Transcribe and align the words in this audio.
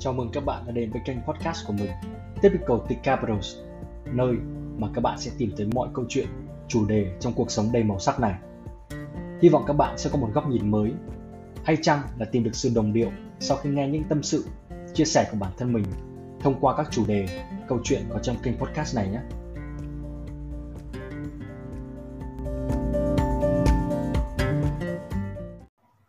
Chào 0.00 0.12
mừng 0.12 0.30
các 0.32 0.44
bạn 0.44 0.62
đã 0.66 0.72
đến 0.72 0.90
với 0.90 1.02
kênh 1.04 1.16
podcast 1.22 1.66
của 1.66 1.72
mình 1.72 1.90
Typical 2.42 2.76
T 2.88 3.02
Capitals 3.02 3.56
Nơi 4.12 4.34
mà 4.78 4.88
các 4.94 5.00
bạn 5.00 5.18
sẽ 5.18 5.30
tìm 5.38 5.52
thấy 5.56 5.66
mọi 5.74 5.88
câu 5.94 6.04
chuyện, 6.08 6.26
chủ 6.68 6.86
đề 6.86 7.12
trong 7.20 7.32
cuộc 7.32 7.50
sống 7.50 7.72
đầy 7.72 7.82
màu 7.82 7.98
sắc 7.98 8.20
này. 8.20 8.34
Hy 9.42 9.48
vọng 9.48 9.64
các 9.66 9.72
bạn 9.72 9.98
sẽ 9.98 10.10
có 10.12 10.18
một 10.18 10.28
góc 10.34 10.48
nhìn 10.48 10.70
mới 10.70 10.92
Hay 11.64 11.76
chăng 11.82 12.00
là 12.18 12.26
tìm 12.32 12.44
được 12.44 12.54
sự 12.54 12.70
đồng 12.74 12.92
điệu 12.92 13.10
sau 13.40 13.56
khi 13.56 13.70
nghe 13.70 13.88
những 13.88 14.04
tâm 14.08 14.22
sự, 14.22 14.44
chia 14.94 15.04
sẻ 15.04 15.28
của 15.30 15.36
bản 15.40 15.52
thân 15.58 15.72
mình 15.72 15.84
Thông 16.40 16.60
qua 16.60 16.76
các 16.76 16.88
chủ 16.90 17.06
đề, 17.06 17.26
câu 17.68 17.78
chuyện 17.84 18.02
có 18.10 18.18
trong 18.18 18.36
kênh 18.42 18.58
podcast 18.58 18.96
này 18.96 19.08
nhé. 19.08 19.20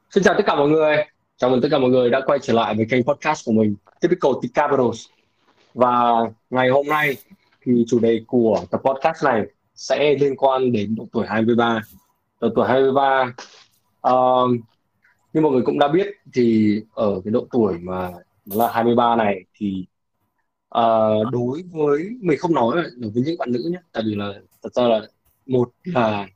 Xin 0.10 0.24
chào 0.24 0.34
tất 0.38 0.44
cả 0.46 0.56
mọi 0.56 0.70
người. 0.70 1.19
Chào 1.40 1.50
mừng 1.50 1.62
tất 1.62 1.68
cả 1.72 1.80
mọi 1.80 1.90
người 1.90 2.10
đã 2.10 2.22
quay 2.26 2.40
trở 2.42 2.54
lại 2.54 2.76
với 2.76 2.86
kênh 2.90 3.04
podcast 3.04 3.46
của 3.46 3.52
mình 3.52 3.76
Typical 4.02 4.32
T 4.42 4.54
Capitals. 4.54 5.06
Và 5.74 6.14
ngày 6.50 6.70
hôm 6.70 6.88
nay 6.88 7.18
thì 7.62 7.86
chủ 7.88 8.00
đề 8.00 8.22
của 8.28 8.64
tập 8.72 8.82
podcast 8.86 9.24
này 9.24 9.46
sẽ 9.76 10.16
liên 10.20 10.36
quan 10.36 10.72
đến 10.72 10.96
độ 10.96 11.08
tuổi 11.12 11.26
23 11.28 11.82
Độ 12.40 12.50
tuổi 12.56 12.68
23 12.68 13.24
uh, 13.24 13.34
ờ, 14.02 14.48
Như 15.34 15.42
mọi 15.42 15.52
người 15.52 15.62
cũng 15.66 15.80
đã 15.80 15.88
biết 15.88 16.08
thì 16.34 16.76
ở 16.94 17.22
cái 17.26 17.32
độ 17.32 17.48
tuổi 17.52 17.78
mà 17.82 18.12
nó 18.46 18.56
là 18.56 18.72
23 18.72 19.16
này 19.16 19.44
thì 19.54 19.86
uh, 20.78 21.32
đối 21.32 21.64
với 21.72 22.10
mình 22.22 22.38
không 22.40 22.54
nói 22.54 22.84
đối 22.98 23.12
với 23.12 23.24
những 23.24 23.38
bạn 23.40 23.52
nữ 23.52 23.70
nhé 23.72 23.80
tại 23.92 24.04
vì 24.06 24.16
là 24.16 24.34
thật 24.64 24.74
ra 24.74 24.84
là 24.84 25.02
một 25.46 25.72
là 25.84 26.28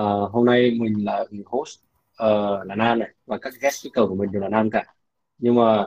uh, 0.00 0.32
hôm 0.32 0.46
nay 0.46 0.70
mình 0.70 1.04
là 1.04 1.24
host 1.46 1.78
uh, 2.20 2.66
là 2.66 2.74
nam 2.74 2.98
này 2.98 3.08
và 3.26 3.38
các 3.38 3.52
guest 3.60 3.74
speaker 3.74 4.08
của 4.08 4.14
mình 4.14 4.32
đều 4.32 4.42
là 4.42 4.48
nam 4.48 4.70
cả. 4.70 4.84
Nhưng 5.38 5.54
mà 5.54 5.86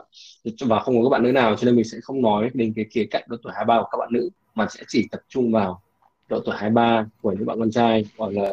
và 0.62 0.80
không 0.80 0.98
có 0.98 1.04
các 1.04 1.10
bạn 1.10 1.24
nữ 1.24 1.32
nào 1.32 1.56
cho 1.56 1.66
nên 1.66 1.76
mình 1.76 1.86
sẽ 1.86 1.98
không 2.04 2.22
nói 2.22 2.50
đến 2.54 2.74
cái 2.76 2.86
khía 2.92 3.06
cạnh 3.12 3.24
độ 3.28 3.38
tuổi 3.44 3.54
23 3.56 3.82
của 3.82 3.88
các 3.92 3.98
bạn 3.98 4.10
nữ 4.12 4.30
mà 4.56 4.68
sẽ 4.70 4.84
chỉ 4.88 5.08
tập 5.12 5.22
trung 5.30 5.52
vào 5.52 5.82
độ 6.30 6.40
tuổi 6.46 6.56
23 6.58 7.06
của 7.22 7.32
những 7.32 7.46
bạn 7.46 7.60
con 7.60 7.72
trai 7.72 8.06
gọi 8.18 8.34
là 8.34 8.50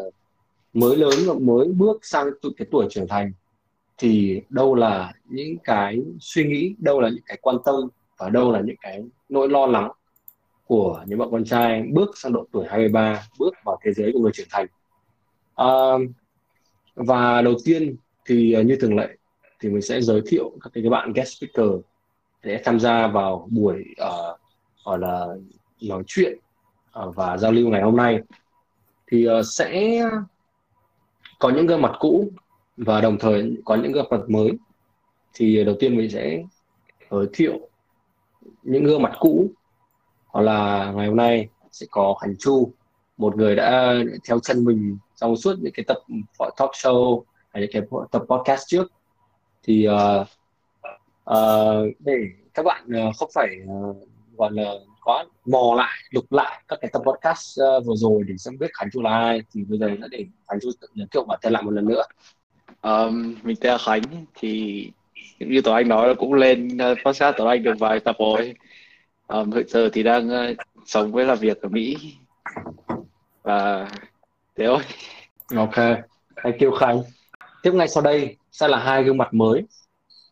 mới 0.72 0.96
lớn 0.96 1.18
và 1.26 1.34
mới 1.40 1.68
bước 1.68 2.04
sang 2.04 2.26
cái 2.56 2.66
tuổi 2.70 2.86
trưởng 2.90 3.08
thành. 3.08 3.32
Thì 3.98 4.42
đâu 4.48 4.74
là 4.74 5.12
những 5.28 5.58
cái 5.64 5.98
suy 6.20 6.44
nghĩ 6.44 6.74
đâu 6.78 7.00
là 7.00 7.08
những 7.08 7.24
cái 7.26 7.38
quan 7.42 7.56
tâm 7.64 7.74
và 8.18 8.28
đâu 8.28 8.52
là 8.52 8.60
những 8.60 8.76
cái 8.80 9.04
nỗi 9.28 9.48
lo 9.48 9.66
lắng 9.66 9.90
của 10.66 11.04
những 11.06 11.18
bạn 11.18 11.28
con 11.30 11.44
trai 11.44 11.82
bước 11.92 12.18
sang 12.18 12.32
độ 12.32 12.46
tuổi 12.52 12.66
23 12.68 13.22
bước 13.38 13.54
vào 13.64 13.78
thế 13.84 13.92
giới 13.92 14.12
của 14.12 14.20
người 14.20 14.32
trưởng 14.34 14.48
thành. 14.50 14.66
À, 15.54 15.66
và 17.06 17.42
đầu 17.42 17.54
tiên 17.64 17.96
thì 18.24 18.52
ờ, 18.52 18.62
như 18.62 18.76
thường 18.80 18.96
lệ 18.96 19.08
thì 19.60 19.68
mình 19.68 19.82
sẽ 19.82 20.00
giới 20.00 20.22
thiệu 20.26 20.52
các 20.60 20.70
cái 20.74 20.82
bạn 20.90 21.12
guest 21.12 21.36
speaker 21.36 21.70
để 22.42 22.62
tham 22.64 22.80
gia 22.80 23.06
vào 23.06 23.48
buổi 23.50 23.84
uh, 24.02 24.40
gọi 24.84 24.98
là 24.98 25.26
nói 25.82 26.02
chuyện 26.06 26.38
uh, 27.04 27.16
và 27.16 27.38
giao 27.38 27.52
lưu 27.52 27.68
ngày 27.68 27.82
hôm 27.82 27.96
nay. 27.96 28.20
Thì 29.06 29.28
uh, 29.28 29.46
sẽ 29.46 30.02
có 31.38 31.50
những 31.50 31.66
gương 31.66 31.82
mặt 31.82 31.92
cũ 31.98 32.30
và 32.76 33.00
đồng 33.00 33.18
thời 33.18 33.56
có 33.64 33.76
những 33.76 33.92
gương 33.92 34.06
mặt 34.10 34.20
mới. 34.28 34.50
Thì 35.34 35.64
đầu 35.64 35.76
tiên 35.80 35.96
mình 35.96 36.10
sẽ 36.10 36.42
giới 37.10 37.26
thiệu 37.32 37.68
những 38.62 38.84
gương 38.84 39.02
mặt 39.02 39.12
cũ. 39.20 39.50
Hoặc 40.26 40.42
là 40.42 40.92
ngày 40.96 41.06
hôm 41.06 41.16
nay 41.16 41.48
sẽ 41.72 41.86
có 41.90 42.14
Hành 42.20 42.36
Chu 42.38 42.72
một 43.20 43.36
người 43.36 43.56
đã 43.56 43.94
theo 44.28 44.40
chân 44.40 44.64
mình 44.64 44.98
trong 45.20 45.36
suốt 45.36 45.54
những 45.60 45.72
cái 45.72 45.84
tập 45.88 45.98
talk 46.38 46.70
show 46.70 47.22
hay 47.48 47.62
những 47.62 47.70
cái 47.72 47.82
tập 48.10 48.22
podcast 48.28 48.62
trước. 48.66 48.92
Thì 49.62 49.88
uh, 49.88 50.26
uh, 51.30 51.96
để 51.98 52.14
các 52.54 52.64
bạn 52.64 52.84
uh, 53.08 53.16
không 53.16 53.30
phải 53.34 53.48
uh, 53.64 53.96
gọi 54.36 54.50
là 54.52 54.72
có 55.00 55.24
mò 55.46 55.74
lại 55.76 55.98
lục 56.10 56.32
lại 56.32 56.62
các 56.68 56.78
cái 56.82 56.90
tập 56.92 57.02
podcast 57.06 57.60
uh, 57.60 57.86
vừa 57.86 57.94
rồi 57.96 58.22
để 58.28 58.34
xem 58.38 58.58
biết 58.58 58.70
Khánh 58.74 58.90
Chu 58.92 59.02
là 59.02 59.10
ai 59.10 59.42
thì 59.54 59.64
bây 59.64 59.78
giờ 59.78 59.88
sẽ 60.00 60.06
để 60.10 60.26
Khánh 60.48 60.60
Chu 60.60 60.70
tự 60.80 60.88
giới 60.94 61.06
thiệu 61.10 61.24
bản 61.24 61.38
thân 61.42 61.52
lại 61.52 61.62
một 61.62 61.70
lần 61.70 61.88
nữa. 61.88 62.02
Um, 62.82 63.36
mình 63.42 63.56
tên 63.60 63.72
là 63.72 63.78
Khánh 63.78 64.02
thì 64.34 64.86
như 65.38 65.60
tụi 65.60 65.74
Anh 65.74 65.88
nói 65.88 66.08
là 66.08 66.14
cũng 66.14 66.34
lên 66.34 66.78
podcast 67.04 67.36
tụi 67.36 67.48
Anh 67.48 67.62
được 67.62 67.78
vài 67.78 68.00
tập 68.00 68.16
rồi. 68.18 68.54
Um, 69.26 69.52
hiện 69.52 69.68
giờ 69.68 69.88
thì 69.92 70.02
đang 70.02 70.28
uh, 70.28 70.56
sống 70.86 71.12
với 71.12 71.24
làm 71.24 71.38
việc 71.38 71.62
ở 71.62 71.68
Mỹ. 71.68 71.96
Và 73.42 73.90
thế 74.56 74.66
thôi 74.66 74.82
ok 75.56 75.76
anh 76.34 76.58
kiêu 76.58 76.72
Khánh 76.72 77.02
tiếp 77.62 77.72
ngay 77.74 77.88
sau 77.88 78.02
đây 78.02 78.36
sẽ 78.52 78.68
là 78.68 78.78
hai 78.78 79.04
gương 79.04 79.18
mặt 79.18 79.34
mới 79.34 79.64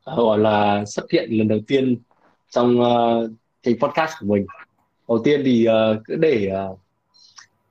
ờ, 0.04 0.16
gọi 0.16 0.38
là 0.38 0.84
xuất 0.84 1.10
hiện 1.10 1.30
lần 1.30 1.48
đầu 1.48 1.58
tiên 1.66 1.96
trong 2.50 2.80
ờ, 2.80 3.18
uh, 3.24 3.30
cái 3.62 3.76
podcast 3.80 4.12
của 4.20 4.26
mình. 4.26 4.46
Đầu 5.08 5.18
tiên 5.24 5.42
thì 5.44 5.66
uh, 5.68 6.02
cứ 6.04 6.16
để 6.16 6.50
uh, 6.70 6.78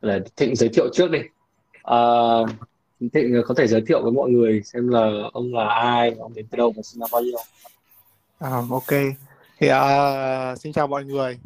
để 0.02 0.22
thịnh 0.35 0.56
giới 0.56 0.69
thiệu 0.69 0.90
trước 0.94 1.12
đi. 1.12 1.19
Uh, 1.91 2.50
thịnh 3.13 3.41
có 3.46 3.53
thể 3.58 3.68
giới 3.68 3.81
thiệu 3.88 4.03
với 4.03 4.12
mọi 4.12 4.29
người 4.29 4.62
xem 4.64 4.88
là 4.88 5.12
ông 5.34 5.53
là 5.53 5.68
ai 5.68 6.16
ông 6.19 6.34
đến 6.34 6.46
từ 6.52 6.58
đâu 6.58 6.74
và 6.75 6.81
sinh 6.84 7.00
năm 7.00 7.09
bao 7.12 7.22
nhiêu. 7.22 7.38
À, 8.40 8.50
ok. 8.69 9.00
Thì 9.59 9.69
uh, 9.69 10.59
xin 10.59 10.74
chào 10.74 10.88
mọi 10.88 11.06
người 11.06 11.40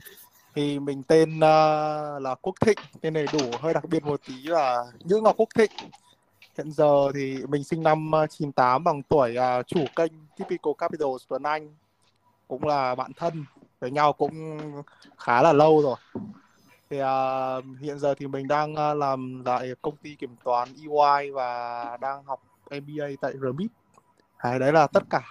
thì 0.56 0.80
mình 0.80 1.04
tên 1.04 1.38
uh, 1.38 2.22
là 2.22 2.36
Quốc 2.42 2.56
Thịnh 2.62 2.78
tên 3.02 3.14
này 3.14 3.26
đủ 3.34 3.52
hơi 3.60 3.74
đặc 3.74 3.84
biệt 3.90 4.04
một 4.04 4.22
tí 4.28 4.44
là 4.44 4.84
Nhữ 5.00 5.22
Ngọc 5.22 5.36
Quốc 5.38 5.50
Thịnh. 5.56 5.72
Hiện 6.58 6.72
giờ 6.72 7.12
thì 7.14 7.38
mình 7.48 7.64
sinh 7.64 7.84
năm 7.84 8.12
ờ, 8.12 8.28
98 8.28 8.84
bằng 8.84 9.04
tuổi 9.04 9.36
uh, 9.38 9.68
chủ 9.68 9.86
kênh 9.96 10.12
Typical 10.38 10.74
Capital 10.78 11.08
Tuấn 11.28 11.44
Anh 11.44 11.76
cũng 12.48 12.64
là 12.64 12.96
bạn 12.96 13.12
thân 13.18 13.46
với 13.80 13.92
nhau 13.92 14.14
cũng 14.14 14.60
khá 15.18 15.42
là 15.42 15.54
lâu 15.54 15.82
rồi. 15.82 15.96
Thì 16.90 17.02
uh, 17.02 17.80
hiện 17.82 18.00
giờ 18.00 18.14
thì 18.18 18.28
mình 18.28 18.48
đang 18.48 18.74
uh, 18.74 18.98
làm 18.98 19.42
tại 19.46 19.70
công 19.82 19.96
ty 19.96 20.16
kiểm 20.16 20.36
toán 20.44 20.68
EY 20.76 21.32
và 21.32 21.98
đang 22.02 22.24
học 22.24 22.42
MBA 22.66 23.08
tại 23.22 23.34
RMIT. 23.42 23.72
Đấy, 24.44 24.60
đấy 24.60 24.74
là 24.74 24.88
tất 24.88 25.04
cả 25.10 25.22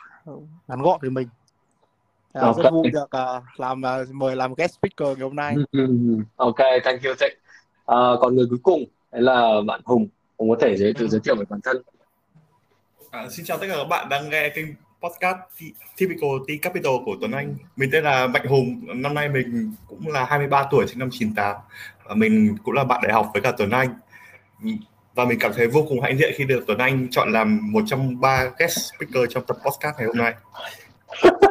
ngắn 0.69 0.83
gọn 0.83 1.01
về 1.03 1.11
mình. 1.11 1.29
À, 2.33 2.43
okay. 2.43 2.65
rất 2.65 2.71
vui 2.71 2.91
được 2.91 3.03
uh, 3.03 3.45
làm 3.57 3.83
uh, 4.03 4.15
mời 4.15 4.37
làm 4.37 4.55
guest 4.55 4.75
speaker 4.75 5.19
ngày 5.19 5.25
hôm 5.25 5.37
nay. 5.37 5.55
ok, 6.37 6.59
thank 6.85 7.03
you 7.05 7.15
Thịnh. 7.21 7.39
Uh, 7.81 8.21
còn 8.21 8.37
người 8.37 8.47
cuối 8.51 8.59
cùng 8.63 8.85
đấy 9.13 9.23
là 9.23 9.61
bạn 9.67 9.81
Hùng. 9.85 10.09
Hùng 10.39 10.51
có 10.51 10.57
thể 10.61 10.77
giới 10.77 10.95
tự 10.95 11.09
giới 11.09 11.21
thiệu 11.25 11.37
về 11.37 11.45
bản 11.51 11.61
thân. 11.65 11.83
À, 13.11 13.27
xin 13.31 13.47
chào 13.47 13.59
tất 13.59 13.67
cả 13.69 13.75
các 13.77 13.85
bạn 13.85 14.09
đang 14.09 14.31
nghe 14.31 14.49
kênh 14.49 14.67
podcast 15.03 15.37
Typical 15.97 16.31
T 16.49 16.63
Capital 16.63 16.93
của 17.05 17.17
Tuấn 17.21 17.33
Anh. 17.33 17.55
Mình 17.77 17.91
tên 17.93 18.05
là 18.05 18.27
Mạnh 18.27 18.47
Hùng, 18.47 18.81
năm 18.95 19.15
nay 19.15 19.29
mình 19.29 19.75
cũng 19.89 20.09
là 20.09 20.25
23 20.25 20.67
tuổi, 20.71 20.87
sinh 20.87 20.99
năm 20.99 21.09
98 21.13 21.57
và 22.05 22.15
mình 22.15 22.57
cũng 22.65 22.75
là 22.75 22.85
bạn 22.85 23.01
đại 23.03 23.13
học 23.13 23.31
với 23.33 23.43
cả 23.43 23.53
Tuấn 23.59 23.71
Anh. 23.71 23.95
Và 25.15 25.25
mình 25.25 25.39
cảm 25.39 25.53
thấy 25.57 25.67
vô 25.67 25.85
cùng 25.89 26.01
hãnh 26.01 26.19
diện 26.19 26.33
khi 26.37 26.45
được 26.45 26.65
Tuấn 26.67 26.79
Anh 26.79 27.09
chọn 27.11 27.33
làm 27.33 27.73
một 27.73 27.83
trong 27.87 28.21
ba 28.21 28.51
guest 28.59 28.79
speaker 28.79 29.31
trong 29.31 29.45
tập 29.47 29.57
podcast 29.65 29.97
ngày 29.99 30.07
hôm 30.07 30.17
nay. 30.17 30.35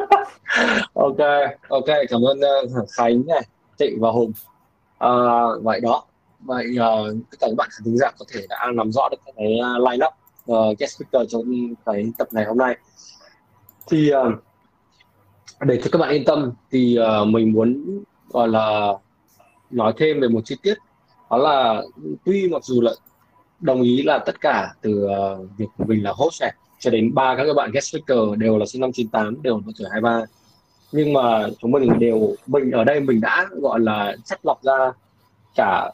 ok 0.94 1.18
ok 1.68 1.86
cảm 2.08 2.22
ơn 2.22 2.38
uh, 2.38 2.88
khánh 2.96 3.22
này 3.26 3.42
chị 3.78 3.94
và 3.98 4.10
hùng. 4.10 4.32
Uh, 5.04 5.62
vậy 5.62 5.80
đó. 5.80 6.04
Vậy 6.40 6.66
uh, 6.70 7.16
tất 7.30 7.36
cả 7.40 7.46
các 7.46 7.56
bạn 7.56 7.68
khán 7.72 7.96
giả 7.96 8.10
có 8.18 8.24
thể 8.32 8.40
đã 8.48 8.66
nắm 8.74 8.92
rõ 8.92 9.08
được 9.08 9.16
cái 9.36 9.58
uh, 9.76 9.90
line 9.90 10.06
up 10.06 10.12
uh, 10.52 10.78
guest 10.78 10.96
speaker 10.96 11.32
trong 11.32 11.42
cái 11.86 12.12
tập 12.18 12.28
này 12.32 12.44
hôm 12.44 12.58
nay. 12.58 12.76
Thì 13.90 14.12
uh, 14.12 14.34
để 15.60 15.80
cho 15.84 15.90
các 15.92 15.98
bạn 15.98 16.10
yên 16.10 16.24
tâm 16.24 16.52
thì 16.70 16.98
uh, 16.98 17.28
mình 17.28 17.52
muốn 17.52 18.00
gọi 18.28 18.48
là 18.48 18.92
nói 19.70 19.92
thêm 19.96 20.20
về 20.20 20.28
một 20.28 20.40
chi 20.44 20.56
tiết. 20.62 20.74
Đó 21.30 21.36
là 21.36 21.82
tuy 22.24 22.48
mặc 22.48 22.64
dù 22.64 22.80
là 22.80 22.92
đồng 23.60 23.82
ý 23.82 24.02
là 24.02 24.18
tất 24.18 24.40
cả 24.40 24.74
từ 24.80 25.04
uh, 25.04 25.58
việc 25.58 25.66
của 25.78 25.84
mình 25.84 26.04
là 26.04 26.12
host 26.14 26.40
này 26.40 26.54
cho 26.78 26.90
đến 26.90 27.14
ba 27.14 27.36
các 27.36 27.54
bạn 27.56 27.70
guest 27.72 27.86
speaker 27.86 28.38
đều 28.38 28.58
là 28.58 28.66
sinh 28.66 28.80
năm 28.80 28.92
98 28.92 29.42
đều 29.42 29.56
là 29.56 29.72
tuổi 29.78 29.88
23 29.92 30.24
nhưng 30.92 31.12
mà 31.12 31.46
chúng 31.58 31.70
mình 31.70 31.98
đều, 31.98 32.34
mình 32.46 32.70
ở 32.70 32.84
đây 32.84 33.00
mình 33.00 33.20
đã 33.20 33.46
gọi 33.50 33.80
là 33.80 34.16
chất 34.24 34.40
lọc 34.42 34.62
ra 34.62 34.92
cả, 35.56 35.92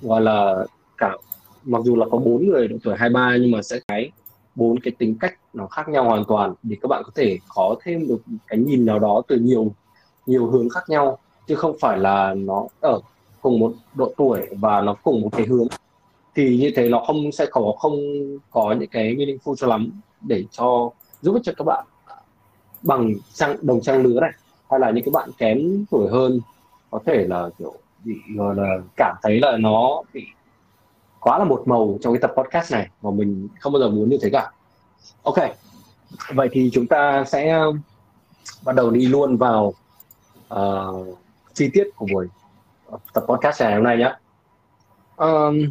gọi 0.00 0.20
là 0.20 0.66
cả, 0.96 1.16
mặc 1.64 1.82
dù 1.84 1.96
là 1.96 2.06
có 2.10 2.18
bốn 2.18 2.46
người 2.46 2.68
độ 2.68 2.76
tuổi 2.82 2.94
23 2.98 3.36
nhưng 3.36 3.50
mà 3.50 3.62
sẽ 3.62 3.80
cái 3.88 4.10
bốn 4.54 4.80
cái 4.80 4.92
tính 4.98 5.16
cách 5.20 5.34
nó 5.52 5.66
khác 5.66 5.88
nhau 5.88 6.04
hoàn 6.04 6.24
toàn 6.24 6.54
để 6.62 6.76
các 6.80 6.86
bạn 6.88 7.02
có 7.04 7.10
thể 7.14 7.38
có 7.48 7.76
thêm 7.82 8.08
được 8.08 8.22
cái 8.46 8.58
nhìn 8.58 8.86
nào 8.86 8.98
đó 8.98 9.22
từ 9.28 9.36
nhiều 9.36 9.72
nhiều 10.26 10.46
hướng 10.46 10.68
khác 10.68 10.84
nhau. 10.88 11.18
Chứ 11.48 11.54
không 11.54 11.76
phải 11.80 11.98
là 11.98 12.34
nó 12.34 12.66
ở 12.80 13.00
cùng 13.40 13.58
một 13.58 13.72
độ 13.94 14.12
tuổi 14.16 14.46
và 14.50 14.80
nó 14.80 14.94
cùng 15.02 15.20
một 15.20 15.28
cái 15.32 15.46
hướng. 15.46 15.66
Thì 16.34 16.58
như 16.58 16.72
thế 16.76 16.88
nó 16.88 17.04
không, 17.06 17.32
sẽ 17.32 17.46
có 17.50 17.74
không 17.78 17.94
có 18.50 18.74
những 18.80 18.88
cái 18.88 19.14
meaningful 19.14 19.54
cho 19.54 19.66
lắm 19.66 19.90
để 20.20 20.44
cho, 20.50 20.90
giúp 21.22 21.38
cho 21.42 21.52
các 21.56 21.64
bạn 21.64 21.84
bằng 22.82 23.14
trang 23.32 23.56
đồng 23.62 23.80
trang 23.80 24.02
lứa 24.02 24.20
này. 24.20 24.32
Hay 24.70 24.80
là 24.80 24.90
những 24.90 25.04
cái 25.04 25.12
bạn 25.12 25.30
kém 25.38 25.84
tuổi 25.90 26.08
hơn 26.10 26.40
có 26.90 27.00
thể 27.06 27.26
là 27.28 27.50
kiểu 27.58 27.74
bị 28.04 28.14
gọi 28.36 28.54
là 28.56 28.78
cảm 28.96 29.16
thấy 29.22 29.40
là 29.40 29.56
nó 29.56 30.02
bị 30.12 30.26
quá 31.20 31.38
là 31.38 31.44
một 31.44 31.62
màu 31.66 31.98
trong 32.00 32.14
cái 32.14 32.20
tập 32.20 32.32
podcast 32.36 32.72
này 32.72 32.88
mà 33.02 33.10
mình 33.10 33.48
không 33.60 33.72
bao 33.72 33.80
giờ 33.80 33.88
muốn 33.88 34.08
như 34.08 34.18
thế 34.22 34.30
cả. 34.32 34.50
Ok 35.22 35.36
vậy 36.34 36.48
thì 36.52 36.70
chúng 36.72 36.86
ta 36.86 37.24
sẽ 37.24 37.62
bắt 38.64 38.74
đầu 38.74 38.90
đi 38.90 39.06
luôn 39.06 39.36
vào 39.36 39.74
uh, 40.54 41.18
chi 41.54 41.70
tiết 41.72 41.90
của 41.96 42.06
buổi 42.12 42.28
tập 43.14 43.24
podcast 43.28 43.60
ngày 43.60 43.74
hôm 43.74 43.84
nay 43.84 43.96
nhé 43.96 44.14
um, 45.16 45.70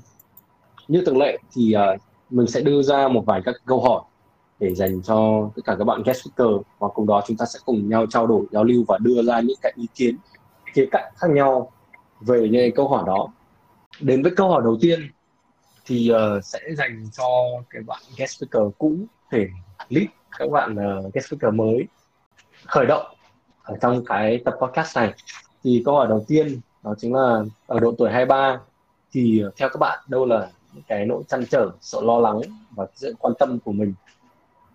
như 0.87 1.03
thường 1.05 1.17
lệ 1.17 1.37
thì 1.55 1.75
uh, 1.93 2.01
mình 2.29 2.47
sẽ 2.47 2.61
đưa 2.61 2.81
ra 2.81 3.07
một 3.07 3.23
vài 3.25 3.41
các 3.45 3.55
câu 3.65 3.81
hỏi 3.81 4.01
để 4.59 4.75
dành 4.75 5.01
cho 5.01 5.49
tất 5.55 5.61
cả 5.65 5.75
các 5.79 5.85
bạn 5.85 6.03
guest 6.03 6.21
speaker. 6.21 6.55
Và 6.79 6.87
cùng 6.87 7.07
đó 7.07 7.23
chúng 7.27 7.37
ta 7.37 7.45
sẽ 7.45 7.59
cùng 7.65 7.89
nhau 7.89 8.05
trao 8.09 8.27
đổi 8.27 8.45
giao 8.51 8.63
lưu 8.63 8.83
và 8.87 8.97
đưa 8.97 9.23
ra 9.23 9.39
những 9.39 9.57
cái 9.61 9.73
ý 9.75 9.87
kiến 9.95 10.17
khía 10.73 10.87
cạnh 10.91 11.13
khác 11.15 11.27
nhau 11.29 11.71
về 12.21 12.49
những 12.51 12.75
câu 12.75 12.87
hỏi 12.87 13.03
đó. 13.07 13.27
Đến 14.01 14.23
với 14.23 14.31
câu 14.35 14.49
hỏi 14.49 14.61
đầu 14.63 14.77
tiên 14.81 14.99
thì 15.85 16.11
uh, 16.11 16.45
sẽ 16.45 16.59
dành 16.77 17.09
cho 17.17 17.25
cái 17.69 17.81
bạn 17.83 18.01
guest 18.17 18.31
speaker 18.37 18.63
cũ 18.77 18.95
thể 19.31 19.47
lead 19.89 20.07
các 20.37 20.49
bạn 20.51 20.73
uh, 20.73 21.13
guest 21.13 21.27
speaker 21.27 21.53
mới 21.53 21.87
khởi 22.65 22.85
động 22.85 23.05
ở 23.63 23.77
trong 23.81 24.05
cái 24.05 24.41
tập 24.45 24.53
podcast 24.61 24.97
này. 24.97 25.13
Thì 25.63 25.81
câu 25.85 25.95
hỏi 25.95 26.07
đầu 26.07 26.25
tiên 26.27 26.59
đó 26.83 26.95
chính 26.97 27.15
là 27.15 27.43
ở 27.67 27.79
độ 27.79 27.93
tuổi 27.97 28.09
23 28.09 28.59
thì 29.11 29.39
ờ, 29.39 29.51
theo 29.57 29.69
các 29.69 29.79
bạn 29.79 29.99
đâu 30.07 30.25
là 30.25 30.49
những 30.73 30.83
cái 30.87 31.05
nỗi 31.05 31.23
chăn 31.27 31.45
trở 31.45 31.71
sự 31.81 31.99
lo 32.01 32.19
lắng 32.19 32.41
và 32.71 32.87
sự 32.95 33.15
quan 33.19 33.33
tâm 33.39 33.59
của 33.59 33.71
mình? 33.71 33.93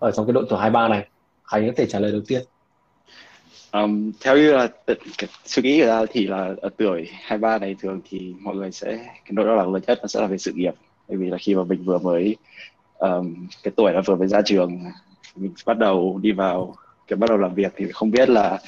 Ở 0.04 0.10
trong 0.10 0.26
cái 0.26 0.32
độ 0.32 0.42
tuổi 0.48 0.58
23 0.58 0.88
này 0.88 1.08
Khánh 1.44 1.66
có 1.66 1.72
thể 1.76 1.86
trả 1.86 1.98
lời 1.98 2.12
đầu 2.12 2.20
tiên. 2.28 2.42
Um, 3.72 4.12
theo 4.20 4.36
như 4.36 4.52
là 4.52 4.68
suy 5.44 5.62
nghĩ 5.62 5.80
của 5.80 5.86
ta 5.86 6.04
thì 6.10 6.26
là 6.26 6.54
ở 6.62 6.68
tuổi 6.76 7.08
23 7.10 7.58
này 7.58 7.76
thường 7.80 8.00
thì 8.08 8.34
mọi 8.40 8.54
người 8.54 8.72
sẽ 8.72 8.96
cái 8.96 9.30
nỗi 9.30 9.46
lo 9.46 9.54
lắng 9.54 9.72
lớn 9.72 9.82
nhất 9.86 9.98
nó 10.02 10.06
sẽ 10.06 10.20
là 10.20 10.26
về 10.26 10.38
sự 10.38 10.52
nghiệp. 10.52 10.74
Bởi 11.08 11.16
vì 11.16 11.30
là 11.30 11.38
khi 11.38 11.54
mà 11.54 11.64
mình 11.64 11.84
vừa 11.84 11.98
mới 11.98 12.36
um, 12.98 13.46
cái 13.62 13.72
tuổi 13.76 13.92
là 13.92 14.00
vừa 14.00 14.16
mới 14.16 14.28
ra 14.28 14.42
trường 14.42 14.78
mình 15.36 15.52
bắt 15.66 15.78
đầu 15.78 16.18
đi 16.22 16.32
vào 16.32 16.74
cái 17.06 17.16
bắt 17.16 17.30
đầu 17.30 17.38
làm 17.38 17.54
việc 17.54 17.72
thì 17.76 17.86
không 17.92 18.10
biết 18.10 18.28
là 18.28 18.58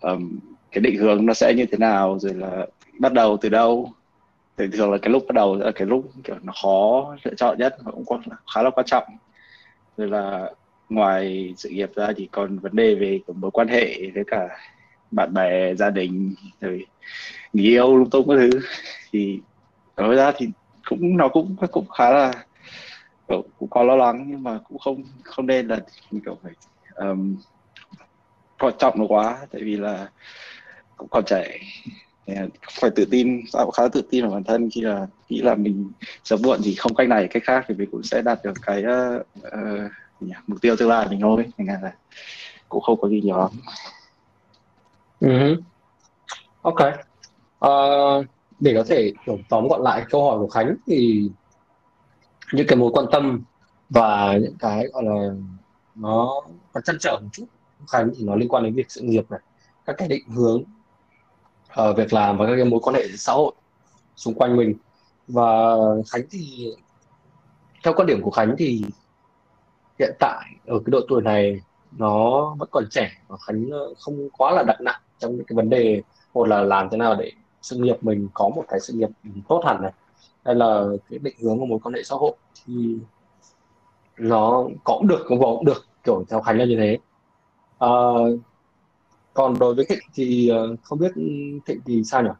um, 0.00 0.38
cái 0.72 0.80
định 0.80 0.96
hướng 0.96 1.26
nó 1.26 1.34
sẽ 1.34 1.54
như 1.54 1.66
thế 1.66 1.78
nào 1.78 2.18
rồi 2.18 2.34
là 2.34 2.66
bắt 2.98 3.12
đầu 3.12 3.36
từ 3.40 3.48
đâu. 3.48 3.92
Thì 4.56 4.64
thường 4.72 4.90
là 4.90 4.98
cái 4.98 5.10
lúc 5.10 5.24
bắt 5.28 5.34
đầu 5.34 5.56
là 5.56 5.70
cái 5.70 5.86
lúc 5.86 6.10
kiểu 6.24 6.36
nó 6.42 6.52
khó 6.62 7.14
lựa 7.24 7.34
chọn 7.34 7.58
nhất 7.58 7.76
và 7.82 7.92
cũng 7.92 8.04
có 8.04 8.18
khá 8.54 8.62
là 8.62 8.70
quan 8.70 8.86
trọng 8.86 9.04
rồi 10.00 10.08
là 10.08 10.50
ngoài 10.88 11.54
sự 11.56 11.68
nghiệp 11.68 11.90
ra 11.94 12.08
thì 12.16 12.28
còn 12.32 12.58
vấn 12.58 12.76
đề 12.76 12.94
về 12.94 13.20
mối 13.34 13.50
quan 13.50 13.68
hệ 13.68 14.10
với 14.14 14.24
cả 14.26 14.48
bạn 15.10 15.34
bè 15.34 15.74
gia 15.74 15.90
đình 15.90 16.34
rồi 16.60 16.86
người 17.52 17.64
yêu 17.64 17.96
lung 17.96 18.10
tung 18.10 18.28
các 18.28 18.34
thứ. 18.36 18.60
Thì 19.12 19.40
nói 19.96 20.14
ra 20.14 20.32
thì 20.36 20.48
cũng 20.84 21.16
nó 21.16 21.28
cũng 21.28 21.56
cũng 21.72 21.88
khá 21.88 22.10
là 22.10 22.32
cũng 23.28 23.70
có 23.70 23.82
lo 23.82 23.96
lắng 23.96 24.24
nhưng 24.28 24.42
mà 24.42 24.58
cũng 24.68 24.78
không 24.78 25.02
không 25.24 25.46
nên 25.46 25.68
là 25.68 25.80
mình 26.10 26.22
kiểu 26.24 26.38
phải 26.42 26.52
um, 26.94 27.36
quan 28.58 28.74
trọng 28.78 28.98
nó 28.98 29.04
quá. 29.08 29.46
Tại 29.52 29.62
vì 29.64 29.76
là 29.76 30.08
cũng 30.96 31.08
còn 31.10 31.24
trẻ 31.26 31.58
phải 32.80 32.90
tự 32.90 33.04
tin 33.10 33.42
tạo 33.52 33.70
khá 33.70 33.88
tự 33.88 34.02
tin 34.10 34.24
vào 34.24 34.32
bản 34.32 34.44
thân 34.44 34.70
khi 34.70 34.80
là 34.80 35.06
nghĩ 35.28 35.40
là 35.40 35.54
mình 35.54 35.90
sớm 36.24 36.40
muộn 36.42 36.60
thì 36.64 36.74
không 36.74 36.94
cách 36.94 37.08
này 37.08 37.28
cách 37.30 37.42
khác 37.46 37.64
thì 37.68 37.74
mình 37.74 37.88
cũng 37.90 38.02
sẽ 38.02 38.22
đạt 38.22 38.38
được 38.44 38.52
cái 38.62 38.84
uh, 38.84 39.26
uh, 39.46 39.90
mục 40.46 40.60
tiêu 40.60 40.76
tương 40.76 40.88
lai 40.88 41.06
mình 41.10 41.20
thôi. 41.20 41.46
Thành 41.58 41.66
ra 41.66 41.78
là 41.82 41.92
cũng 42.68 42.82
không 42.82 43.00
có 43.00 43.08
gì 43.08 43.20
nhiều 43.20 43.38
lắm. 43.38 43.50
Uh-huh. 45.20 45.60
ok. 46.62 46.78
Uh, 47.66 48.26
để 48.60 48.74
có 48.74 48.84
thể 48.88 49.12
tóm 49.48 49.68
gọn 49.68 49.82
lại 49.82 50.04
câu 50.10 50.24
hỏi 50.24 50.38
của 50.38 50.48
Khánh 50.48 50.74
thì 50.86 51.30
những 52.52 52.66
cái 52.66 52.76
mối 52.76 52.90
quan 52.94 53.06
tâm 53.12 53.42
và 53.90 54.36
những 54.42 54.56
cái 54.58 54.86
gọi 54.92 55.02
là 55.02 55.30
nó 55.94 56.42
còn 56.72 56.82
chăn 56.82 56.96
trở 57.00 57.18
một 57.22 57.28
chút 57.32 57.46
Khánh 57.88 58.10
thì 58.16 58.24
nó 58.24 58.34
liên 58.34 58.48
quan 58.48 58.64
đến 58.64 58.74
việc 58.74 58.90
sự 58.90 59.00
nghiệp 59.00 59.30
này 59.30 59.40
các 59.86 59.94
cái 59.98 60.08
định 60.08 60.28
hướng 60.28 60.62
uh, 61.80 61.96
việc 61.96 62.12
làm 62.12 62.38
và 62.38 62.46
các 62.46 62.56
cái 62.56 62.64
mối 62.64 62.80
quan 62.82 62.94
hệ 62.94 63.08
xã 63.16 63.32
hội 63.32 63.52
xung 64.16 64.34
quanh 64.34 64.56
mình. 64.56 64.74
Và 65.28 65.76
Khánh 66.10 66.22
thì 66.30 66.72
theo 67.84 67.94
quan 67.96 68.06
điểm 68.06 68.22
của 68.22 68.30
Khánh 68.30 68.54
thì 68.58 68.82
hiện 69.98 70.16
tại 70.18 70.44
ở 70.66 70.78
cái 70.78 70.90
độ 70.90 71.00
tuổi 71.08 71.22
này 71.22 71.60
nó 71.98 72.54
vẫn 72.58 72.68
còn 72.72 72.84
trẻ 72.90 73.10
và 73.28 73.36
Khánh 73.46 73.70
ờ, 73.70 73.94
không 73.98 74.30
quá 74.30 74.52
là 74.52 74.62
đặt 74.66 74.80
nặng 74.80 75.00
trong 75.18 75.36
những 75.36 75.44
cái 75.44 75.56
vấn 75.56 75.70
đề 75.70 76.02
một 76.34 76.48
là 76.48 76.60
làm 76.60 76.88
thế 76.90 76.96
nào 76.96 77.14
để 77.14 77.32
sự 77.62 77.76
nghiệp 77.76 77.96
mình 78.00 78.28
có 78.34 78.48
một 78.48 78.64
cái 78.68 78.80
sự 78.80 78.92
nghiệp 78.92 79.08
tốt 79.48 79.62
hẳn 79.66 79.82
này 79.82 79.92
hay 80.44 80.54
là 80.54 80.84
cái 81.10 81.18
định 81.18 81.36
hướng 81.42 81.58
của 81.58 81.66
mối 81.66 81.78
quan 81.82 81.94
hệ 81.94 82.02
xã 82.02 82.16
hội 82.16 82.32
thì 82.66 82.96
nó 84.18 84.64
có 84.84 84.94
cũng 84.98 85.08
được 85.08 85.24
không 85.28 85.40
có 85.40 85.46
cũng 85.46 85.64
được 85.64 85.86
kiểu 86.04 86.24
theo 86.30 86.40
Khánh 86.40 86.58
là 86.58 86.64
như 86.64 86.76
thế. 86.76 86.98
À, 87.78 87.88
còn 89.34 89.58
đối 89.58 89.74
với 89.74 89.84
Thịnh 89.84 89.98
thì 90.14 90.48
ờ, 90.48 90.76
không 90.82 90.98
biết 90.98 91.12
Thịnh 91.66 91.80
thì 91.86 92.04
sao 92.04 92.22
nhỉ? 92.22 92.30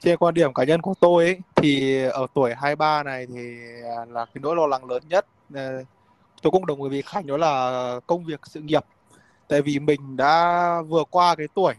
Trên 0.00 0.16
quan 0.16 0.34
điểm 0.34 0.54
cá 0.54 0.64
nhân 0.64 0.82
của 0.82 0.94
tôi 1.00 1.24
ấy, 1.24 1.38
thì 1.56 2.02
ở 2.04 2.26
tuổi 2.34 2.54
23 2.54 3.02
này 3.02 3.26
thì 3.26 3.56
ờ, 3.96 4.04
là 4.04 4.24
cái 4.24 4.40
nỗi 4.42 4.56
lo 4.56 4.66
lắng 4.66 4.84
lớn 4.90 5.02
nhất 5.08 5.26
ờ, 5.54 5.84
tôi 6.42 6.50
cũng 6.50 6.66
đồng 6.66 6.82
ý 6.82 6.88
với 6.88 7.02
Khánh 7.02 7.26
đó 7.26 7.36
là 7.36 8.00
công 8.06 8.24
việc 8.24 8.40
sự 8.46 8.60
nghiệp. 8.60 8.84
Tại 9.48 9.62
vì 9.62 9.78
mình 9.78 10.16
đã 10.16 10.82
vừa 10.88 11.04
qua 11.10 11.34
cái 11.34 11.46
tuổi 11.54 11.74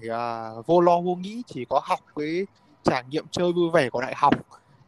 vô 0.66 0.82
lo 0.82 1.02
vô 1.02 1.16
nghĩ 1.16 1.44
chỉ 1.48 1.66
có 1.70 1.82
học 1.84 2.00
cái 2.16 2.46
trải 2.84 3.04
nghiệm 3.10 3.26
chơi 3.32 3.52
vui 3.52 3.70
vẻ 3.74 3.90
của 3.90 4.02
đại 4.02 4.14
học. 4.18 4.34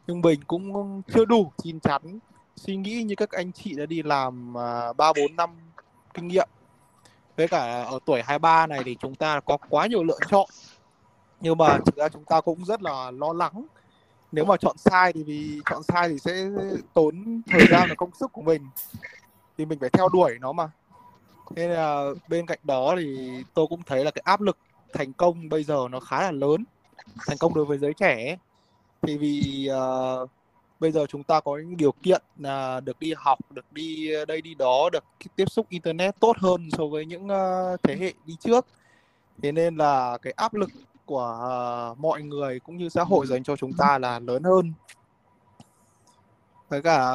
Nhưng 0.06 0.20
mình 0.20 0.40
cũng 0.46 1.02
chưa 1.14 1.24
đủ 1.24 1.52
chín 1.62 1.80
chắn 1.80 2.18
suy 2.56 2.76
nghĩ 2.76 3.02
như 3.02 3.14
các 3.14 3.30
anh 3.30 3.52
chị 3.52 3.74
đã 3.74 3.86
đi 3.86 4.02
làm 4.02 4.52
ba 4.96 5.12
bốn 5.12 5.36
năm 5.36 5.50
kinh 6.14 6.28
nghiệm 6.28 6.48
với 7.38 7.48
cả 7.48 7.82
ở 7.82 7.98
tuổi 8.04 8.22
23 8.22 8.66
này 8.66 8.80
thì 8.84 8.96
chúng 9.00 9.14
ta 9.14 9.40
có 9.40 9.56
quá 9.68 9.86
nhiều 9.86 10.02
lựa 10.02 10.18
chọn. 10.30 10.48
Nhưng 11.40 11.58
mà 11.58 11.78
thực 11.86 11.96
ra 11.96 12.08
chúng 12.08 12.24
ta 12.24 12.40
cũng 12.40 12.64
rất 12.64 12.82
là 12.82 13.10
lo 13.10 13.32
lắng. 13.32 13.66
Nếu 14.32 14.44
mà 14.44 14.56
chọn 14.56 14.76
sai 14.78 15.12
thì 15.12 15.22
vì 15.22 15.60
chọn 15.70 15.82
sai 15.82 16.08
thì 16.08 16.18
sẽ 16.18 16.48
tốn 16.94 17.42
thời 17.50 17.66
gian 17.70 17.88
và 17.88 17.94
công 17.94 18.10
sức 18.20 18.32
của 18.32 18.42
mình. 18.42 18.62
Thì 19.58 19.64
mình 19.64 19.78
phải 19.78 19.90
theo 19.90 20.08
đuổi 20.08 20.38
nó 20.40 20.52
mà. 20.52 20.70
Nên 21.50 21.70
là 21.70 22.10
bên 22.28 22.46
cạnh 22.46 22.58
đó 22.62 22.94
thì 22.98 23.30
tôi 23.54 23.66
cũng 23.66 23.82
thấy 23.82 24.04
là 24.04 24.10
cái 24.10 24.22
áp 24.24 24.40
lực 24.40 24.58
thành 24.92 25.12
công 25.12 25.48
bây 25.48 25.64
giờ 25.64 25.86
nó 25.90 26.00
khá 26.00 26.22
là 26.22 26.30
lớn. 26.30 26.64
Thành 27.26 27.38
công 27.38 27.54
đối 27.54 27.64
với 27.64 27.78
giới 27.78 27.94
trẻ 27.94 28.36
thì 29.02 29.18
vì 29.18 29.68
uh, 29.70 30.30
bây 30.80 30.92
giờ 30.92 31.06
chúng 31.08 31.22
ta 31.22 31.40
có 31.40 31.56
những 31.56 31.76
điều 31.76 31.92
kiện 31.92 32.22
là 32.38 32.80
được 32.80 33.00
đi 33.00 33.14
học 33.16 33.38
được 33.50 33.72
đi 33.72 34.12
ờ, 34.12 34.24
đây 34.24 34.42
đi 34.42 34.54
đó 34.54 34.90
được 34.92 35.04
tiếp 35.36 35.50
xúc 35.50 35.66
internet 35.68 36.20
tốt 36.20 36.36
hơn 36.38 36.68
so 36.72 36.86
với 36.86 37.06
những 37.06 37.26
uh, 37.26 37.82
thế 37.82 37.96
hệ 37.96 38.12
đi 38.26 38.36
trước. 38.40 38.66
Thế 39.42 39.52
nên 39.52 39.76
là 39.76 40.18
cái 40.22 40.32
áp 40.36 40.54
lực 40.54 40.70
của 41.04 41.38
uh, 41.92 41.98
mọi 41.98 42.22
người 42.22 42.60
cũng 42.60 42.76
như 42.76 42.88
xã 42.88 43.04
hội 43.04 43.26
dành 43.26 43.44
cho 43.44 43.56
chúng 43.56 43.72
ta 43.72 43.98
là 43.98 44.18
lớn 44.18 44.42
hơn. 44.42 44.72
Với 46.68 46.82
cả 46.82 47.14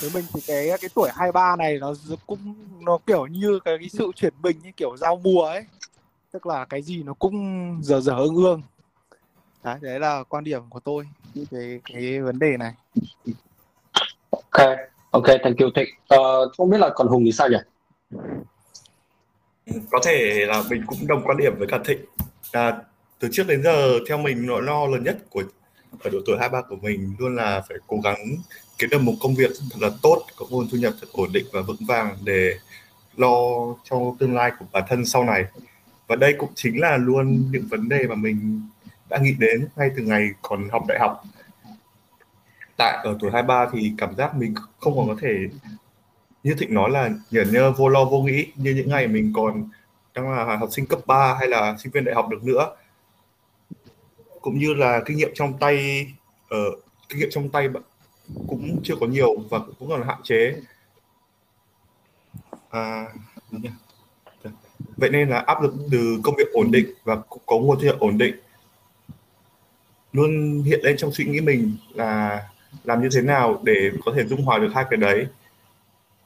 với 0.00 0.10
mình 0.14 0.24
thì 0.34 0.40
cái 0.46 0.68
cái 0.80 0.90
tuổi 0.94 1.10
23 1.14 1.56
này 1.56 1.78
nó 1.78 1.94
cũng 2.26 2.54
nó 2.80 2.98
kiểu 3.06 3.26
như 3.26 3.60
cái, 3.64 3.78
cái 3.78 3.88
sự 3.88 4.10
chuyển 4.16 4.32
mình 4.42 4.56
như 4.62 4.70
kiểu 4.76 4.96
giao 4.96 5.20
mùa 5.24 5.42
ấy. 5.42 5.64
Tức 6.30 6.46
là 6.46 6.64
cái 6.64 6.82
gì 6.82 7.02
nó 7.02 7.14
cũng 7.14 7.78
giờ 7.82 8.00
giờ 8.00 8.16
ương 8.16 8.36
ương 8.36 8.62
đấy, 9.64 9.78
đấy 9.80 10.00
là 10.00 10.22
quan 10.28 10.44
điểm 10.44 10.62
của 10.70 10.80
tôi 10.80 11.04
về 11.50 11.80
cái 11.84 12.20
vấn 12.20 12.38
đề 12.38 12.56
này. 12.56 12.72
Ok 14.30 14.66
ok 15.10 15.26
thank 15.42 15.58
you 15.58 15.68
thịnh. 15.74 15.88
Uh, 16.14 16.52
không 16.56 16.70
biết 16.70 16.78
là 16.78 16.90
còn 16.94 17.08
hùng 17.08 17.22
thì 17.24 17.32
sao 17.32 17.48
nhỉ? 17.48 17.56
Có 19.90 19.98
thể 20.04 20.46
là 20.46 20.62
mình 20.70 20.82
cũng 20.86 21.06
đồng 21.06 21.22
quan 21.24 21.36
điểm 21.36 21.52
với 21.58 21.68
cả 21.70 21.78
thịnh. 21.84 22.04
Là 22.52 22.82
từ 23.18 23.28
trước 23.32 23.46
đến 23.48 23.62
giờ 23.62 23.98
theo 24.08 24.18
mình 24.18 24.46
nỗi 24.46 24.62
lo 24.62 24.86
lớn 24.86 25.04
nhất 25.04 25.16
của 25.30 25.42
ở 26.00 26.10
độ 26.10 26.18
tuổi 26.26 26.36
23 26.38 26.62
của 26.68 26.76
mình 26.76 27.14
luôn 27.18 27.36
là 27.36 27.62
phải 27.68 27.78
cố 27.86 27.96
gắng 28.04 28.16
kiếm 28.78 28.90
được 28.90 28.98
một 28.98 29.14
công 29.20 29.34
việc 29.34 29.50
thật 29.70 29.78
là 29.80 29.90
tốt 30.02 30.22
có 30.36 30.46
nguồn 30.50 30.68
thu 30.72 30.78
nhập 30.78 30.94
thật 31.00 31.06
ổn 31.12 31.32
định 31.32 31.44
và 31.52 31.60
vững 31.60 31.86
vàng 31.88 32.16
để 32.24 32.58
lo 33.16 33.38
cho 33.84 33.96
tương 34.18 34.34
lai 34.34 34.52
của 34.58 34.64
bản 34.72 34.84
thân 34.88 35.04
sau 35.04 35.24
này. 35.24 35.44
Và 36.06 36.16
đây 36.16 36.34
cũng 36.38 36.50
chính 36.54 36.80
là 36.80 36.96
luôn 36.96 37.52
những 37.52 37.66
vấn 37.70 37.88
đề 37.88 38.06
mà 38.06 38.14
mình 38.14 38.62
đã 39.14 39.20
nghĩ 39.20 39.34
đến 39.38 39.68
ngay 39.76 39.90
từ 39.96 40.02
ngày 40.02 40.30
còn 40.42 40.68
học 40.68 40.82
đại 40.88 40.98
học. 41.00 41.22
Tại 42.76 43.00
ở 43.04 43.16
tuổi 43.20 43.30
23 43.30 43.66
thì 43.72 43.92
cảm 43.98 44.14
giác 44.14 44.36
mình 44.36 44.54
không 44.80 44.96
còn 44.96 45.08
có 45.08 45.16
thể 45.20 45.28
như 46.42 46.54
Thịnh 46.58 46.74
nói 46.74 46.90
là 46.90 47.10
nhởn 47.30 47.52
nhơ 47.52 47.72
vô 47.72 47.88
lo 47.88 48.04
vô 48.04 48.22
nghĩ 48.22 48.46
như 48.56 48.74
những 48.74 48.88
ngày 48.88 49.08
mình 49.08 49.32
còn 49.36 49.68
đang 50.14 50.30
là 50.30 50.56
học 50.56 50.68
sinh 50.72 50.86
cấp 50.86 50.98
3 51.06 51.34
hay 51.34 51.48
là 51.48 51.76
sinh 51.78 51.92
viên 51.92 52.04
đại 52.04 52.14
học 52.14 52.28
được 52.30 52.44
nữa. 52.44 52.76
Cũng 54.40 54.58
như 54.58 54.74
là 54.74 55.00
kinh 55.06 55.16
nghiệm 55.16 55.30
trong 55.34 55.58
tay 55.58 56.06
ở 56.48 56.68
uh, 56.68 56.84
kinh 57.08 57.18
nghiệm 57.18 57.28
trong 57.30 57.48
tay 57.48 57.68
cũng 58.48 58.80
chưa 58.84 58.94
có 59.00 59.06
nhiều 59.06 59.36
và 59.50 59.58
cũng 59.78 59.88
còn 59.88 60.02
hạn 60.02 60.18
chế. 60.22 60.56
À, 62.70 63.06
vậy 64.96 65.10
nên 65.10 65.28
là 65.28 65.38
áp 65.38 65.62
lực 65.62 65.74
từ 65.92 66.20
công 66.22 66.34
việc 66.36 66.52
ổn 66.52 66.70
định 66.70 66.86
và 67.04 67.16
có 67.46 67.58
nguồn 67.58 67.78
thu 67.80 67.86
nhập 67.86 67.96
ổn 67.98 68.18
định 68.18 68.34
luôn 70.14 70.62
hiện 70.62 70.80
lên 70.82 70.96
trong 70.96 71.12
suy 71.12 71.24
nghĩ 71.24 71.40
mình 71.40 71.76
là 71.94 72.42
làm 72.84 73.02
như 73.02 73.08
thế 73.14 73.22
nào 73.22 73.60
để 73.64 73.90
có 74.04 74.12
thể 74.16 74.24
dung 74.24 74.42
hòa 74.42 74.58
được 74.58 74.70
hai 74.74 74.84
cái 74.90 74.96
đấy 74.96 75.26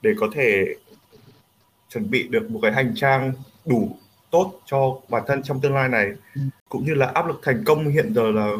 để 0.02 0.11
có 0.21 0.28
thể 0.35 0.64
chuẩn 1.88 2.11
bị 2.11 2.28
được 2.28 2.50
một 2.50 2.59
cái 2.62 2.73
hành 2.73 2.92
trang 2.97 3.33
đủ 3.66 3.97
tốt 4.30 4.61
cho 4.66 4.97
bản 5.09 5.23
thân 5.26 5.42
trong 5.42 5.61
tương 5.61 5.75
lai 5.75 5.88
này. 5.88 6.11
Cũng 6.68 6.85
như 6.85 6.95
là 6.95 7.07
áp 7.07 7.26
lực 7.26 7.40
thành 7.42 7.64
công 7.64 7.88
hiện 7.88 8.14
giờ 8.14 8.30
là 8.30 8.50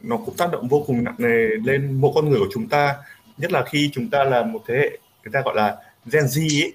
nó 0.00 0.16
cũng 0.16 0.36
tác 0.36 0.52
động 0.52 0.68
vô 0.68 0.84
cùng 0.86 1.04
nặng 1.04 1.14
nề 1.18 1.46
lên 1.64 2.00
mỗi 2.00 2.12
con 2.14 2.30
người 2.30 2.38
của 2.38 2.50
chúng 2.52 2.68
ta. 2.68 2.96
Nhất 3.38 3.52
là 3.52 3.64
khi 3.70 3.90
chúng 3.92 4.10
ta 4.10 4.24
là 4.24 4.42
một 4.42 4.62
thế 4.66 4.74
hệ 4.74 4.98
người 5.24 5.32
ta 5.32 5.42
gọi 5.44 5.54
là 5.56 5.76
Gen 6.12 6.24
Z 6.24 6.64
ấy, 6.64 6.72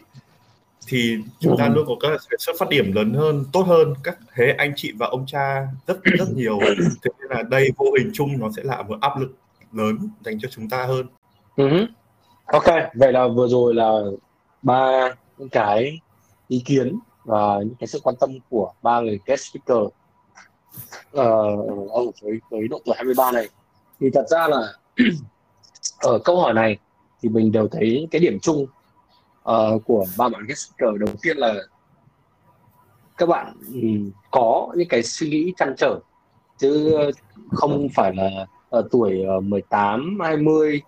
thì 0.88 1.18
chúng 1.40 1.58
ta 1.58 1.66
ừ. 1.66 1.72
luôn 1.74 1.86
có 1.88 1.96
các 2.00 2.22
xuất 2.40 2.56
phát 2.60 2.70
điểm 2.70 2.92
lớn 2.94 3.14
hơn 3.14 3.46
tốt 3.54 3.62
hơn. 3.62 3.94
Các 4.04 4.18
thế 4.36 4.56
anh 4.58 4.74
chị 4.76 4.94
và 5.00 5.08
ông 5.08 5.26
cha 5.28 5.68
rất 5.88 6.04
rất 6.04 6.30
nhiều. 6.36 6.60
Thế 7.04 7.12
nên 7.20 7.30
là 7.30 7.44
đây 7.44 7.70
vô 7.78 7.86
hình 7.98 8.12
chung 8.14 8.40
nó 8.40 8.50
sẽ 8.56 8.64
là 8.64 8.82
một 8.82 8.98
áp 9.02 9.20
lực 9.20 9.32
lớn 9.74 9.98
dành 10.26 10.40
cho 10.40 10.50
chúng 10.52 10.70
ta 10.70 10.86
hơn. 10.86 11.06
Uh-huh. 11.56 11.88
ok 12.46 12.66
vậy 12.96 13.14
là 13.14 13.28
vừa 13.28 13.48
rồi 13.48 13.76
là 13.76 14.00
ba 14.62 15.10
những 15.38 15.50
cái 15.50 16.00
ý 16.48 16.62
kiến 16.66 17.00
và 17.24 17.60
những 17.60 17.76
cái 17.80 17.88
sự 17.88 18.00
quan 18.04 18.16
tâm 18.20 18.30
của 18.50 18.74
ba 18.82 19.00
người 19.00 19.20
guest 19.26 19.42
speaker. 19.42 19.84
Uh, 21.12 21.92
ở 21.92 22.02
với 22.22 22.40
với 22.50 22.68
độ 22.68 22.82
tuổi 22.86 22.96
23 22.96 23.32
này. 23.32 23.50
Thì 24.00 24.10
thật 24.14 24.26
ra 24.30 24.48
là 24.48 24.74
ở 26.00 26.20
câu 26.26 26.42
hỏi 26.42 26.54
này 26.54 26.78
thì 27.22 27.30
mình 27.30 27.52
đều 27.52 27.68
thấy 27.68 28.08
cái 28.12 28.20
điểm 28.20 28.40
chung 28.42 28.66
uh, 29.52 29.82
của 29.86 30.06
ba 30.18 30.30
bạn 30.30 30.46
guest 30.48 30.68
speaker 30.68 31.00
đầu 31.00 31.16
tiên 31.22 31.38
là 31.38 31.54
các 33.18 33.30
bạn 33.30 33.54
um, 33.74 34.12
có 34.32 34.68
những 34.76 34.88
cái 34.88 35.04
suy 35.04 35.30
nghĩ 35.30 35.54
chăn 35.58 35.76
trở 35.78 36.00
chứ 36.58 36.98
không 37.52 37.88
phải 37.96 38.16
là 38.16 38.46
ở 38.70 38.88
tuổi 38.92 39.24
ờ, 39.28 39.40
18 39.40 40.18
20 40.22 40.82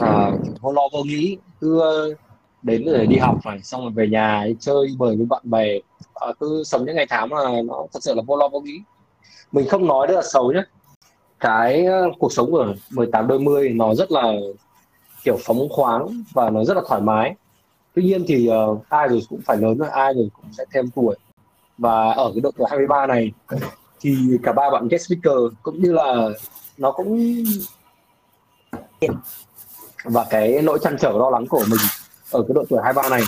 à, 0.00 0.30
không 0.62 0.74
lo 0.74 0.82
vô 0.92 1.02
nghĩ. 1.04 1.38
Cứ 1.60 1.82
đến 2.62 2.84
rồi 2.84 3.06
đi 3.06 3.16
học 3.16 3.36
phải 3.44 3.62
xong 3.62 3.82
rồi 3.82 3.90
về 3.90 4.08
nhà 4.08 4.46
chơi 4.60 4.86
bời 4.98 5.16
với 5.16 5.26
bạn 5.26 5.42
bè. 5.44 5.78
À, 6.14 6.28
cứ 6.40 6.62
sống 6.64 6.84
những 6.84 6.96
ngày 6.96 7.06
tháng 7.08 7.28
mà 7.28 7.36
nó 7.64 7.86
thật 7.92 8.00
sự 8.02 8.14
là 8.14 8.22
vô 8.26 8.36
lo 8.36 8.48
vô 8.48 8.60
nghĩ. 8.60 8.80
Mình 9.52 9.68
không 9.68 9.86
nói 9.86 10.06
được 10.06 10.14
là 10.14 10.22
xấu 10.22 10.52
nhé 10.52 10.62
cái 11.40 11.86
cuộc 12.18 12.32
sống 12.32 12.50
của 12.50 12.74
18 12.90 13.26
đôi 13.26 13.38
mươi 13.38 13.68
nó 13.68 13.94
rất 13.94 14.12
là 14.12 14.32
kiểu 15.24 15.36
phóng 15.40 15.68
khoáng 15.70 16.22
và 16.34 16.50
nó 16.50 16.64
rất 16.64 16.76
là 16.76 16.82
thoải 16.88 17.00
mái 17.00 17.34
tuy 17.96 18.04
nhiên 18.04 18.24
thì 18.28 18.48
uh, 18.50 18.88
ai 18.88 19.08
rồi 19.08 19.22
cũng 19.28 19.40
phải 19.40 19.56
lớn 19.56 19.78
rồi 19.78 19.88
ai 19.88 20.14
rồi 20.14 20.28
cũng 20.34 20.52
sẽ 20.52 20.64
thêm 20.72 20.90
tuổi. 20.90 21.16
Và 21.78 22.12
ở 22.12 22.30
cái 22.34 22.40
độ 22.40 22.50
tuổi 22.56 22.66
23 22.70 23.06
này 23.06 23.32
thì 24.00 24.16
cả 24.42 24.52
ba 24.52 24.70
bạn 24.70 24.88
guest 24.88 25.06
speaker 25.06 25.38
cũng 25.62 25.82
như 25.82 25.92
là 25.92 26.28
nó 26.78 26.92
cũng 26.92 27.42
và 30.04 30.26
cái 30.30 30.62
nỗi 30.62 30.78
chăn 30.82 30.96
trở 31.00 31.12
lo 31.12 31.30
lắng 31.30 31.46
của 31.46 31.64
mình 31.70 31.80
ở 32.32 32.42
cái 32.48 32.54
độ 32.54 32.64
tuổi 32.68 32.80
23 32.84 33.08
này 33.08 33.22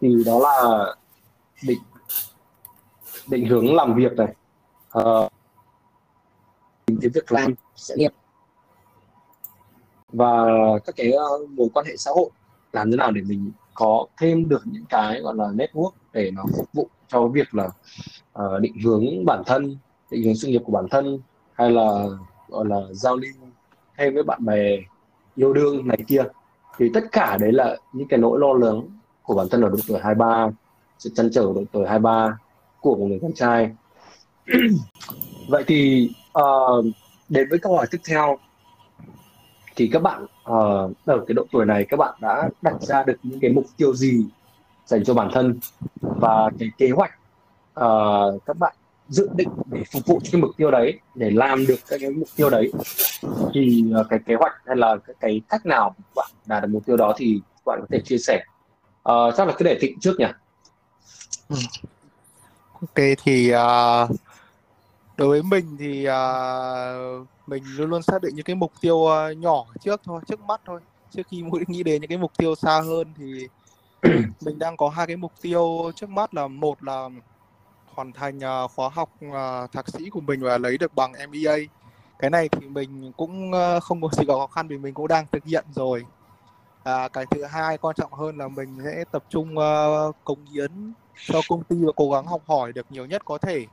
thì 0.00 0.24
đó 0.26 0.38
là 0.38 0.84
định 1.62 1.80
định 3.28 3.46
hướng 3.46 3.74
làm 3.74 3.94
việc 3.94 4.12
này. 4.12 4.34
Ờ, 4.90 5.20
uh, 5.20 5.32
cái 7.00 7.10
việc 7.14 7.32
làm 7.32 7.54
sẽ 7.76 7.94
nghiệp. 7.98 8.12
Và 10.12 10.44
các 10.86 10.96
cái 10.96 11.12
uh, 11.42 11.50
mối 11.50 11.68
quan 11.74 11.86
hệ 11.86 11.96
xã 11.96 12.10
hội 12.10 12.30
làm 12.72 12.90
thế 12.90 12.96
nào 12.96 13.10
để 13.10 13.20
mình 13.22 13.52
có 13.80 14.06
thêm 14.20 14.48
được 14.48 14.62
những 14.64 14.84
cái 14.88 15.20
gọi 15.20 15.34
là 15.34 15.44
network 15.44 15.90
để 16.12 16.30
nó 16.30 16.44
phục 16.56 16.72
vụ 16.72 16.88
cho 17.08 17.26
việc 17.26 17.54
là 17.54 17.68
uh, 18.38 18.60
định 18.60 18.74
hướng 18.84 19.24
bản 19.24 19.42
thân 19.46 19.76
định 20.10 20.22
hướng 20.24 20.34
sự 20.34 20.48
nghiệp 20.48 20.62
của 20.64 20.72
bản 20.72 20.88
thân 20.90 21.18
hay 21.52 21.70
là 21.70 22.04
gọi 22.48 22.64
là 22.66 22.80
giao 22.90 23.16
lưu 23.16 23.32
thêm 23.98 24.14
với 24.14 24.22
bạn 24.22 24.44
bè 24.44 24.78
yêu 25.34 25.52
đương 25.52 25.88
này 25.88 25.98
kia. 26.06 26.22
Thì 26.78 26.90
tất 26.94 27.04
cả 27.12 27.36
đấy 27.40 27.52
là 27.52 27.76
những 27.92 28.08
cái 28.08 28.18
nỗi 28.18 28.38
lo 28.38 28.52
lắng 28.52 28.82
của 29.22 29.34
bản 29.34 29.46
thân 29.50 29.62
ở 29.62 29.68
độ 29.68 29.76
tuổi 29.88 29.98
23 29.98 30.50
sự 30.98 31.10
chăn 31.14 31.30
trở 31.32 31.40
ở 31.40 31.52
độ 31.54 31.62
tuổi 31.72 31.86
23 31.86 32.38
của 32.80 32.96
một 32.96 33.06
người 33.06 33.18
con 33.22 33.32
trai. 33.32 33.70
Vậy 35.48 35.64
thì 35.66 36.10
uh, 36.38 36.84
đến 37.28 37.48
với 37.48 37.58
câu 37.58 37.76
hỏi 37.76 37.86
tiếp 37.90 37.98
theo 38.08 38.38
thì 39.80 39.88
các 39.92 40.02
bạn 40.02 40.24
uh, 40.24 40.96
ở 41.04 41.24
cái 41.26 41.34
độ 41.34 41.46
tuổi 41.52 41.66
này 41.66 41.84
các 41.88 41.96
bạn 41.96 42.14
đã 42.20 42.48
đặt 42.62 42.82
ra 42.82 43.02
được 43.02 43.16
những 43.22 43.40
cái 43.40 43.50
mục 43.50 43.64
tiêu 43.76 43.94
gì 43.94 44.24
dành 44.86 45.04
cho 45.04 45.14
bản 45.14 45.28
thân 45.32 45.58
và 46.00 46.50
cái 46.58 46.70
kế 46.78 46.90
hoạch 46.90 47.10
uh, 47.80 48.42
các 48.46 48.58
bạn 48.58 48.74
dự 49.08 49.28
định 49.34 49.48
để 49.66 49.82
phục 49.92 50.06
vụ 50.06 50.20
cho 50.22 50.28
cái 50.32 50.40
mục 50.40 50.50
tiêu 50.56 50.70
đấy 50.70 50.98
để 51.14 51.30
làm 51.30 51.66
được 51.66 51.76
cái, 51.88 51.98
cái 51.98 52.10
mục 52.10 52.28
tiêu 52.36 52.50
đấy? 52.50 52.72
Thì 53.54 53.84
uh, 54.00 54.06
cái 54.10 54.18
kế 54.26 54.34
hoạch 54.34 54.52
hay 54.66 54.76
là 54.76 54.96
cái, 55.06 55.16
cái 55.20 55.40
cách 55.48 55.66
nào 55.66 55.94
bạn 56.16 56.30
đạt 56.46 56.62
được 56.62 56.68
mục 56.72 56.86
tiêu 56.86 56.96
đó 56.96 57.14
thì 57.16 57.40
bạn 57.66 57.80
có 57.80 57.86
thể 57.90 58.00
chia 58.04 58.18
sẻ. 58.18 58.44
Uh, 59.08 59.34
chắc 59.36 59.48
là 59.48 59.54
cứ 59.58 59.64
để 59.64 59.78
thịnh 59.80 60.00
trước 60.00 60.18
nhỉ? 60.18 60.26
Ừ. 61.48 61.56
ok 62.80 63.06
thì 63.24 63.52
uh, 63.54 64.10
đối 65.16 65.28
với 65.28 65.42
mình 65.42 65.76
thì 65.78 66.08
uh, 66.08 67.26
mình 67.50 67.64
luôn 67.76 67.90
luôn 67.90 68.02
xác 68.02 68.22
định 68.22 68.34
những 68.34 68.44
cái 68.44 68.56
mục 68.56 68.72
tiêu 68.80 68.96
uh, 68.96 69.36
nhỏ 69.36 69.64
trước 69.80 70.00
thôi 70.04 70.20
trước 70.28 70.40
mắt 70.40 70.60
thôi. 70.66 70.80
Trước 71.10 71.22
khi 71.28 71.42
nghĩ 71.68 71.82
đến 71.82 72.00
những 72.00 72.08
cái 72.08 72.18
mục 72.18 72.32
tiêu 72.36 72.54
xa 72.54 72.80
hơn 72.80 73.12
thì 73.16 73.48
mình 74.40 74.58
đang 74.58 74.76
có 74.76 74.88
hai 74.88 75.06
cái 75.06 75.16
mục 75.16 75.32
tiêu 75.42 75.92
trước 75.96 76.10
mắt 76.10 76.34
là 76.34 76.48
một 76.48 76.82
là 76.82 77.08
hoàn 77.86 78.12
thành 78.12 78.38
uh, 78.38 78.70
khóa 78.70 78.88
học 78.88 79.10
uh, 79.26 79.72
thạc 79.72 79.88
sĩ 79.88 80.10
của 80.10 80.20
mình 80.20 80.40
và 80.40 80.58
lấy 80.58 80.78
được 80.78 80.94
bằng 80.94 81.12
MBA 81.12 81.56
cái 82.18 82.30
này 82.30 82.48
thì 82.48 82.68
mình 82.68 83.12
cũng 83.16 83.52
không 83.82 84.00
có 84.02 84.08
gì 84.12 84.24
khó 84.26 84.46
khăn 84.46 84.68
vì 84.68 84.78
mình 84.78 84.94
cũng 84.94 85.08
đang 85.08 85.26
thực 85.32 85.44
hiện 85.44 85.64
rồi. 85.74 86.04
À, 86.84 87.08
cái 87.08 87.26
thứ 87.30 87.44
hai 87.44 87.78
quan 87.78 87.96
trọng 87.96 88.12
hơn 88.12 88.38
là 88.38 88.48
mình 88.48 88.78
sẽ 88.84 89.04
tập 89.12 89.24
trung 89.28 89.54
uh, 89.58 90.16
cống 90.24 90.44
hiến 90.44 90.92
cho 91.26 91.40
công 91.48 91.64
ty 91.64 91.76
và 91.84 91.92
cố 91.96 92.10
gắng 92.10 92.26
học 92.26 92.42
hỏi 92.46 92.72
được 92.72 92.86
nhiều 92.90 93.06
nhất 93.06 93.22
có 93.24 93.38
thể 93.38 93.66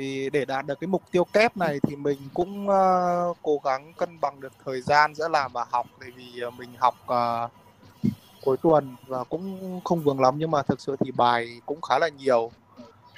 vì 0.00 0.30
để 0.30 0.44
đạt 0.44 0.66
được 0.66 0.80
cái 0.80 0.88
mục 0.88 1.02
tiêu 1.10 1.24
kép 1.24 1.56
này 1.56 1.80
thì 1.82 1.96
mình 1.96 2.18
cũng 2.34 2.68
uh, 2.68 3.36
cố 3.42 3.60
gắng 3.64 3.92
cân 3.96 4.20
bằng 4.20 4.40
được 4.40 4.52
thời 4.64 4.80
gian 4.80 5.14
giữa 5.14 5.28
làm 5.28 5.52
và 5.52 5.66
học. 5.70 5.86
Bởi 6.00 6.10
vì 6.10 6.44
uh, 6.46 6.54
mình 6.54 6.70
học 6.78 6.94
uh, 7.04 7.50
cuối 8.44 8.56
tuần 8.56 8.96
và 9.06 9.24
cũng 9.24 9.80
không 9.84 10.02
vướng 10.02 10.20
lắm 10.20 10.34
nhưng 10.38 10.50
mà 10.50 10.62
thực 10.62 10.80
sự 10.80 10.96
thì 11.00 11.10
bài 11.10 11.60
cũng 11.66 11.80
khá 11.80 11.98
là 11.98 12.08
nhiều. 12.08 12.50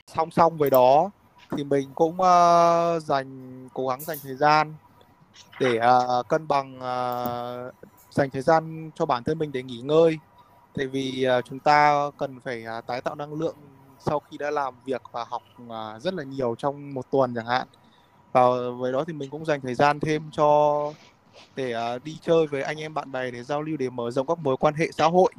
Song 0.07 0.31
song 0.31 0.59
với 0.59 0.71
đó 0.71 1.11
thì 1.57 1.65
mình 1.65 1.89
cũng 1.95 2.15
uh, 2.21 3.03
dành 3.03 3.69
cố 3.75 3.89
gắng 3.89 4.01
dành 4.01 4.19
thời 4.23 4.37
gian 4.37 4.75
để 5.61 5.81
uh, 6.21 6.29
cân 6.29 6.49
bằng 6.49 6.77
uh, 6.77 7.75
dành 8.11 8.31
thời 8.31 8.43
gian 8.43 8.91
cho 8.95 9.07
bản 9.07 9.25
thân 9.25 9.39
mình 9.39 9.53
để 9.53 9.63
nghỉ 9.63 9.81
ngơi. 9.81 10.19
Tại 10.77 10.87
vì 10.87 11.27
uh, 11.39 11.45
chúng 11.45 11.59
ta 11.59 12.11
cần 12.19 12.41
phải 12.41 12.65
uh, 12.79 12.87
tái 12.87 13.01
tạo 13.01 13.15
năng 13.15 13.35
lượng 13.35 13.57
sau 14.07 14.21
khi 14.21 14.39
đã 14.39 14.51
làm 14.51 14.75
việc 14.85 15.03
và 15.13 15.25
học 15.29 15.43
à, 15.71 15.99
rất 15.99 16.15
là 16.15 16.23
nhiều 16.23 16.55
trong 16.59 16.95
một 16.95 17.11
tuần 17.11 17.35
chẳng 17.35 17.47
hạn. 17.47 17.67
Và 18.33 18.43
với 18.79 18.93
đó 18.93 19.05
thì 19.07 19.13
mình 19.13 19.31
cũng 19.31 19.45
dành 19.45 19.61
thời 19.61 19.75
gian 19.75 20.01
thêm 20.01 20.31
cho 20.33 20.93
để 21.57 21.73
à, 21.73 21.99
đi 21.99 22.19
chơi 22.23 22.47
với 22.47 22.63
anh 22.63 22.81
em 22.81 22.95
bạn 22.95 23.13
bè 23.13 23.31
để 23.31 23.43
giao 23.43 23.63
lưu 23.63 23.77
để 23.77 23.91
mở 23.91 24.11
rộng 24.11 24.27
các 24.27 24.39
mối 24.39 24.57
quan 24.57 24.75
hệ 24.75 24.89
xã 24.93 25.07
hội. 25.07 25.33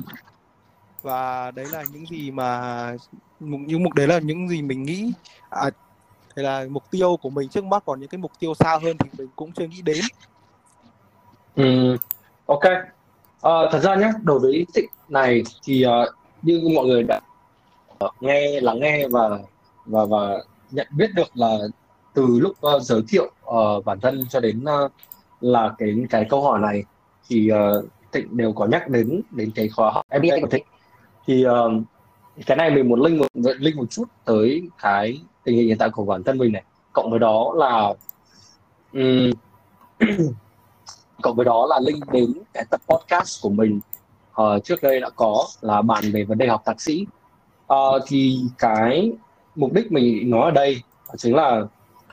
Và 1.01 1.51
đấy 1.51 1.65
là 1.72 1.84
những 1.93 2.05
gì 2.05 2.32
mà 2.32 2.96
những 3.39 3.84
mục 3.84 3.93
đấy 3.93 4.08
là 4.08 4.20
những 4.20 4.50
gì 4.50 4.62
mình 4.62 4.84
nghĩ 4.84 5.12
à, 5.50 5.70
thế 6.36 6.43
là 6.43 6.65
mục 6.70 6.84
tiêu 6.91 7.17
của 7.22 7.29
mình 7.29 7.50
trước 7.50 7.63
mắt 7.63 7.84
còn 7.86 8.00
những 8.00 8.10
cái 8.10 8.17
mục 8.17 8.32
tiêu 8.39 8.53
xa 8.53 8.79
hơn 8.84 8.98
thì 8.98 9.10
mình 9.17 9.27
cũng 9.36 9.51
chưa 9.51 9.67
nghĩ 9.67 9.82
đến. 9.82 10.01
Ừ, 11.55 11.98
ok. 12.46 12.63
À, 13.41 13.51
thật 13.72 13.79
ra 13.79 13.96
nhé 13.96 14.12
đối 14.24 14.39
với 14.39 14.65
thịnh 14.74 14.89
này 15.10 15.43
thì 15.63 15.86
uh, 15.86 16.15
như 16.41 16.62
mọi 16.75 16.86
người 16.86 17.03
đã 17.03 17.20
nghe 18.19 18.62
lắng 18.62 18.79
nghe 18.79 19.07
và 19.07 19.39
và 19.86 20.05
và 20.05 20.38
nhận 20.72 20.88
biết 20.98 21.10
được 21.15 21.38
là 21.38 21.57
từ 22.13 22.39
lúc 22.39 22.55
uh, 22.75 22.81
giới 22.81 23.01
thiệu 23.10 23.31
uh, 23.45 23.86
bản 23.86 24.00
thân 24.00 24.25
cho 24.29 24.39
đến 24.39 24.63
uh, 24.86 24.91
là 25.41 25.75
cái 25.77 25.95
cái 26.10 26.25
câu 26.29 26.41
hỏi 26.41 26.60
này 26.60 26.83
thì 27.29 27.51
uh, 27.51 27.86
Thịnh 28.13 28.38
đều 28.38 28.53
có 28.53 28.65
nhắc 28.65 28.89
đến 28.89 29.22
đến 29.31 29.51
cái 29.55 29.69
khóa 29.69 29.91
học 29.91 30.05
MBA 30.10 30.36
của 30.41 30.48
Thịnh. 30.48 30.63
Thì 31.27 31.45
uh, 31.48 31.83
cái 32.45 32.57
này 32.57 32.72
mình 32.72 32.89
muốn 32.89 33.01
link 33.01 33.19
một 33.19 33.27
link 33.60 33.77
một 33.77 33.86
chút 33.89 34.05
tới 34.25 34.69
cái 34.81 35.22
tình 35.43 35.55
hình 35.55 35.67
hiện 35.67 35.77
tại 35.77 35.89
của 35.89 36.05
bản 36.05 36.24
thân 36.24 36.38
mình 36.38 36.51
này. 36.51 36.63
Cộng 36.93 37.10
với 37.10 37.19
đó 37.19 37.53
là 37.55 37.93
um, 38.93 39.31
cộng 41.22 41.36
với 41.36 41.45
đó 41.45 41.67
là 41.69 41.79
link 41.86 42.12
đến 42.12 42.33
cái 42.53 42.65
tập 42.69 42.81
podcast 42.88 43.43
của 43.43 43.50
mình 43.50 43.79
uh, 44.41 44.63
trước 44.63 44.83
đây 44.83 45.00
đã 45.00 45.10
có 45.10 45.45
là 45.62 45.81
bàn 45.81 46.03
về 46.13 46.24
vấn 46.24 46.38
đề 46.38 46.48
học 46.48 46.62
thạc 46.65 46.81
sĩ 46.81 47.05
uh, 47.74 48.03
thì 48.08 48.39
cái 48.58 49.12
mục 49.56 49.74
đích 49.74 49.92
mình 49.92 50.30
nói 50.30 50.42
ở 50.46 50.51
đây 50.51 50.82
chính 51.18 51.36
là 51.36 51.62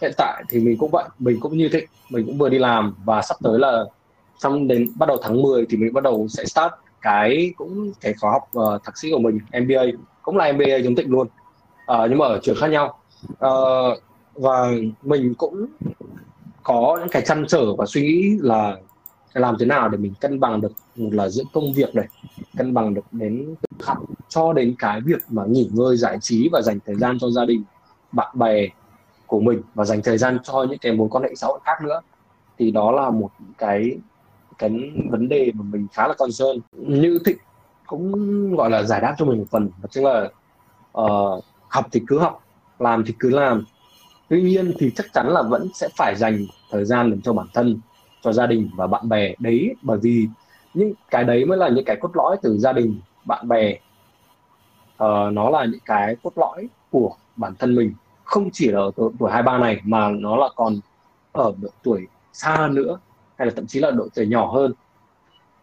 hiện 0.00 0.12
tại 0.16 0.44
thì 0.48 0.60
mình 0.60 0.78
cũng 0.78 0.90
vậy 0.90 1.04
mình 1.18 1.40
cũng 1.40 1.58
như 1.58 1.68
thế 1.72 1.86
mình 2.10 2.26
cũng 2.26 2.38
vừa 2.38 2.48
đi 2.48 2.58
làm 2.58 2.94
và 3.04 3.22
sắp 3.22 3.36
tới 3.42 3.58
là 3.58 3.84
xong 4.38 4.68
đến 4.68 4.92
bắt 4.96 5.06
đầu 5.06 5.18
tháng 5.22 5.42
10 5.42 5.66
thì 5.70 5.76
mình 5.76 5.92
bắt 5.92 6.04
đầu 6.04 6.28
sẽ 6.28 6.44
start 6.44 6.72
cái 7.00 7.52
cũng 7.56 7.92
cái 8.00 8.14
khóa 8.20 8.30
học 8.30 8.42
uh, 8.58 8.84
thạc 8.84 8.98
sĩ 8.98 9.10
của 9.10 9.18
mình 9.18 9.38
MBA 9.62 9.82
cũng 10.22 10.36
là 10.36 10.52
MBA 10.52 10.76
giống 10.84 10.94
tịnh 10.94 11.10
luôn. 11.10 11.26
Uh, 11.92 12.10
nhưng 12.10 12.18
mà 12.18 12.26
ở 12.26 12.40
trường 12.42 12.56
khác 12.56 12.66
nhau. 12.66 12.98
Uh, 13.32 13.98
và 14.34 14.70
mình 15.02 15.34
cũng 15.38 15.66
có 16.62 16.96
những 17.00 17.08
cái 17.08 17.22
chăn 17.22 17.44
trở 17.48 17.74
và 17.74 17.86
suy 17.86 18.02
nghĩ 18.02 18.38
là 18.40 18.76
làm 19.34 19.56
thế 19.58 19.66
nào 19.66 19.88
để 19.88 19.98
mình 19.98 20.14
cân 20.20 20.40
bằng 20.40 20.60
được 20.60 20.72
một 20.96 21.10
là 21.12 21.28
giữa 21.28 21.44
công 21.52 21.72
việc 21.74 21.94
này 21.94 22.08
cân 22.56 22.74
bằng 22.74 22.94
được 22.94 23.04
đến 23.12 23.54
học 23.82 23.98
cho 24.28 24.52
đến 24.52 24.74
cái 24.78 25.00
việc 25.00 25.22
mà 25.28 25.44
nghỉ 25.46 25.70
ngơi 25.72 25.96
giải 25.96 26.18
trí 26.20 26.48
và 26.52 26.62
dành 26.62 26.78
thời 26.86 26.94
gian 26.94 27.18
cho 27.20 27.30
gia 27.30 27.44
đình 27.44 27.62
bạn 28.12 28.38
bè 28.38 28.68
của 29.26 29.40
mình 29.40 29.62
và 29.74 29.84
dành 29.84 30.02
thời 30.02 30.18
gian 30.18 30.38
cho 30.42 30.66
những 30.70 30.78
cái 30.78 30.92
mối 30.92 31.08
quan 31.10 31.24
hệ 31.24 31.34
xã 31.34 31.46
hội 31.46 31.60
khác 31.64 31.82
nữa. 31.82 32.00
Thì 32.58 32.70
đó 32.70 32.90
là 32.90 33.10
một 33.10 33.30
cái 33.58 33.98
cái 34.58 34.70
vấn 35.10 35.28
đề 35.28 35.52
mà 35.54 35.64
mình 35.64 35.86
khá 35.92 36.08
là 36.08 36.14
concern. 36.14 36.58
Như 36.72 37.18
thịnh 37.24 37.38
cũng 37.86 38.56
gọi 38.56 38.70
là 38.70 38.82
giải 38.82 39.00
đáp 39.00 39.14
cho 39.18 39.24
mình 39.24 39.38
một 39.38 39.46
phần 39.50 39.70
đó 39.82 39.88
chính 39.90 40.04
là 40.04 40.28
uh, 40.98 41.44
học 41.68 41.86
thì 41.92 42.02
cứ 42.06 42.18
học 42.18 42.44
làm 42.78 43.04
thì 43.06 43.14
cứ 43.18 43.30
làm. 43.30 43.64
Tuy 44.28 44.42
nhiên 44.42 44.72
thì 44.78 44.90
chắc 44.96 45.06
chắn 45.12 45.28
là 45.28 45.42
vẫn 45.42 45.68
sẽ 45.74 45.88
phải 45.96 46.14
dành 46.16 46.38
thời 46.70 46.84
gian 46.84 47.10
để 47.10 47.16
cho 47.24 47.32
bản 47.32 47.46
thân 47.54 47.80
cho 48.22 48.32
gia 48.32 48.46
đình 48.46 48.70
và 48.76 48.86
bạn 48.86 49.08
bè 49.08 49.34
đấy 49.38 49.74
bởi 49.82 49.98
vì 50.02 50.28
những 50.74 50.92
cái 51.10 51.24
đấy 51.24 51.44
mới 51.44 51.58
là 51.58 51.68
những 51.68 51.84
cái 51.84 51.96
cốt 51.96 52.10
lõi 52.14 52.36
từ 52.42 52.58
gia 52.58 52.72
đình 52.72 53.00
bạn 53.24 53.48
bè. 53.48 53.78
Uh, 55.04 55.32
nó 55.32 55.50
là 55.50 55.64
những 55.64 55.80
cái 55.84 56.16
cốt 56.22 56.32
lõi 56.36 56.68
của 56.90 57.12
bản 57.36 57.54
thân 57.58 57.74
mình. 57.74 57.94
Không 58.24 58.50
chỉ 58.52 58.68
là 58.68 58.80
ở 58.80 58.90
tuổi 59.18 59.30
hai 59.30 59.42
ba 59.42 59.58
này 59.58 59.80
mà 59.84 60.08
nó 60.08 60.36
là 60.36 60.48
còn 60.56 60.80
ở 61.32 61.52
độ 61.60 61.68
tuổi 61.82 62.06
xa 62.32 62.56
hơn 62.56 62.74
nữa 62.74 62.98
hay 63.36 63.46
là 63.46 63.52
thậm 63.56 63.66
chí 63.66 63.80
là 63.80 63.90
độ 63.90 64.08
tuổi 64.14 64.26
nhỏ 64.26 64.52
hơn. 64.52 64.72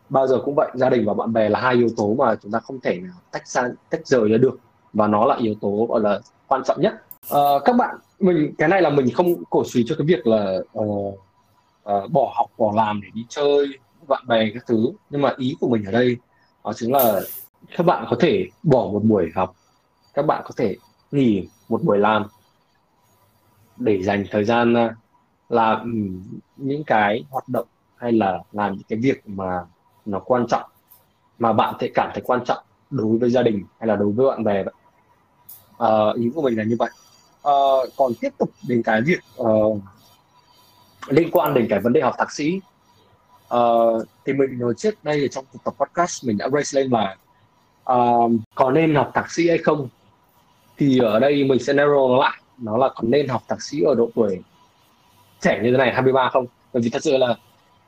Bao 0.10 0.28
giờ 0.28 0.42
cũng 0.46 0.56
vậy 0.56 0.70
gia 0.74 0.90
đình 0.90 1.06
và 1.06 1.14
bạn 1.14 1.34
bè 1.34 1.50
là 1.50 1.60
hai 1.60 1.76
yếu 1.76 1.90
tố 1.98 2.14
mà 2.14 2.36
chúng 2.36 2.52
ta 2.52 2.60
không 2.60 2.80
thể 2.80 3.02
tách 3.32 3.48
xa 3.48 3.70
tách 3.90 4.08
rời 4.08 4.30
ra 4.30 4.38
được. 4.38 4.60
Và 4.94 5.08
nó 5.08 5.26
là 5.26 5.36
yếu 5.36 5.56
tố 5.62 5.86
gọi 5.90 6.02
là 6.02 6.20
quan 6.48 6.64
trọng 6.64 6.82
nhất. 6.82 6.94
Uh, 7.34 7.64
các 7.66 7.76
bạn 7.76 7.96
mình 8.20 8.54
cái 8.58 8.70
này 8.70 8.82
là 8.82 8.90
mình 8.90 9.12
không 9.14 9.44
cổ 9.50 9.64
suý 9.64 9.84
cho 9.88 9.96
cái 9.98 10.08
việc 10.08 10.28
là 10.28 10.58
uh, 10.80 11.20
uh, 11.92 12.12
bỏ 12.12 12.34
học 12.36 12.50
bỏ 12.58 12.72
làm 12.76 13.02
để 13.02 13.08
đi 13.14 13.26
chơi 13.30 13.68
bạn 14.08 14.28
bè 14.28 14.50
các 14.54 14.64
thứ. 14.68 14.92
Nhưng 15.10 15.22
mà 15.22 15.34
ý 15.38 15.56
của 15.60 15.70
mình 15.70 15.86
ở 15.86 15.92
đây 15.92 16.18
đó 16.64 16.74
chính 16.76 16.92
là 16.92 17.22
các 17.78 17.86
bạn 17.86 18.06
có 18.10 18.16
thể 18.20 18.48
bỏ 18.64 18.80
một 18.80 19.04
buổi 19.04 19.32
học 19.36 19.56
các 20.14 20.26
bạn 20.26 20.42
có 20.46 20.52
thể 20.58 20.76
nghỉ 21.12 21.48
một 21.70 21.84
buổi 21.84 21.98
làm 21.98 22.26
để 23.78 24.04
dành 24.04 24.26
thời 24.32 24.46
gian 24.46 24.74
ờ, 24.74 24.90
làm 25.50 25.94
những 26.58 26.84
cái 26.84 27.24
hoạt 27.30 27.50
động 27.50 27.68
hay 27.96 28.12
là 28.12 28.40
làm 28.52 28.74
những 28.74 28.88
cái 28.90 29.00
việc 29.00 29.30
mà 29.30 29.66
nó 30.06 30.20
quan 30.20 30.48
trọng 30.48 30.70
mà 31.40 31.54
bạn 31.54 31.76
sẽ 31.82 31.90
cảm 31.94 32.12
thấy 32.14 32.24
quan 32.26 32.46
trọng 32.46 32.64
đối 32.90 33.18
với 33.18 33.30
gia 33.30 33.42
đình 33.42 33.64
hay 33.80 33.88
là 33.88 33.96
đối 33.96 34.12
với 34.12 34.28
bạn 34.28 34.44
bè 34.44 34.64
vậy. 34.64 34.74
À, 35.78 35.90
ý 36.16 36.30
của 36.36 36.42
mình 36.42 36.58
là 36.58 36.64
như 36.64 36.76
vậy. 36.80 36.90
À, 37.44 37.52
còn 37.98 38.12
tiếp 38.22 38.30
tục 38.38 38.50
đến 38.68 38.84
cái 38.84 39.02
việc 39.02 39.20
uh, 39.42 39.78
liên 41.08 41.32
quan 41.32 41.54
đến 41.54 41.68
cái 41.70 41.80
vấn 41.80 41.94
đề 41.94 42.02
học 42.02 42.16
thạc 42.18 42.32
sĩ. 42.32 42.62
Uh, 43.56 44.04
thì 44.26 44.34
mình 44.34 44.60
nói 44.60 44.74
trước 44.78 45.04
đây 45.04 45.28
trong 45.32 45.46
cuộc 45.54 45.60
tập 45.64 45.74
podcast 45.80 46.26
mình 46.26 46.38
đã 46.38 46.50
raise 46.54 46.82
lên 46.82 46.92
là 46.92 47.16
uh, 47.94 48.32
có 48.56 48.72
nên 48.72 48.96
học 48.96 49.12
thạc 49.14 49.32
sĩ 49.32 49.50
hay 49.50 49.58
không? 49.58 49.88
Thì 50.78 51.00
ở 51.00 51.20
đây 51.20 51.44
mình 51.44 51.60
sẽ 51.60 51.74
narrow 51.74 52.22
lại 52.22 52.42
nó 52.58 52.78
là 52.78 52.90
còn 52.96 53.12
nên 53.12 53.28
học 53.28 53.44
thạc 53.48 53.62
sĩ 53.62 53.82
ở 53.82 53.96
độ 53.96 54.10
tuổi 54.16 54.42
trẻ 55.42 55.60
như 55.64 55.72
thế 55.72 55.78
này 55.78 55.94
23 55.94 56.30
không? 56.30 56.46
Bởi 56.74 56.84
vì 56.84 56.90
thật 56.90 57.04
sự 57.04 57.18
là 57.18 57.36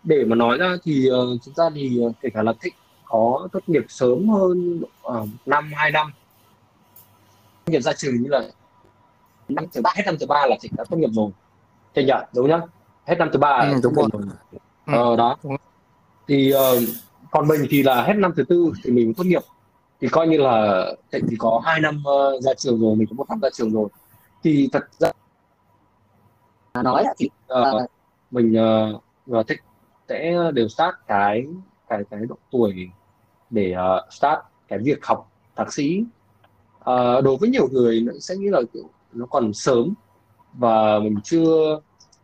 để 0.03 0.23
mà 0.25 0.35
nói 0.35 0.57
ra 0.57 0.75
thì 0.83 1.09
uh, 1.11 1.41
chúng 1.45 1.53
ta 1.53 1.63
thì 1.75 1.99
uh, 1.99 2.15
kể 2.21 2.29
cả 2.33 2.43
là 2.43 2.53
thích 2.61 2.73
có 3.05 3.47
tốt 3.51 3.59
nghiệp 3.67 3.85
sớm 3.89 4.29
hơn 4.29 4.81
uh, 5.07 5.29
năm 5.45 5.71
hai 5.75 5.91
năm. 5.91 6.11
Tốt 7.65 7.71
nghiệp 7.71 7.81
ra 7.81 7.93
trường 7.93 8.15
như 8.15 8.29
là 8.29 8.41
năm 9.49 9.65
thứ 9.73 9.81
ba 9.81 9.91
hết 9.95 10.03
năm 10.05 10.15
thứ 10.19 10.25
ba 10.25 10.45
là 10.49 10.57
chị 10.61 10.69
đã 10.77 10.83
tốt 10.89 10.97
nghiệp 10.97 11.09
rồi. 11.11 11.31
Thì 11.95 12.03
nhận 12.03 12.25
đúng 12.33 12.49
nhá 12.49 12.59
hết 13.05 13.15
năm 13.19 13.29
thứ 13.33 13.39
ba 13.39 13.57
ừ, 13.73 13.79
đúng 13.83 13.93
rồi, 13.93 14.09
rồi. 14.13 14.21
Ừ. 14.85 14.93
ờ 14.93 15.15
đó. 15.15 15.37
Thì 16.27 16.53
uh, 16.53 16.83
còn 17.31 17.47
mình 17.47 17.65
thì 17.69 17.83
là 17.83 18.03
hết 18.03 18.13
năm 18.13 18.33
thứ 18.35 18.43
tư 18.43 18.71
thì 18.83 18.91
mình 18.91 19.13
tốt 19.13 19.23
nghiệp. 19.23 19.41
Thì 20.01 20.07
coi 20.07 20.27
như 20.27 20.37
là 20.37 20.85
thịnh 21.11 21.25
thì 21.29 21.35
có 21.39 21.61
hai 21.65 21.79
năm 21.79 22.03
uh, 22.07 22.43
ra 22.43 22.53
trường 22.53 22.81
rồi 22.81 22.95
mình 22.95 23.07
có 23.09 23.13
một 23.13 23.29
năm 23.29 23.39
ra 23.41 23.49
trường 23.53 23.73
rồi. 23.73 23.89
Thì 24.43 24.69
thật 24.71 24.83
ra 24.97 25.11
nói 26.83 27.05
thì 27.17 27.29
uh, 27.53 27.89
mình 28.31 28.55
uh, 28.93 29.03
và 29.25 29.43
thích 29.43 29.59
sẽ 30.09 30.51
đều 30.53 30.67
start 30.67 30.95
cái 31.07 31.45
cái 31.89 32.03
cái 32.09 32.19
độ 32.29 32.35
tuổi 32.51 32.89
để 33.49 33.75
uh, 33.97 34.13
start 34.13 34.39
cái 34.67 34.79
việc 34.79 35.05
học 35.05 35.31
thạc 35.55 35.73
sĩ. 35.73 36.03
Uh, 36.79 37.23
đối 37.23 37.37
với 37.39 37.49
nhiều 37.49 37.67
người 37.71 38.01
nó 38.01 38.13
sẽ 38.19 38.35
nghĩ 38.35 38.49
là 38.49 38.61
kiểu 38.73 38.89
nó 39.13 39.25
còn 39.25 39.53
sớm 39.53 39.93
và 40.53 40.99
mình 40.99 41.15
chưa 41.23 41.79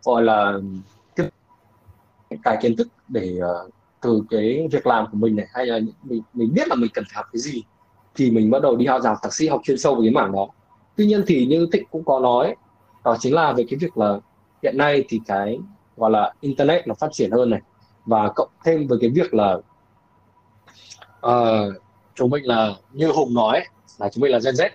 gọi 0.06 0.24
là 0.24 0.60
tiếp 1.16 1.30
cái 2.44 2.58
kiến 2.62 2.76
thức 2.76 2.88
để 3.08 3.40
uh, 3.40 3.72
từ 4.02 4.24
cái 4.30 4.68
việc 4.72 4.88
làm 4.88 5.06
của 5.12 5.18
mình 5.18 5.36
này 5.36 5.48
hay 5.54 5.66
là 5.66 5.80
mình 6.04 6.22
mình 6.34 6.54
biết 6.54 6.68
là 6.68 6.76
mình 6.76 6.90
cần 6.94 7.04
phải 7.08 7.16
học 7.16 7.26
cái 7.34 7.40
gì 7.40 7.64
thì 8.16 8.32
mình 8.32 8.52
bắt 8.52 8.62
đầu 8.62 8.76
đi 8.76 8.86
học 8.86 9.02
giáo 9.02 9.18
thạc 9.24 9.34
sĩ 9.34 9.48
học 9.48 9.62
chuyên 9.64 9.78
sâu 9.78 9.96
về 9.96 10.02
cái 10.04 10.12
mảng 10.12 10.32
đó. 10.32 10.48
Tuy 10.96 11.06
nhiên 11.06 11.24
thì 11.28 11.46
như 11.46 11.68
thịnh 11.72 11.86
cũng 11.92 12.04
có 12.06 12.20
nói 12.20 12.56
đó 13.04 13.18
chính 13.20 13.34
là 13.34 13.54
về 13.54 13.66
cái 13.70 13.80
việc 13.80 13.98
là 13.98 14.20
hiện 14.64 14.78
nay 14.78 15.06
thì 15.10 15.22
cái 15.26 15.60
gọi 15.98 16.12
là 16.12 16.34
internet 16.42 16.88
nó 16.88 16.94
phát 16.94 17.08
triển 17.12 17.32
hơn 17.32 17.50
này 17.50 17.62
và 18.06 18.32
cộng 18.36 18.50
thêm 18.66 18.88
với 18.88 18.98
cái 19.02 19.10
việc 19.10 19.34
là 19.34 19.58
ờ, 21.22 21.68
uh, 21.68 21.76
chúng 22.16 22.30
mình 22.30 22.46
là 22.46 22.74
như 22.92 23.12
hùng 23.12 23.34
nói 23.34 23.66
là 24.00 24.10
chúng 24.10 24.22
mình 24.22 24.32
là 24.32 24.40
gen 24.46 24.54
z 24.54 24.70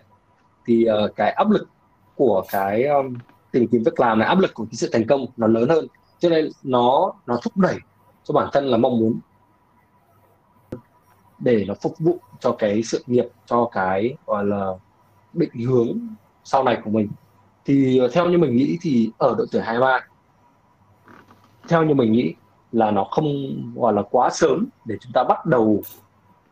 thì 0.66 0.86
uh, 1.04 1.16
cái 1.16 1.30
áp 1.30 1.50
lực 1.50 1.68
của 2.16 2.44
cái 2.50 2.84
um, 2.84 3.14
tìm 3.52 3.66
kiếm 3.72 3.82
việc 3.82 4.00
làm 4.00 4.18
này, 4.18 4.28
áp 4.28 4.38
lực 4.38 4.54
của 4.54 4.64
cái 4.64 4.74
sự 4.74 4.90
thành 4.92 5.06
công 5.06 5.26
nó 5.36 5.46
lớn 5.46 5.68
hơn. 5.68 5.86
Cho 6.18 6.28
nên 6.28 6.48
nó 6.62 7.12
nó 7.26 7.38
thúc 7.42 7.56
đẩy 7.56 7.76
cho 8.24 8.34
bản 8.34 8.48
thân 8.52 8.66
là 8.66 8.76
mong 8.76 8.98
muốn 8.98 9.20
để 11.38 11.64
nó 11.68 11.74
phục 11.82 11.98
vụ 11.98 12.18
cho 12.40 12.56
cái 12.58 12.82
sự 12.82 13.04
nghiệp, 13.06 13.26
cho 13.46 13.68
cái, 13.72 14.14
gọi 14.26 14.44
là, 14.44 14.72
định 15.32 15.66
hướng 15.66 15.98
sau 16.44 16.64
này 16.64 16.78
của 16.84 16.90
mình. 16.90 17.08
Thì 17.64 17.98
ờ, 17.98 18.08
theo 18.08 18.26
như 18.26 18.38
mình 18.38 18.56
nghĩ 18.56 18.78
thì 18.82 19.10
ở 19.18 19.34
độ 19.38 19.44
tuổi 19.52 19.62
23 19.62 20.00
theo 21.68 21.84
như 21.84 21.94
mình 21.94 22.12
nghĩ 22.12 22.34
là 22.72 22.90
nó 22.90 23.04
không, 23.04 23.26
gọi 23.74 23.92
là, 23.92 24.02
quá 24.10 24.30
sớm 24.30 24.66
để 24.84 24.96
chúng 25.00 25.12
ta 25.12 25.24
bắt 25.24 25.46
đầu 25.46 25.82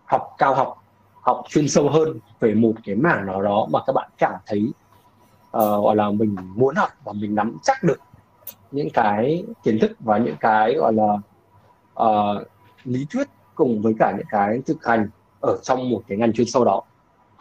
học 0.04 0.34
cao 0.38 0.54
học 0.54 0.84
học 1.22 1.44
chuyên 1.48 1.68
sâu 1.68 1.90
hơn 1.90 2.18
về 2.40 2.54
một 2.54 2.72
cái 2.84 2.94
mảng 2.94 3.26
nào 3.26 3.42
đó 3.42 3.66
mà 3.70 3.78
các 3.86 3.92
bạn 3.92 4.10
cảm 4.18 4.34
thấy 4.46 4.70
uh, 5.56 5.84
gọi 5.84 5.96
là 5.96 6.10
mình 6.10 6.36
muốn 6.54 6.74
học 6.74 6.88
và 7.04 7.12
mình 7.12 7.34
nắm 7.34 7.56
chắc 7.62 7.82
được 7.82 8.00
những 8.70 8.90
cái 8.90 9.44
kiến 9.62 9.78
thức 9.80 9.92
và 10.00 10.18
những 10.18 10.36
cái 10.40 10.74
gọi 10.74 10.92
là 10.92 11.18
uh, 12.04 12.46
lý 12.84 13.06
thuyết 13.10 13.28
cùng 13.54 13.82
với 13.82 13.94
cả 13.98 14.14
những 14.16 14.26
cái 14.30 14.60
thực 14.66 14.86
hành 14.86 15.08
ở 15.40 15.58
trong 15.62 15.90
một 15.90 16.02
cái 16.08 16.18
ngành 16.18 16.32
chuyên 16.32 16.46
sâu 16.46 16.64
đó 16.64 16.82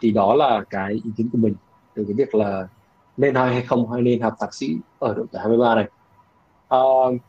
thì 0.00 0.10
đó 0.10 0.34
là 0.34 0.64
cái 0.70 0.92
ý 0.92 1.10
kiến 1.16 1.28
của 1.32 1.38
mình 1.38 1.54
từ 1.94 2.04
cái 2.04 2.14
việc 2.14 2.34
là 2.34 2.68
nên 3.16 3.34
hay 3.34 3.52
hay 3.54 3.62
không 3.62 3.90
hay 3.92 4.02
nên 4.02 4.20
học 4.20 4.34
thạc 4.40 4.54
sĩ 4.54 4.76
ở 4.98 5.14
độ 5.14 5.24
tuổi 5.32 5.40
23 5.40 5.74
này. 5.74 5.88
Uh, 6.74 7.20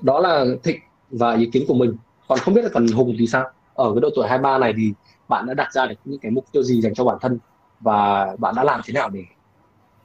đó 0.00 0.20
là 0.20 0.44
thịnh 0.62 0.80
và 1.10 1.34
ý 1.34 1.50
kiến 1.52 1.64
của 1.68 1.74
mình. 1.74 1.96
Còn 2.28 2.38
không 2.38 2.54
biết 2.54 2.62
là 2.62 2.70
còn 2.74 2.86
hùng 2.86 3.16
thì 3.18 3.26
sao? 3.26 3.50
Ở 3.74 3.92
cái 3.94 4.00
độ 4.00 4.08
tuổi 4.16 4.28
23 4.28 4.58
này 4.58 4.74
thì 4.76 4.92
bạn 5.28 5.46
đã 5.46 5.54
đặt 5.54 5.72
ra 5.72 5.86
được 5.86 5.94
những 6.04 6.20
cái 6.20 6.30
mục 6.30 6.44
tiêu 6.52 6.62
gì 6.62 6.80
dành 6.80 6.94
cho 6.94 7.04
bản 7.04 7.18
thân 7.20 7.38
và 7.80 8.28
bạn 8.38 8.54
đã 8.54 8.64
làm 8.64 8.80
thế 8.84 8.92
nào 8.92 9.08
để 9.08 9.24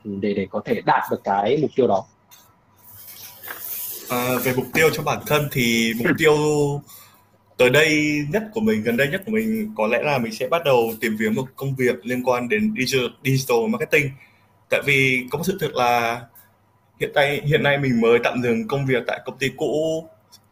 để 0.06 0.34
để 0.34 0.48
có 0.50 0.62
thể 0.66 0.82
đạt 0.86 1.04
được 1.12 1.22
cái 1.24 1.58
mục 1.62 1.72
tiêu 1.76 1.88
đó? 1.88 2.06
À, 4.10 4.30
về 4.44 4.54
mục 4.56 4.66
tiêu 4.74 4.90
cho 4.94 5.04
bản 5.04 5.20
thân 5.28 5.48
thì 5.52 5.94
mục 5.98 6.08
tiêu 6.18 6.36
tới 7.58 7.70
đây 7.70 8.20
nhất 8.32 8.44
của 8.54 8.62
mình 8.62 8.84
gần 8.84 8.98
đây 8.98 9.08
nhất 9.08 9.22
của 9.26 9.32
mình 9.32 9.74
có 9.78 9.88
lẽ 9.88 10.02
là 10.04 10.18
mình 10.18 10.34
sẽ 10.34 10.48
bắt 10.48 10.62
đầu 10.66 10.94
tìm 11.02 11.16
kiếm 11.20 11.36
một 11.36 11.46
công 11.56 11.76
việc 11.76 12.06
liên 12.06 12.24
quan 12.24 12.50
đến 12.50 12.74
digital, 12.78 13.08
digital 13.24 13.58
marketing. 13.70 14.10
Tại 14.70 14.82
vì 14.86 15.26
có 15.32 15.38
một 15.38 15.44
sự 15.48 15.58
thật 15.60 15.74
là 15.74 16.22
hiện 17.00 17.12
tại 17.14 17.42
hiện 17.46 17.64
nay 17.64 17.78
mình 17.78 18.02
mới 18.02 18.20
tạm 18.24 18.42
dừng 18.44 18.68
công 18.68 18.86
việc 18.86 19.04
tại 19.08 19.20
công 19.26 19.38
ty 19.38 19.52
cũ 19.58 20.04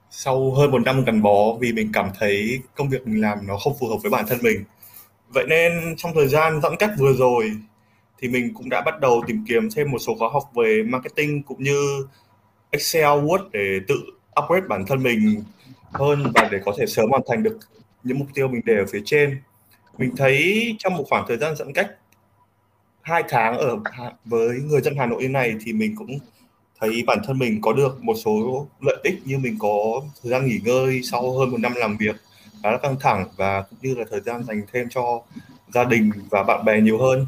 sau 0.09 0.51
hơn 0.51 0.71
một 0.71 0.81
năm 0.85 1.05
gắn 1.05 1.21
bó 1.21 1.53
vì 1.59 1.73
mình 1.73 1.89
cảm 1.93 2.09
thấy 2.19 2.59
công 2.75 2.89
việc 2.89 3.07
mình 3.07 3.21
làm 3.21 3.47
nó 3.47 3.57
không 3.57 3.73
phù 3.79 3.87
hợp 3.87 3.97
với 4.01 4.11
bản 4.11 4.25
thân 4.27 4.39
mình. 4.41 4.63
Vậy 5.29 5.45
nên 5.47 5.95
trong 5.97 6.11
thời 6.15 6.27
gian 6.27 6.61
giãn 6.61 6.75
cách 6.79 6.91
vừa 6.97 7.13
rồi 7.13 7.51
thì 8.19 8.27
mình 8.27 8.53
cũng 8.53 8.69
đã 8.69 8.81
bắt 8.81 8.99
đầu 8.99 9.23
tìm 9.27 9.45
kiếm 9.47 9.69
thêm 9.75 9.91
một 9.91 9.99
số 9.99 10.15
khóa 10.19 10.29
học 10.33 10.51
về 10.55 10.83
marketing 10.83 11.43
cũng 11.43 11.63
như 11.63 12.07
Excel, 12.71 13.05
Word 13.05 13.49
để 13.51 13.79
tự 13.87 13.95
upgrade 14.41 14.67
bản 14.67 14.85
thân 14.87 15.03
mình 15.03 15.43
hơn 15.91 16.31
và 16.35 16.49
để 16.51 16.59
có 16.65 16.73
thể 16.77 16.85
sớm 16.85 17.09
hoàn 17.09 17.21
thành 17.27 17.43
được 17.43 17.57
những 18.03 18.19
mục 18.19 18.27
tiêu 18.33 18.47
mình 18.47 18.61
đề 18.65 18.77
ở 18.77 18.85
phía 18.91 19.01
trên. 19.05 19.41
Mình 19.97 20.15
thấy 20.17 20.75
trong 20.79 20.93
một 20.93 21.03
khoảng 21.09 21.25
thời 21.27 21.37
gian 21.37 21.55
giãn 21.55 21.73
cách 21.73 21.87
hai 23.01 23.23
tháng 23.29 23.57
ở 23.57 23.77
với 24.25 24.49
người 24.49 24.81
dân 24.81 24.95
Hà 24.97 25.05
Nội 25.05 25.21
như 25.21 25.29
này 25.29 25.55
thì 25.65 25.73
mình 25.73 25.95
cũng 25.95 26.19
thấy 26.79 27.03
bản 27.07 27.19
thân 27.27 27.39
mình 27.39 27.61
có 27.61 27.73
được 27.73 28.03
một 28.03 28.13
số 28.25 28.67
lợi 28.81 28.97
ích 29.03 29.15
như 29.25 29.37
mình 29.37 29.55
có 29.59 30.01
thời 30.23 30.31
gian 30.31 30.45
nghỉ 30.45 30.59
ngơi 30.63 31.01
sau 31.03 31.37
hơn 31.37 31.51
một 31.51 31.59
năm 31.59 31.73
làm 31.75 31.97
việc 31.97 32.15
khá 32.63 32.71
là 32.71 32.77
căng 32.77 32.95
thẳng 32.99 33.27
và 33.37 33.61
cũng 33.61 33.79
như 33.81 33.95
là 33.95 34.05
thời 34.11 34.21
gian 34.21 34.43
dành 34.43 34.61
thêm 34.71 34.87
cho 34.89 35.21
gia 35.73 35.83
đình 35.83 36.11
và 36.29 36.43
bạn 36.43 36.65
bè 36.65 36.81
nhiều 36.81 36.97
hơn 36.97 37.25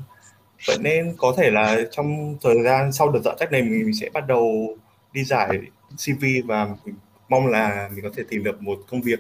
vậy 0.68 0.78
nên 0.80 1.16
có 1.18 1.34
thể 1.38 1.52
là 1.52 1.78
trong 1.92 2.38
thời 2.42 2.64
gian 2.64 2.92
sau 2.92 3.12
đợt 3.12 3.20
giãn 3.26 3.36
cách 3.40 3.52
này 3.52 3.62
mình 3.62 3.94
sẽ 4.02 4.10
bắt 4.14 4.28
đầu 4.28 4.78
đi 5.14 5.24
giải 5.24 5.50
CV 5.90 6.26
và 6.46 6.68
mình 6.86 6.96
mong 7.30 7.48
là 7.48 7.90
mình 7.94 8.04
có 8.04 8.10
thể 8.16 8.24
tìm 8.30 8.44
được 8.44 8.62
một 8.62 8.80
công 8.90 9.02
việc 9.02 9.20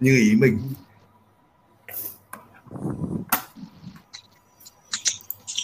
như 0.00 0.16
ý 0.16 0.36
mình. 0.40 0.58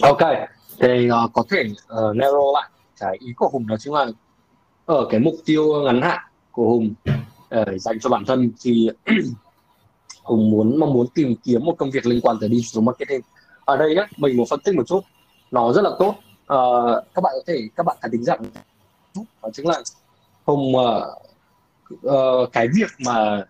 Ok 0.02 0.20
thì 0.80 1.10
uh, 1.10 1.32
có 1.32 1.44
thể 1.50 1.62
uh, 1.70 2.16
narrow 2.16 2.54
lại 2.54 2.70
cái 3.00 3.16
ý 3.20 3.32
của 3.36 3.48
hùng 3.48 3.66
đó 3.66 3.76
chính 3.78 3.94
là 3.94 4.06
ở 4.86 5.06
cái 5.10 5.20
mục 5.20 5.34
tiêu 5.44 5.82
ngắn 5.84 6.02
hạn 6.02 6.20
của 6.50 6.64
hùng 6.64 6.94
uh, 7.60 7.80
dành 7.80 8.00
cho 8.00 8.10
bản 8.10 8.24
thân 8.26 8.52
thì 8.60 8.90
hùng 10.22 10.50
muốn 10.50 10.80
mong 10.80 10.92
muốn 10.92 11.06
tìm 11.14 11.34
kiếm 11.44 11.64
một 11.64 11.74
công 11.78 11.90
việc 11.90 12.06
liên 12.06 12.20
quan 12.20 12.36
tới 12.40 12.48
digital 12.48 12.84
marketing 12.84 13.20
ở 13.64 13.77
đây 13.77 13.94
nhé 13.94 14.07
mình 14.16 14.37
muốn 14.37 14.46
phân 14.51 14.61
tích 14.61 14.75
một 14.75 14.87
chút. 14.87 15.01
Nó 15.51 15.73
rất 15.73 15.83
là 15.83 15.90
tốt. 15.99 16.14
Uh, 16.53 17.05
các 17.14 17.20
bạn 17.23 17.33
có 17.37 17.42
thể 17.46 17.68
các 17.77 17.87
bạn 17.87 17.96
phải 18.01 18.11
tính 18.11 18.25
rằng 18.25 18.42
đó 19.14 19.49
chính 19.53 19.68
là 19.68 19.83
hùng 20.44 20.73
uh, 20.77 21.03
uh, 22.07 22.53
cái 22.53 22.68
việc 22.75 22.90
mà 23.07 23.44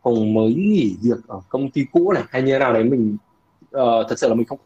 hùng 0.00 0.34
mới 0.34 0.54
nghỉ 0.54 0.96
việc 1.02 1.28
ở 1.28 1.40
công 1.48 1.70
ty 1.70 1.86
cũ 1.92 2.12
này 2.12 2.22
hay 2.28 2.42
như 2.42 2.52
thế 2.52 2.58
nào 2.58 2.72
đấy 2.72 2.84
mình 2.84 3.16
uh, 3.62 4.08
thật 4.08 4.18
sự 4.18 4.28
là 4.28 4.34
mình 4.34 4.46
không 4.46 4.58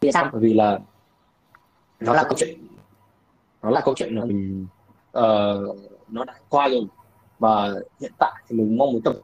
vì 0.00 0.12
sao? 0.12 0.30
Bởi 0.32 0.40
vì 0.42 0.54
là 0.54 0.78
nó 2.00 2.12
là 2.12 2.22
câu 2.22 2.34
chuyện. 2.36 2.66
Nó 3.62 3.70
là 3.70 3.80
câu 3.80 3.94
chuyện 3.96 4.14
là 4.14 4.24
mình 4.24 4.66
uh, 5.18 5.76
nó 6.08 6.24
đã 6.24 6.34
qua 6.48 6.68
rồi. 6.68 6.86
Và 7.38 7.70
hiện 8.00 8.12
tại 8.18 8.32
thì 8.48 8.56
mình 8.56 8.78
mong 8.78 8.92
muốn 8.92 9.02
tập 9.02 9.14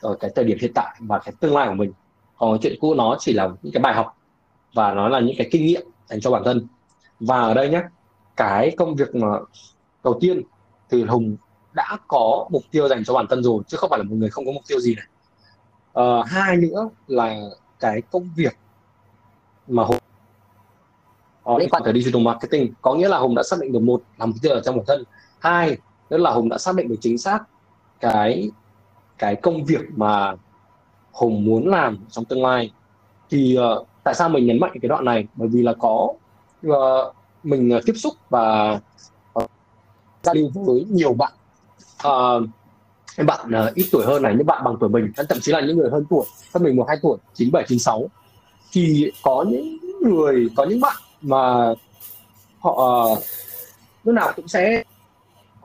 ở 0.00 0.16
cái 0.20 0.30
thời 0.34 0.44
điểm 0.44 0.58
hiện 0.60 0.72
tại 0.74 0.96
và 1.00 1.18
cái 1.18 1.34
tương 1.40 1.54
lai 1.54 1.68
của 1.68 1.74
mình 1.74 1.92
còn 2.38 2.58
chuyện 2.60 2.78
cũ 2.80 2.94
nó 2.94 3.16
chỉ 3.18 3.32
là 3.32 3.48
những 3.62 3.72
cái 3.72 3.82
bài 3.82 3.94
học 3.94 4.16
và 4.74 4.94
nó 4.94 5.08
là 5.08 5.20
những 5.20 5.36
cái 5.38 5.48
kinh 5.50 5.66
nghiệm 5.66 5.86
dành 6.06 6.20
cho 6.20 6.30
bản 6.30 6.42
thân. 6.44 6.66
Và 7.20 7.40
ở 7.40 7.54
đây 7.54 7.68
nhé 7.68 7.82
cái 8.36 8.74
công 8.76 8.94
việc 8.94 9.14
mà 9.14 9.28
đầu 10.04 10.18
tiên 10.20 10.42
thì 10.90 11.04
hùng 11.04 11.36
đã 11.72 11.98
có 12.08 12.48
mục 12.50 12.62
tiêu 12.70 12.88
dành 12.88 13.04
cho 13.04 13.14
bản 13.14 13.26
thân 13.30 13.42
rồi 13.42 13.62
chứ 13.66 13.76
không 13.76 13.90
phải 13.90 13.98
là 13.98 14.04
một 14.04 14.16
người 14.16 14.30
không 14.30 14.46
có 14.46 14.52
mục 14.52 14.62
tiêu 14.68 14.80
gì 14.80 14.94
này. 14.94 15.06
À, 15.94 16.22
hai 16.26 16.56
nữa 16.56 16.88
là 17.06 17.40
cái 17.80 18.02
công 18.02 18.30
việc 18.36 18.56
mà 19.68 19.84
hùng 19.84 19.98
có 21.44 21.58
liên 21.58 21.68
quan 21.70 21.82
tới 21.84 21.94
digital 21.94 22.22
marketing. 22.22 22.72
Có 22.82 22.94
nghĩa 22.94 23.08
là 23.08 23.18
hùng 23.18 23.34
đã 23.34 23.42
xác 23.42 23.56
định 23.60 23.72
được 23.72 23.82
một 23.82 24.02
là 24.18 24.26
mục 24.26 24.36
tiêu 24.42 24.52
ở 24.52 24.60
trong 24.60 24.76
bản 24.76 24.84
thân. 24.86 25.04
Hai 25.38 25.78
nữa 26.10 26.18
là 26.18 26.30
hùng 26.30 26.48
đã 26.48 26.58
xác 26.58 26.74
định 26.74 26.88
được 26.88 26.96
chính 27.00 27.18
xác 27.18 27.42
cái 28.00 28.50
cái 29.18 29.36
công 29.36 29.64
việc 29.64 29.80
mà 29.96 30.34
hùng 31.16 31.44
muốn 31.44 31.68
làm 31.68 31.98
trong 32.10 32.24
tương 32.24 32.42
lai. 32.42 32.72
Thì 33.30 33.58
uh, 33.58 33.86
tại 34.04 34.14
sao 34.14 34.28
mình 34.28 34.46
nhấn 34.46 34.60
mạnh 34.60 34.72
cái 34.82 34.88
đoạn 34.88 35.04
này? 35.04 35.26
Bởi 35.34 35.48
vì 35.48 35.62
là 35.62 35.72
có 35.72 36.12
uh, 36.66 36.74
mình 37.42 37.76
uh, 37.76 37.82
tiếp 37.86 37.92
xúc 37.96 38.14
và 38.30 38.80
uh, 39.38 39.50
giao 40.22 40.34
lưu 40.34 40.50
với 40.54 40.84
nhiều 40.90 41.14
bạn. 41.14 41.32
Uh, 42.06 42.42
bạn 43.26 43.50
uh, 43.68 43.74
ít 43.74 43.86
tuổi 43.92 44.04
hơn 44.06 44.22
này 44.22 44.34
những 44.36 44.46
bạn 44.46 44.64
bằng 44.64 44.76
tuổi 44.80 44.88
mình 44.88 45.12
thậm 45.28 45.38
chí 45.40 45.52
là 45.52 45.60
những 45.60 45.76
người 45.76 45.90
hơn 45.90 46.04
tuổi 46.10 46.24
hơn 46.54 46.62
mình 46.62 46.76
một 46.76 46.84
hai 46.88 46.96
tuổi 47.02 47.18
chín 47.34 47.52
bảy 47.52 47.64
chín 47.68 47.78
sáu. 47.78 48.10
Thì 48.72 49.10
có 49.22 49.44
những 49.48 49.78
người 50.00 50.50
có 50.56 50.64
những 50.64 50.80
bạn 50.80 50.96
mà 51.20 51.74
họ 52.58 52.70
uh, 53.12 53.18
lúc 54.04 54.14
nào 54.14 54.32
cũng 54.36 54.48
sẽ 54.48 54.84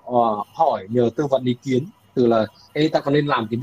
uh, 0.10 0.48
hỏi 0.54 0.88
nhờ 0.90 1.10
tư 1.16 1.28
vấn 1.30 1.46
ý 1.46 1.56
kiến 1.64 1.86
từ 2.14 2.28
là 2.28 2.46
Ê, 2.74 2.88
ta 2.88 3.00
có 3.00 3.12
nên 3.12 3.28
làm 3.28 3.48
cái 3.52 3.60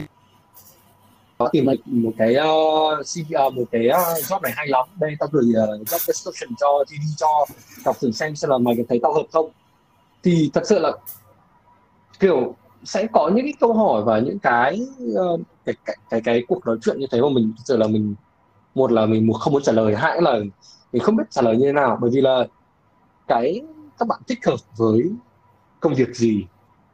có 1.38 1.48
tìm 1.52 1.66
được 1.66 1.76
một 1.86 2.12
cái 2.18 2.36
uh, 2.36 3.06
CV, 3.06 3.34
uh, 3.46 3.54
một 3.54 3.64
cái 3.70 3.88
uh, 3.88 4.24
job 4.24 4.40
này 4.42 4.52
hay 4.56 4.66
lắm. 4.68 4.86
Đây 5.00 5.16
tao 5.18 5.28
gửi 5.32 5.44
uh, 5.44 5.88
job 5.88 5.98
description 5.98 6.56
cho 6.60 6.84
GD 6.88 7.16
cho 7.16 7.46
đọc 7.84 7.96
thử 8.00 8.10
xem 8.12 8.36
xem 8.36 8.50
là 8.50 8.58
mày 8.58 8.74
có 8.76 8.82
thấy 8.88 9.00
tao 9.02 9.14
hợp 9.14 9.26
không. 9.32 9.50
Thì 10.22 10.50
thật 10.54 10.62
sự 10.66 10.78
là 10.78 10.92
kiểu 12.20 12.54
sẽ 12.84 13.06
có 13.12 13.30
những 13.34 13.44
cái 13.44 13.54
câu 13.60 13.72
hỏi 13.72 14.02
và 14.04 14.18
những 14.18 14.38
cái 14.38 14.80
uh, 15.12 15.40
cái, 15.64 15.74
cái 15.84 15.96
cái 16.10 16.20
cái 16.20 16.42
cuộc 16.48 16.66
nói 16.66 16.76
chuyện 16.82 16.98
như 16.98 17.06
thế 17.10 17.20
mà 17.20 17.28
mình 17.28 17.52
thật 17.56 17.62
sự 17.64 17.76
là 17.76 17.86
mình 17.86 18.14
một 18.74 18.92
là 18.92 19.06
mình 19.06 19.32
không 19.32 19.52
muốn 19.52 19.62
trả 19.62 19.72
lời 19.72 19.96
hai 19.96 20.22
là 20.22 20.38
mình 20.92 21.02
không 21.02 21.16
biết 21.16 21.24
trả 21.30 21.42
lời 21.42 21.56
như 21.56 21.66
thế 21.66 21.72
nào. 21.72 21.98
Bởi 22.00 22.10
vì 22.10 22.20
là 22.20 22.46
cái 23.28 23.62
các 23.98 24.08
bạn 24.08 24.20
thích 24.28 24.46
hợp 24.46 24.56
với 24.76 25.10
công 25.80 25.94
việc 25.94 26.16
gì 26.16 26.44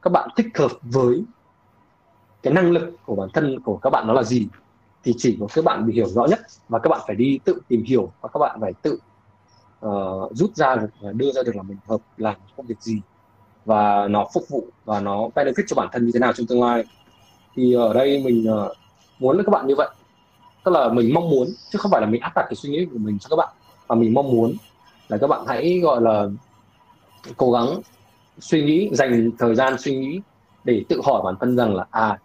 các 0.03 0.11
bạn 0.11 0.29
thích 0.37 0.47
hợp 0.55 0.73
với 0.83 1.25
cái 2.45 2.53
năng 2.55 2.71
lực 2.71 2.97
của 3.05 3.15
bản 3.15 3.29
thân 3.35 3.61
của 3.61 3.77
các 3.77 3.91
bạn 3.91 4.07
nó 4.07 4.13
là 4.13 4.23
gì 4.23 4.49
thì 5.05 5.15
chỉ 5.19 5.37
có 5.41 5.47
các 5.55 5.65
bạn 5.65 5.87
bị 5.87 5.95
hiểu 5.95 6.07
rõ 6.07 6.27
nhất 6.27 6.41
và 6.69 6.79
các 6.79 6.89
bạn 6.89 7.01
phải 7.07 7.17
đi 7.17 7.39
tự 7.45 7.61
tìm 7.69 7.83
hiểu 7.83 8.13
và 8.21 8.29
các 8.29 8.39
bạn 8.39 8.59
phải 8.61 8.73
tự 8.83 8.99
uh, 9.87 10.33
rút 10.33 10.57
ra 10.57 10.77
được 10.77 10.87
và 11.01 11.13
đưa 11.13 11.33
ra 11.33 11.43
được 11.43 11.57
là 11.57 11.63
mình 11.63 11.77
hợp 11.89 12.01
làm 12.17 12.35
công 12.57 12.67
việc 12.67 12.81
gì 12.81 13.01
và 13.65 14.09
nó 14.09 14.27
phục 14.35 14.49
vụ 14.49 14.65
và 14.85 15.01
nó 15.01 15.29
benefit 15.35 15.63
cho 15.67 15.75
bản 15.77 15.89
thân 15.93 16.07
như 16.07 16.11
thế 16.15 16.21
nào 16.21 16.33
trong 16.33 16.47
tương 16.47 16.63
lai. 16.63 16.85
Thì 17.57 17.75
ở 17.75 17.93
đây 17.93 18.23
mình 18.25 18.47
uh, 18.53 18.73
muốn 19.19 19.43
các 19.47 19.51
bạn 19.51 19.67
như 19.67 19.75
vậy. 19.77 19.89
Tức 20.65 20.73
là 20.73 20.89
mình 20.89 21.15
mong 21.15 21.31
muốn 21.31 21.49
chứ 21.71 21.79
không 21.79 21.91
phải 21.91 22.01
là 22.01 22.07
mình 22.07 22.21
áp 22.21 22.33
đặt 22.35 22.43
cái 22.49 22.55
suy 22.55 22.71
nghĩ 22.71 22.87
của 22.93 22.99
mình 22.99 23.19
cho 23.19 23.29
các 23.31 23.37
bạn 23.37 23.55
mà 23.89 23.95
mình 23.95 24.15
mong 24.15 24.31
muốn 24.31 24.55
là 25.09 25.19
các 25.19 25.27
bạn 25.27 25.45
hãy 25.47 25.81
gọi 25.83 26.01
là 26.01 26.27
cố 27.37 27.53
gắng 27.53 27.69
suy 28.41 28.63
nghĩ 28.63 28.91
dành 28.93 29.31
thời 29.39 29.55
gian 29.55 29.79
suy 29.79 29.97
nghĩ 29.97 30.21
để 30.65 30.85
tự 30.89 31.01
hỏi 31.05 31.23
bản 31.25 31.35
thân 31.41 31.57
rằng 31.57 31.75
là 31.75 31.87
à 31.91 32.19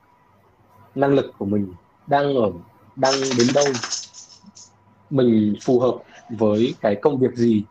năng 0.99 1.13
lực 1.13 1.33
của 1.37 1.45
mình 1.45 1.73
đang 2.07 2.35
ở 2.35 2.51
đang 2.95 3.13
đến 3.37 3.47
đâu 3.55 3.65
mình 5.09 5.55
phù 5.61 5.79
hợp 5.79 5.95
với 6.29 6.73
cái 6.81 6.95
công 6.95 7.19
việc 7.19 7.35
gì 7.35 7.63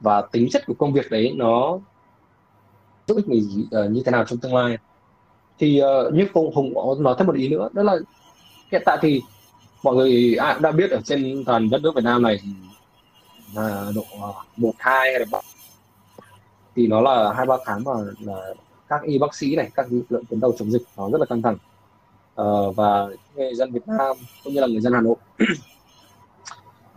và 0.00 0.22
tính 0.32 0.48
chất 0.50 0.66
của 0.66 0.74
công 0.74 0.92
việc 0.92 1.10
đấy 1.10 1.32
nó 1.36 1.78
giúp 3.06 3.16
ích 3.16 3.28
mình 3.28 3.66
uh, 3.66 3.90
như 3.90 4.02
thế 4.04 4.12
nào 4.12 4.24
trong 4.24 4.38
tương 4.38 4.54
lai. 4.54 4.78
Thì 5.58 5.82
uh, 5.82 6.14
như 6.14 6.28
hùng 6.34 6.54
hùng 6.54 6.74
có 6.74 6.96
nói 6.98 7.14
thêm 7.18 7.26
một 7.26 7.36
ý 7.36 7.48
nữa 7.48 7.68
đó 7.72 7.82
là 7.82 7.96
hiện 8.72 8.82
tại 8.84 8.98
thì 9.02 9.22
mọi 9.82 9.96
người 9.96 10.34
ai 10.34 10.54
cũng 10.54 10.62
đã 10.62 10.72
biết 10.72 10.90
ở 10.90 11.00
trên 11.04 11.44
toàn 11.46 11.70
đất 11.70 11.82
nước 11.82 11.94
Việt 11.94 12.04
Nam 12.04 12.22
này 12.22 12.38
là 13.54 13.90
độ 13.94 14.04
ờ, 14.20 14.32
một 14.56 14.72
hai 14.78 15.10
hay 15.10 15.20
là 15.20 15.26
ba 15.30 15.38
thì 16.76 16.86
nó 16.86 17.00
là 17.00 17.32
hai 17.36 17.46
ba 17.46 17.56
tháng 17.64 17.84
mà 17.84 17.92
là 18.20 18.54
các 18.88 19.02
y 19.02 19.18
bác 19.18 19.34
sĩ 19.34 19.56
này 19.56 19.70
các 19.74 19.86
lực 19.90 20.04
lượng 20.08 20.24
tuyến 20.24 20.40
đầu 20.40 20.54
chống 20.58 20.70
dịch 20.70 20.82
nó 20.96 21.10
rất 21.10 21.20
là 21.20 21.26
căng 21.26 21.42
thẳng 21.42 21.56
uh, 22.42 22.76
và 22.76 23.06
người 23.34 23.54
dân 23.54 23.72
Việt 23.72 23.88
Nam 23.88 24.16
cũng 24.44 24.52
như 24.52 24.60
là 24.60 24.66
người 24.66 24.80
dân 24.80 24.92
Hà 24.92 25.00
Nội. 25.00 25.16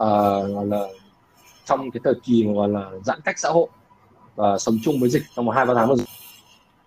Uh, 0.01 0.67
là 0.71 0.87
trong 1.65 1.91
cái 1.91 2.01
thời 2.03 2.13
kỳ 2.23 2.43
mà 2.43 2.53
gọi 2.53 2.69
là 2.69 2.91
giãn 3.05 3.19
cách 3.25 3.39
xã 3.39 3.49
hội 3.49 3.67
và 4.35 4.57
sống 4.57 4.77
chung 4.83 4.99
với 4.99 5.09
dịch 5.09 5.23
trong 5.35 5.45
một 5.45 5.51
hai 5.55 5.65
ba 5.65 5.73
tháng 5.73 5.89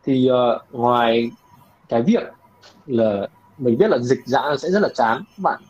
thì 0.05 0.31
uh, 0.31 0.75
ngoài 0.75 1.31
cái 1.89 2.03
việc 2.03 2.23
là 2.87 3.29
mình 3.59 3.79
biết 3.79 3.91
là 3.91 3.99
dịch 3.99 4.21
dã 4.27 4.43
sẽ 4.59 4.71
rất 4.71 4.81
là 4.81 4.89
chán 4.95 5.25
các 5.37 5.43
bạn. 5.43 5.61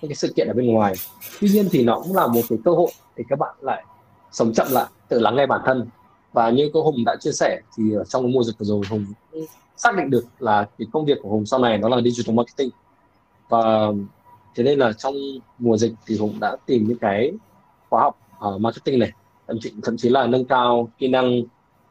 Những 0.00 0.08
cái 0.08 0.14
sự 0.14 0.32
kiện 0.36 0.48
ở 0.48 0.54
bên 0.54 0.66
ngoài. 0.66 0.94
Tuy 1.40 1.48
nhiên 1.48 1.68
thì 1.70 1.84
nó 1.84 2.00
cũng 2.00 2.16
là 2.16 2.26
một 2.26 2.40
cái 2.48 2.58
cơ 2.64 2.70
hội 2.70 2.90
để 3.16 3.24
các 3.28 3.38
bạn 3.38 3.54
lại 3.60 3.84
sống 4.32 4.52
chậm 4.52 4.66
lại 4.70 4.86
tự 5.08 5.18
lắng 5.18 5.36
nghe 5.36 5.46
bản 5.46 5.60
thân. 5.66 5.88
Và 6.32 6.50
như 6.50 6.70
cô 6.74 6.82
Hùng 6.82 7.04
đã 7.06 7.16
chia 7.20 7.32
sẻ 7.32 7.60
thì 7.76 7.84
trong 8.08 8.32
mùa 8.32 8.42
dịch 8.42 8.58
vừa 8.58 8.64
rồi 8.64 8.82
Hùng 8.90 9.06
xác 9.82 9.96
định 9.96 10.10
được 10.10 10.24
là 10.38 10.68
cái 10.78 10.86
công 10.92 11.04
việc 11.04 11.18
của 11.22 11.28
Hùng 11.28 11.46
sau 11.46 11.60
này 11.60 11.78
nó 11.78 11.88
là 11.88 12.00
digital 12.04 12.36
marketing. 12.36 12.70
Và 13.48 13.88
thế 14.54 14.64
nên 14.64 14.78
là 14.78 14.92
trong 14.92 15.14
mùa 15.58 15.76
dịch 15.76 15.92
thì 16.06 16.18
Hùng 16.18 16.40
đã 16.40 16.56
tìm 16.66 16.88
những 16.88 16.98
cái 16.98 17.32
khóa 17.90 18.02
học 18.02 18.18
uh, 18.48 18.60
marketing 18.60 18.98
này. 18.98 19.12
Thậm 19.46 19.58
chí 19.60 19.72
thậm 19.82 19.96
chí 19.96 20.08
là 20.08 20.26
nâng 20.26 20.44
cao 20.44 20.88
kỹ 20.98 21.08
năng 21.08 21.40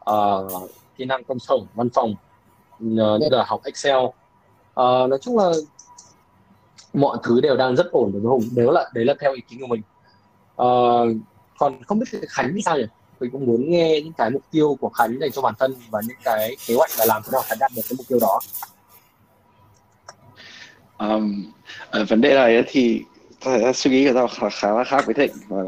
uh, 0.09 0.69
kỹ 0.97 1.05
năng 1.05 1.23
công 1.23 1.39
sở 1.39 1.55
văn 1.75 1.89
phòng 1.89 2.11
uh, 2.11 3.21
như 3.21 3.27
là 3.31 3.43
học 3.47 3.61
Excel. 3.63 3.97
Uh, 4.05 4.13
nói 5.09 5.17
chung 5.21 5.37
là 5.37 5.51
mọi 6.93 7.17
thứ 7.23 7.41
đều 7.41 7.57
đang 7.57 7.75
rất 7.75 7.91
ổn 7.91 8.11
đối 8.13 8.21
với 8.21 8.29
Hùng. 8.29 8.43
Nếu 8.55 8.71
là 8.71 8.89
đấy 8.93 9.05
là 9.05 9.13
theo 9.19 9.33
ý 9.33 9.41
kiến 9.49 9.59
của 9.61 9.67
mình. 9.67 9.81
Uh, 10.61 11.21
còn 11.59 11.83
không 11.83 11.99
biết 11.99 12.05
Khánh 12.29 12.55
như 12.55 12.61
sao 12.65 12.77
nhỉ? 12.77 12.85
Mình 13.21 13.31
cũng 13.31 13.45
muốn 13.45 13.71
nghe 13.71 14.01
những 14.01 14.13
cái 14.13 14.29
mục 14.29 14.43
tiêu 14.51 14.77
của 14.79 14.89
Khánh 14.89 15.19
dành 15.19 15.31
cho 15.31 15.41
bản 15.41 15.53
thân 15.59 15.75
và 15.89 16.01
những 16.07 16.17
cái 16.23 16.55
kế 16.67 16.75
hoạch 16.75 16.89
là 16.99 17.05
làm 17.05 17.21
thế 17.25 17.29
nào 17.31 17.41
Khánh 17.45 17.59
đạt 17.59 17.71
được 17.75 17.81
cái 17.89 17.95
mục 17.97 18.07
tiêu 18.07 18.19
đó. 18.21 18.39
Um, 20.97 21.51
ở 21.89 21.99
ờ, 21.99 22.05
vấn 22.09 22.21
đề 22.21 22.35
này 22.35 22.63
thì 22.67 23.03
suy 23.73 23.91
nghĩ 23.91 24.07
của 24.07 24.13
tao 24.13 24.27
khá, 24.27 24.49
khá 24.49 24.71
là 24.71 24.83
khác 24.83 25.05
với 25.05 25.13
thịnh 25.13 25.31
và 25.47 25.63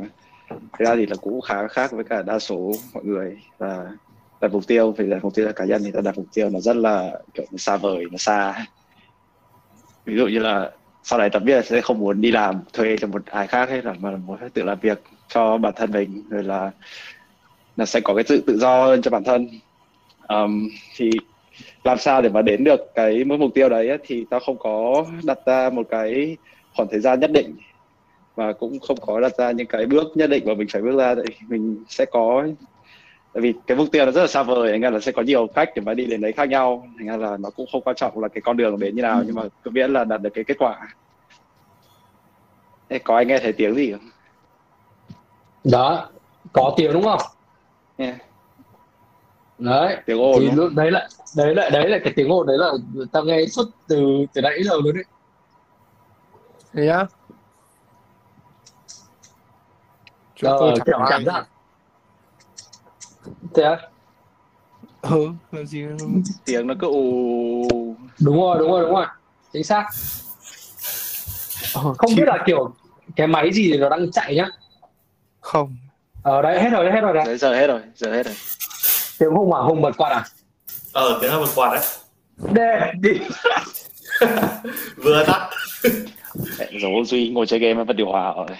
thực 0.50 0.80
ra 0.80 0.96
thì 0.96 1.06
là 1.06 1.16
cũng 1.22 1.42
khá 1.42 1.68
khác 1.68 1.92
với 1.92 2.04
cả 2.04 2.22
đa 2.22 2.40
số 2.40 2.72
mọi 2.94 3.04
người 3.04 3.38
và 3.58 3.88
đặt 4.42 4.54
mục 4.54 4.68
tiêu 4.68 4.92
vì 4.92 5.10
đặt 5.10 5.24
mục 5.24 5.36
tiêu 5.36 5.46
là 5.46 5.52
cá 5.52 5.66
nhân 5.66 5.82
thì 5.86 5.92
ta 5.92 6.02
đặt 6.02 6.18
mục 6.18 6.28
tiêu 6.34 6.50
nó 6.50 6.60
rất 6.60 6.76
là 6.76 7.12
kiểu 7.34 7.46
nó 7.52 7.58
xa 7.58 7.78
vời 7.78 8.06
nó 8.12 8.18
xa. 8.18 8.66
Ví 10.06 10.16
dụ 10.18 10.28
như 10.28 10.40
là 10.40 10.72
sau 11.04 11.20
này 11.20 11.30
tập 11.30 11.40
biết 11.40 11.66
sẽ 11.66 11.82
không 11.82 12.00
muốn 12.00 12.22
đi 12.22 12.32
làm 12.32 12.62
thuê 12.74 12.98
cho 13.00 13.08
một 13.08 13.26
ai 13.26 13.48
khác 13.48 13.70
hết 13.70 13.86
là 13.86 13.94
mà 14.00 14.12
muốn 14.12 14.38
tự 14.54 14.64
làm 14.64 14.80
việc 14.80 15.04
cho 15.28 15.58
bản 15.58 15.74
thân 15.76 15.92
mình 15.92 16.24
rồi 16.30 16.44
là 16.44 16.72
là 17.76 17.86
sẽ 17.86 18.00
có 18.00 18.14
cái 18.14 18.24
sự 18.28 18.44
tự 18.48 18.58
do 18.58 18.98
cho 18.98 19.12
bản 19.12 19.24
thân. 19.24 19.48
Um, 20.28 20.70
thì 20.96 21.12
làm 21.84 21.98
sao 21.98 22.22
để 22.22 22.30
mà 22.30 22.42
đến 22.42 22.64
được 22.64 22.96
cái 22.96 23.24
mục 23.24 23.54
tiêu 23.54 23.70
đấy 23.70 23.90
ấy, 23.90 23.98
thì 24.04 24.26
tao 24.30 24.40
không 24.40 24.58
có 24.58 25.06
đặt 25.24 25.40
ra 25.46 25.70
một 25.70 25.88
cái 25.90 26.38
khoảng 26.76 26.90
thời 26.92 27.00
gian 27.00 27.20
nhất 27.20 27.32
định 27.32 27.56
và 28.36 28.54
cũng 28.54 28.80
không 28.80 28.98
có 29.02 29.20
đặt 29.20 29.38
ra 29.38 29.52
những 29.52 29.68
cái 29.68 29.86
bước 29.86 30.08
nhất 30.16 30.30
định 30.30 30.44
mà 30.46 30.54
mình 30.54 30.68
phải 30.72 30.82
bước 30.82 30.98
ra. 30.98 31.16
Thì 31.16 31.36
mình 31.50 31.84
sẽ 31.88 32.06
có 32.06 32.48
tại 33.34 33.42
vì 33.42 33.54
cái 33.68 33.78
mục 33.78 33.88
tiêu 33.92 34.06
nó 34.06 34.12
rất 34.12 34.22
là 34.22 34.28
xa 34.28 34.44
vời 34.44 34.72
thành 34.72 34.82
ra 34.82 34.90
là 34.90 35.00
sẽ 35.00 35.12
có 35.12 35.22
nhiều 35.22 35.48
cách 35.48 35.70
để 35.76 35.82
mà 35.82 35.94
đi 35.94 36.06
đến 36.06 36.22
đấy 36.22 36.32
khác 36.32 36.50
nhau. 36.50 36.88
Thành 36.98 37.08
ra 37.08 37.18
là 37.18 37.38
nó 37.38 37.50
cũng 37.50 37.68
không 37.72 37.82
quan 37.82 37.96
trọng 37.96 38.20
là 38.20 38.28
cái 38.28 38.42
con 38.42 38.58
đường 38.58 38.80
đến 38.80 38.96
như 38.96 39.02
nào 39.02 39.24
nhưng 39.26 39.36
mà 39.36 39.44
cứ 39.64 39.72
miễn 39.72 39.94
là 39.94 40.04
đạt 40.04 40.22
được 40.22 40.30
cái 40.34 40.44
kết 40.44 40.58
quả. 40.60 40.88
Ê, 42.88 43.00
có 43.00 43.16
anh 43.16 43.28
nghe 43.28 43.40
thấy 43.40 43.54
tiếng 43.54 43.76
gì 43.76 43.92
không? 43.92 44.10
Đó 45.64 46.10
có 46.54 46.74
tiếng 46.78 46.94
đúng 46.94 47.04
không 47.04 47.22
yeah. 47.98 48.18
đấy 49.58 49.98
tiếng 50.06 50.22
ồn 50.22 50.40
thì 50.40 50.52
lúc 50.52 50.72
đấy 50.76 50.92
là 50.92 51.08
đấy 51.38 51.56
là 51.56 51.70
đấy 51.70 51.90
là 51.90 51.98
cái 52.04 52.14
tiếng 52.16 52.32
ồn 52.32 52.48
đấy 52.48 52.58
là 52.58 52.72
tao 53.12 53.24
nghe 53.24 53.46
suốt 53.52 53.64
từ 53.88 54.26
từ 54.34 54.42
nãy 54.42 54.64
giờ 54.64 54.74
luôn 54.84 54.96
đấy. 54.96 55.04
Thế 56.74 56.88
á 56.88 57.06
Chúng 60.36 60.52
Ờ, 60.52 60.58
tôi 60.60 60.80
chẳng 60.86 61.02
cảm 61.10 61.26
giác. 61.26 61.46
Thế 63.56 63.64
á? 63.64 63.78
Ừ 65.02 65.30
làm 65.52 65.66
gì 65.66 65.86
tiếng 66.46 66.68
nó 66.68 66.74
cứ 66.80 66.88
ù. 66.88 67.96
Đúng 68.20 68.38
rồi 68.38 68.60
đúng 68.60 68.72
rồi 68.72 68.82
đúng 68.82 68.92
rồi. 68.94 69.06
Chính 69.54 69.64
xác. 69.64 69.86
Ờ, 71.74 71.94
không 71.98 72.16
biết 72.16 72.24
là 72.26 72.44
kiểu 72.46 72.74
cái 73.16 73.28
máy 73.28 73.54
gì 73.54 73.78
nó 73.78 73.90
đang 73.90 74.12
chạy 74.12 74.36
nhá. 74.36 74.48
Không 75.42 75.76
ờ 76.24 76.42
đấy 76.42 76.60
hết 76.60 76.70
rồi 76.70 76.92
hết 76.92 77.02
rồi 77.02 77.14
đấy. 77.14 77.24
Đấy 77.26 77.38
giờ 77.38 77.54
hết 77.54 77.68
rồi 77.68 77.82
giờ 77.96 78.14
hết 78.14 78.26
rồi. 78.26 78.36
Tiếng 79.20 79.30
hùng 79.30 79.54
à 79.54 79.60
hùng 79.62 79.82
bật 79.82 79.98
quạt 79.98 80.10
à? 80.10 80.24
Ờ 80.94 81.20
tiếng 81.22 81.32
là 81.32 81.38
một 81.38 81.50
quạt 81.56 81.74
đấy. 81.74 81.84
Để 82.54 82.92
đi. 83.02 83.20
Vừa 84.96 85.24
tắt. 85.26 85.50
Ông 86.84 87.06
duy 87.06 87.30
ngồi 87.30 87.46
chơi 87.46 87.60
game 87.60 87.84
bật 87.84 87.94
điều 87.94 88.08
hòa 88.08 88.34
đây 88.48 88.58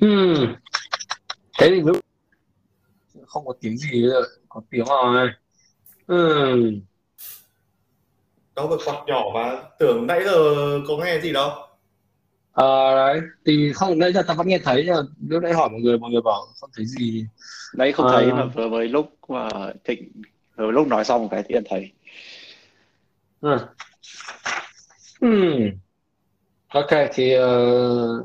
hmm. 0.00 0.54
thế 1.58 1.70
thì 1.70 1.80
lúc 1.80 1.96
không 3.26 3.46
có 3.46 3.52
tiếng 3.60 3.78
gì 3.78 4.02
nữa. 4.02 4.22
Có 4.48 4.60
tiếng 4.70 4.84
rồi. 4.84 5.28
Hmm. 6.08 6.80
đâu 8.56 8.66
bật 8.66 8.76
quạt 8.84 9.02
nhỏ 9.06 9.22
mà 9.34 9.56
tưởng 9.78 10.06
nãy 10.06 10.24
giờ 10.24 10.54
có 10.88 10.96
nghe 10.96 11.20
gì 11.20 11.32
đâu 11.32 11.50
ờ 12.52 12.94
đấy 12.96 13.20
thì 13.46 13.72
không 13.72 13.98
nãy 13.98 14.12
giờ 14.12 14.22
tao 14.26 14.36
vẫn 14.36 14.48
nghe 14.48 14.58
thấy 14.58 14.82
nhưng 14.86 14.94
mà 14.94 15.02
lúc 15.28 15.42
nãy 15.42 15.52
hỏi 15.52 15.68
mọi 15.70 15.80
người 15.80 15.98
mọi 15.98 16.10
người 16.10 16.20
bảo 16.24 16.40
không 16.60 16.70
thấy 16.76 16.86
gì 16.86 17.26
đấy 17.74 17.92
không 17.92 18.06
Ờ. 18.06 18.12
thấy 18.12 18.32
mà 18.32 18.44
vừa 18.44 18.68
mới 18.68 18.88
lúc 18.88 19.10
mà 19.28 19.48
thịnh 19.84 20.12
vừa 20.56 20.70
lúc 20.70 20.86
nói 20.86 21.04
xong 21.04 21.28
cái 21.28 21.42
thì 21.48 21.54
anh 21.54 21.64
thấy. 21.66 21.92
Hmm. 25.20 25.70
Ok 26.68 26.90
thì 27.14 27.32
ờ, 27.32 28.24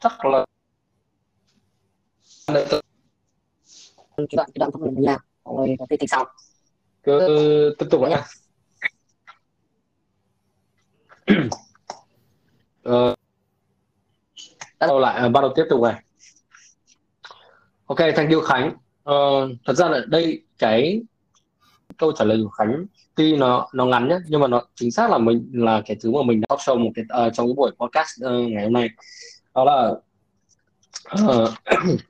chắc 0.00 0.24
là 0.24 0.44
cái 2.46 2.66
đoạn 4.36 4.48
cái 4.54 4.58
đoạn 4.58 4.70
mình 4.80 4.94
như 4.94 5.06
nào 5.06 5.18
rồi 5.44 5.76
có 5.78 5.86
xong 6.08 6.26
cứ 7.02 7.74
tiếp 7.78 7.86
tục 7.90 8.00
nữa 8.00 8.08
nha. 8.10 8.24
Ờ, 12.88 13.14
bắt 14.80 14.86
đầu 14.86 14.98
lại 14.98 15.18
ờ, 15.18 15.28
bắt 15.28 15.40
đầu 15.40 15.52
tiếp 15.56 15.64
tục 15.70 15.80
này. 15.82 16.02
Ok, 17.86 17.98
thank 18.16 18.30
you 18.30 18.40
Khánh. 18.40 18.76
Ờ, 19.02 19.14
thật 19.66 19.74
ra 19.74 19.88
là 19.88 20.00
đây 20.06 20.42
cái 20.58 21.02
câu 21.98 22.12
trả 22.12 22.24
lời 22.24 22.38
của 22.42 22.48
Khánh 22.48 22.86
tuy 23.14 23.36
nó 23.36 23.68
nó 23.72 23.86
ngắn 23.86 24.08
nhé 24.08 24.18
nhưng 24.26 24.40
mà 24.40 24.46
nó 24.46 24.62
chính 24.74 24.90
xác 24.90 25.10
là 25.10 25.18
mình 25.18 25.50
là 25.52 25.82
cái 25.86 25.96
thứ 26.00 26.12
mà 26.12 26.22
mình 26.22 26.40
đã 26.40 26.46
talk 26.48 26.58
show 26.58 26.78
một 26.78 26.90
cái 26.94 27.04
uh, 27.26 27.34
trong 27.34 27.46
cái 27.46 27.54
buổi 27.56 27.70
podcast 27.78 28.24
uh, 28.24 28.50
ngày 28.50 28.64
hôm 28.64 28.72
nay 28.72 28.88
đó 29.54 29.64
là 29.64 29.90
uh, 31.24 31.50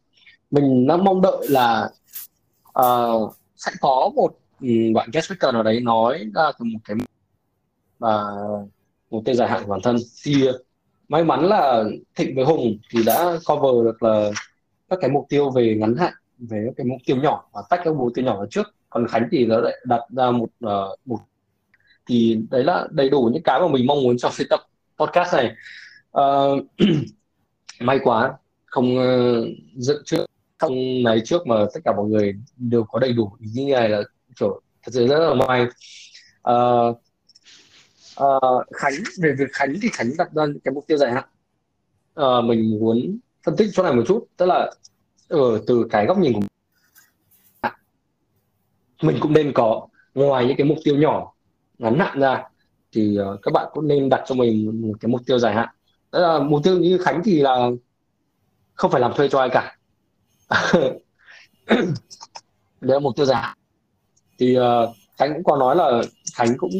mình 0.51 0.87
đang 0.87 1.05
mong 1.05 1.23
đợi 1.23 1.49
là 1.49 1.91
uh, 2.81 3.35
sẽ 3.57 3.73
có 3.81 4.11
một 4.15 4.39
ừ, 4.61 4.69
bạn 4.95 5.11
guest 5.13 5.27
speaker 5.27 5.55
nào 5.55 5.63
đấy 5.63 5.81
nói 5.81 6.31
ra 6.35 6.51
một 6.59 6.79
cái 6.85 6.97
và 7.99 8.25
mục 9.11 9.23
tiêu 9.25 9.35
dài 9.35 9.49
hạn 9.49 9.63
của 9.65 9.71
bản 9.71 9.81
thân 9.83 9.97
thì 10.25 10.49
may 11.09 11.25
mắn 11.25 11.45
là 11.45 11.85
Thịnh 12.15 12.37
với 12.37 12.45
Hùng 12.45 12.79
thì 12.91 13.03
đã 13.07 13.39
cover 13.47 13.85
được 13.85 14.03
là 14.03 14.31
các 14.89 14.99
cái 15.03 15.11
mục 15.11 15.27
tiêu 15.29 15.51
về 15.51 15.77
ngắn 15.79 15.97
hạn 15.97 16.13
về 16.39 16.63
các 16.67 16.73
cái 16.77 16.87
mục 16.87 16.99
tiêu 17.07 17.17
nhỏ 17.17 17.49
và 17.53 17.63
tách 17.71 17.81
các 17.85 17.95
mục 17.95 18.13
tiêu 18.15 18.25
nhỏ 18.25 18.41
ra 18.41 18.47
trước. 18.51 18.75
Còn 18.91 19.07
Khánh 19.09 19.29
thì 19.31 19.47
nó 19.47 19.61
lại 19.61 19.77
đặt 19.85 20.01
ra 20.17 20.31
một 20.31 20.49
ờ, 20.61 20.89
uh, 20.93 20.99
một 21.05 21.19
thì 22.07 22.39
đấy 22.51 22.65
là 22.65 22.89
đầy 22.91 23.11
đủ 23.11 23.31
những 23.33 23.43
cái 23.43 23.61
mà 23.61 23.69
mình 23.69 23.87
mong 23.87 24.03
muốn 24.03 24.19
cho 24.19 24.31
cái 24.39 24.47
tập 24.51 24.61
podcast 24.99 25.35
này. 25.35 25.55
Uh, 26.21 26.65
may 27.81 27.99
quá 28.05 28.33
không 28.67 28.97
uh, 28.97 29.49
dựng 29.77 30.03
trước 30.05 30.27
không 30.59 31.03
này 31.05 31.21
trước 31.25 31.47
mà 31.47 31.57
tất 31.75 31.81
cả 31.85 31.93
mọi 31.97 32.07
người 32.07 32.35
đều 32.57 32.85
có 32.85 32.99
đầy 32.99 33.13
đủ 33.13 33.33
ý 33.41 33.49
như 33.55 33.73
này 33.73 33.89
là 33.89 34.03
kiểu 34.41 34.61
thật 34.83 34.93
sự 34.95 35.07
rất 35.07 35.19
là 35.19 35.35
may. 35.35 35.67
Uh, 36.51 36.99
uh, 38.25 38.67
Khánh 38.75 38.95
về 39.23 39.33
việc 39.39 39.53
Khánh 39.53 39.75
thì 39.83 39.89
Khánh 39.93 40.11
đặt 40.19 40.33
ra 40.33 40.47
những 40.47 40.61
cái 40.61 40.75
mục 40.75 40.85
tiêu 40.87 40.99
dài 40.99 41.13
hạn. 41.13 41.25
Uh, 42.21 42.45
mình 42.45 42.79
muốn 42.81 43.19
phân 43.47 43.57
tích 43.57 43.71
chỗ 43.73 43.83
này 43.83 43.93
một 43.93 44.03
chút 44.07 44.27
tức 44.37 44.47
là 44.47 44.71
ở 45.29 45.63
từ 45.67 45.87
cái 45.91 46.07
góc 46.07 46.19
nhìn 46.19 46.33
của 46.33 46.41
mình 46.41 46.49
mình 49.03 49.17
cũng 49.21 49.33
nên 49.33 49.53
có 49.53 49.89
ngoài 50.15 50.47
những 50.47 50.57
cái 50.57 50.67
mục 50.67 50.79
tiêu 50.85 50.97
nhỏ 50.97 51.33
ngắn 51.79 51.99
hạn 51.99 52.21
ra 52.21 52.43
thì 52.93 53.19
uh, 53.21 53.41
các 53.43 53.53
bạn 53.53 53.69
cũng 53.73 53.89
nên 53.89 54.09
đặt 54.09 54.25
cho 54.27 54.35
mình 54.35 54.83
một 54.83 54.95
cái 55.01 55.09
mục 55.09 55.21
tiêu 55.27 55.39
dài 55.39 55.55
hạn. 55.55 55.69
Đó 56.13 56.19
là 56.19 56.39
mục 56.39 56.61
tiêu 56.65 56.79
như 56.79 56.99
Khánh 56.99 57.23
thì 57.25 57.41
là 57.41 57.71
không 58.75 58.91
phải 58.91 59.01
làm 59.01 59.13
thuê 59.17 59.29
cho 59.29 59.39
ai 59.39 59.49
cả. 59.53 59.77
Đấy 62.81 62.95
là 62.95 62.99
mục 62.99 63.17
tiêu 63.17 63.27
dài 63.27 63.43
hạn. 63.43 63.59
Thì 64.39 64.59
uh, 64.59 64.65
Khánh 65.19 65.35
cũng 65.35 65.45
có 65.45 65.57
nói 65.57 65.77
là 65.77 66.03
Khánh 66.35 66.57
cũng 66.59 66.71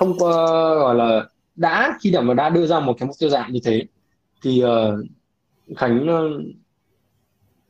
không 0.00 0.18
có 0.18 0.32
gọi 0.78 0.94
là 0.94 1.26
đã 1.56 1.98
khi 2.00 2.10
nào 2.10 2.22
mà 2.22 2.34
đã 2.34 2.48
đưa 2.48 2.66
ra 2.66 2.80
một 2.80 2.96
cái 2.98 3.06
mục 3.06 3.16
tiêu 3.18 3.30
dài 3.30 3.42
hạn 3.42 3.52
như 3.52 3.60
thế 3.64 3.82
thì 4.42 4.62
uh, 4.64 5.06
Khánh 5.76 6.02
uh, 6.04 6.42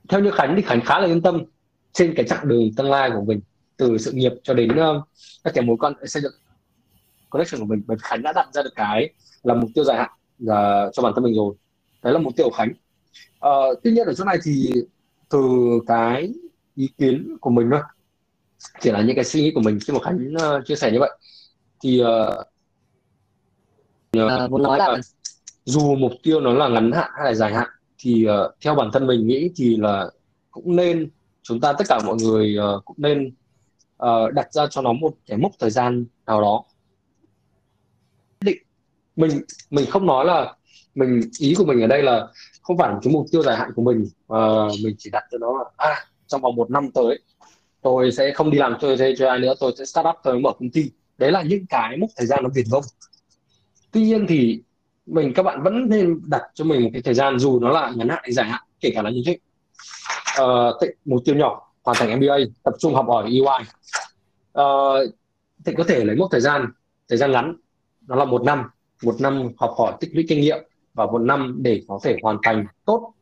theo 0.08 0.20
như 0.20 0.30
Khánh 0.30 0.56
thì 0.56 0.62
Khánh 0.62 0.80
khá 0.80 0.98
là 0.98 1.06
yên 1.06 1.22
tâm 1.22 1.42
trên 1.92 2.14
cái 2.16 2.26
chặng 2.26 2.48
đường 2.48 2.74
tương 2.76 2.90
lai 2.90 3.10
của 3.14 3.24
mình 3.24 3.40
từ 3.76 3.98
sự 3.98 4.12
nghiệp 4.12 4.32
cho 4.42 4.54
đến 4.54 4.70
uh, 4.70 5.04
các 5.44 5.54
cái 5.54 5.64
mối 5.64 5.76
quan 5.76 5.92
xây 6.06 6.22
dựng 6.22 6.32
connection 7.30 7.60
của 7.60 7.66
mình. 7.66 7.82
Bởi 7.86 7.96
vì 7.96 8.00
Khánh 8.02 8.22
đã 8.22 8.32
đặt 8.32 8.48
ra 8.52 8.62
được 8.62 8.74
cái 8.74 9.10
là 9.42 9.54
mục 9.54 9.70
tiêu 9.74 9.84
dài 9.84 9.96
hạn 9.96 10.10
uh, 10.44 10.94
cho 10.94 11.02
bản 11.02 11.12
thân 11.14 11.24
mình 11.24 11.34
rồi. 11.34 11.54
Đấy 12.02 12.12
là 12.12 12.18
mục 12.18 12.36
tiêu 12.36 12.46
của 12.50 12.56
Khánh. 12.56 12.72
Uh, 13.46 13.78
tuy 13.82 13.92
nhiên 13.92 14.06
ở 14.06 14.14
chỗ 14.14 14.24
này 14.24 14.38
thì 14.44 14.72
từ 15.30 15.40
cái 15.86 16.32
ý 16.74 16.88
kiến 16.98 17.36
của 17.40 17.50
mình 17.50 17.68
thôi 17.70 17.80
chỉ 18.80 18.90
là 18.90 19.02
những 19.02 19.16
cái 19.16 19.24
suy 19.24 19.42
nghĩ 19.42 19.52
của 19.54 19.60
mình 19.60 19.78
khi 19.86 19.92
mà 19.92 20.00
Khánh 20.00 20.34
uh, 20.34 20.66
chia 20.66 20.76
sẻ 20.76 20.92
như 20.92 20.98
vậy 21.00 21.10
thì 21.82 22.00
ờ, 22.00 22.44
Ờ, 24.12 24.48
muốn 24.50 24.62
nói 24.62 24.78
là 24.78 24.98
dù 25.64 25.96
mục 25.96 26.12
tiêu 26.22 26.40
nó 26.40 26.52
là 26.52 26.68
ngắn 26.68 26.92
hạn 26.92 27.10
hay 27.16 27.24
là 27.24 27.34
dài 27.34 27.54
hạn 27.54 27.68
thì 27.98 28.24
ờ, 28.24 28.52
theo 28.60 28.74
bản 28.74 28.90
thân 28.92 29.06
mình 29.06 29.26
nghĩ 29.26 29.50
thì 29.56 29.76
là 29.76 30.10
cũng 30.50 30.76
nên 30.76 31.10
chúng 31.42 31.60
ta 31.60 31.72
tất 31.72 31.84
cả 31.88 32.00
mọi 32.06 32.16
người 32.16 32.56
ờ, 32.56 32.80
cũng 32.84 32.96
nên 33.00 33.34
ờ, 33.96 34.30
đặt 34.30 34.52
ra 34.52 34.66
cho 34.66 34.82
nó 34.82 34.92
một 34.92 35.14
cái 35.26 35.38
mốc 35.38 35.52
thời 35.58 35.70
gian 35.70 36.04
nào 36.26 36.40
đó. 36.40 36.64
Định 38.40 38.58
mình 39.16 39.30
mình 39.70 39.90
không 39.90 40.06
nói 40.06 40.24
là 40.24 40.54
mình 40.94 41.20
ý 41.38 41.54
của 41.58 41.64
mình 41.64 41.80
ở 41.80 41.86
đây 41.86 42.02
là 42.02 42.28
không 42.62 42.78
phải 42.78 42.88
là 42.88 42.98
cái 43.02 43.12
mục 43.12 43.26
tiêu 43.32 43.42
dài 43.42 43.56
hạn 43.56 43.70
của 43.76 43.82
mình 43.82 44.08
mà 44.28 44.68
mình 44.84 44.94
chỉ 44.98 45.10
đặt 45.10 45.24
cho 45.30 45.38
nó 45.38 45.58
là 45.58 45.64
à 45.76 46.04
trong 46.26 46.40
vòng 46.40 46.56
một 46.56 46.70
năm 46.70 46.90
tới 46.94 47.18
tôi 47.82 48.12
sẽ 48.12 48.32
không 48.34 48.50
đi 48.50 48.58
làm 48.58 48.76
thuê 48.80 48.96
thuê 48.96 49.14
cho 49.18 49.28
ai 49.28 49.38
nữa 49.38 49.54
tôi 49.60 49.72
sẽ 49.78 49.84
start 49.84 50.06
up 50.08 50.16
tôi 50.22 50.40
mở 50.40 50.52
công 50.58 50.70
ty 50.70 50.90
đấy 51.20 51.33
là 51.33 51.42
những 51.42 51.66
cái 51.66 51.96
mốc 51.96 52.11
thời 52.16 52.26
gian 52.26 52.42
nó 52.42 52.48
viển 52.54 52.64
vông. 52.70 52.85
Tuy 53.92 54.02
nhiên 54.02 54.26
thì 54.28 54.62
mình 55.06 55.33
các 55.35 55.42
bạn 55.42 55.62
vẫn 55.62 55.88
nên 55.88 56.20
đặt 56.26 56.42
cho 56.54 56.64
mình 56.64 56.83
một 56.83 56.90
cái 56.92 57.02
thời 57.02 57.14
gian 57.14 57.38
dù 57.38 57.61
nó 57.61 57.70
là 57.70 57.92
ngắn 57.96 58.09
hạn 58.09 58.18
hay 58.22 58.33
dài 58.33 58.46
hạn 58.46 58.62
kể 58.80 58.92
cả 58.94 59.02
là 59.02 59.11
như 59.11 59.22
thế. 59.26 59.38
Ờ, 60.37 60.68
uh, 60.68 60.90
mục 61.04 61.22
tiêu 61.24 61.35
nhỏ 61.35 61.72
hoàn 61.85 61.96
thành 61.98 62.20
MBA 62.20 62.37
tập 62.62 62.74
trung 62.78 62.94
học 62.94 63.06
hỏi 63.09 63.24
EY 63.24 63.40
uh, 63.40 63.66
ờ, 64.52 65.06
thì 65.64 65.72
có 65.76 65.85
thể 65.85 66.04
lấy 66.04 66.16
mốc 66.16 66.28
thời 66.33 66.40
gian 66.40 66.66
thời 67.09 67.18
gian 67.18 67.33
ngắn 67.33 67.56
nó 68.06 68.16
là 68.16 68.24
một 68.24 68.42
năm. 68.42 68.64
Một 69.02 69.20
năm 69.20 69.48
học 69.59 69.74
hỏi 69.78 69.92
tích 70.00 70.11
lũy 70.14 70.24
kinh 70.28 70.40
nghiệm 70.40 70.59
và 70.94 71.06
một 71.06 71.18
năm 71.18 71.56
để 71.59 71.83
có 71.88 72.00
thể 72.02 72.16
hoàn 72.22 72.37
thành 72.42 72.66
tốt 72.85 73.12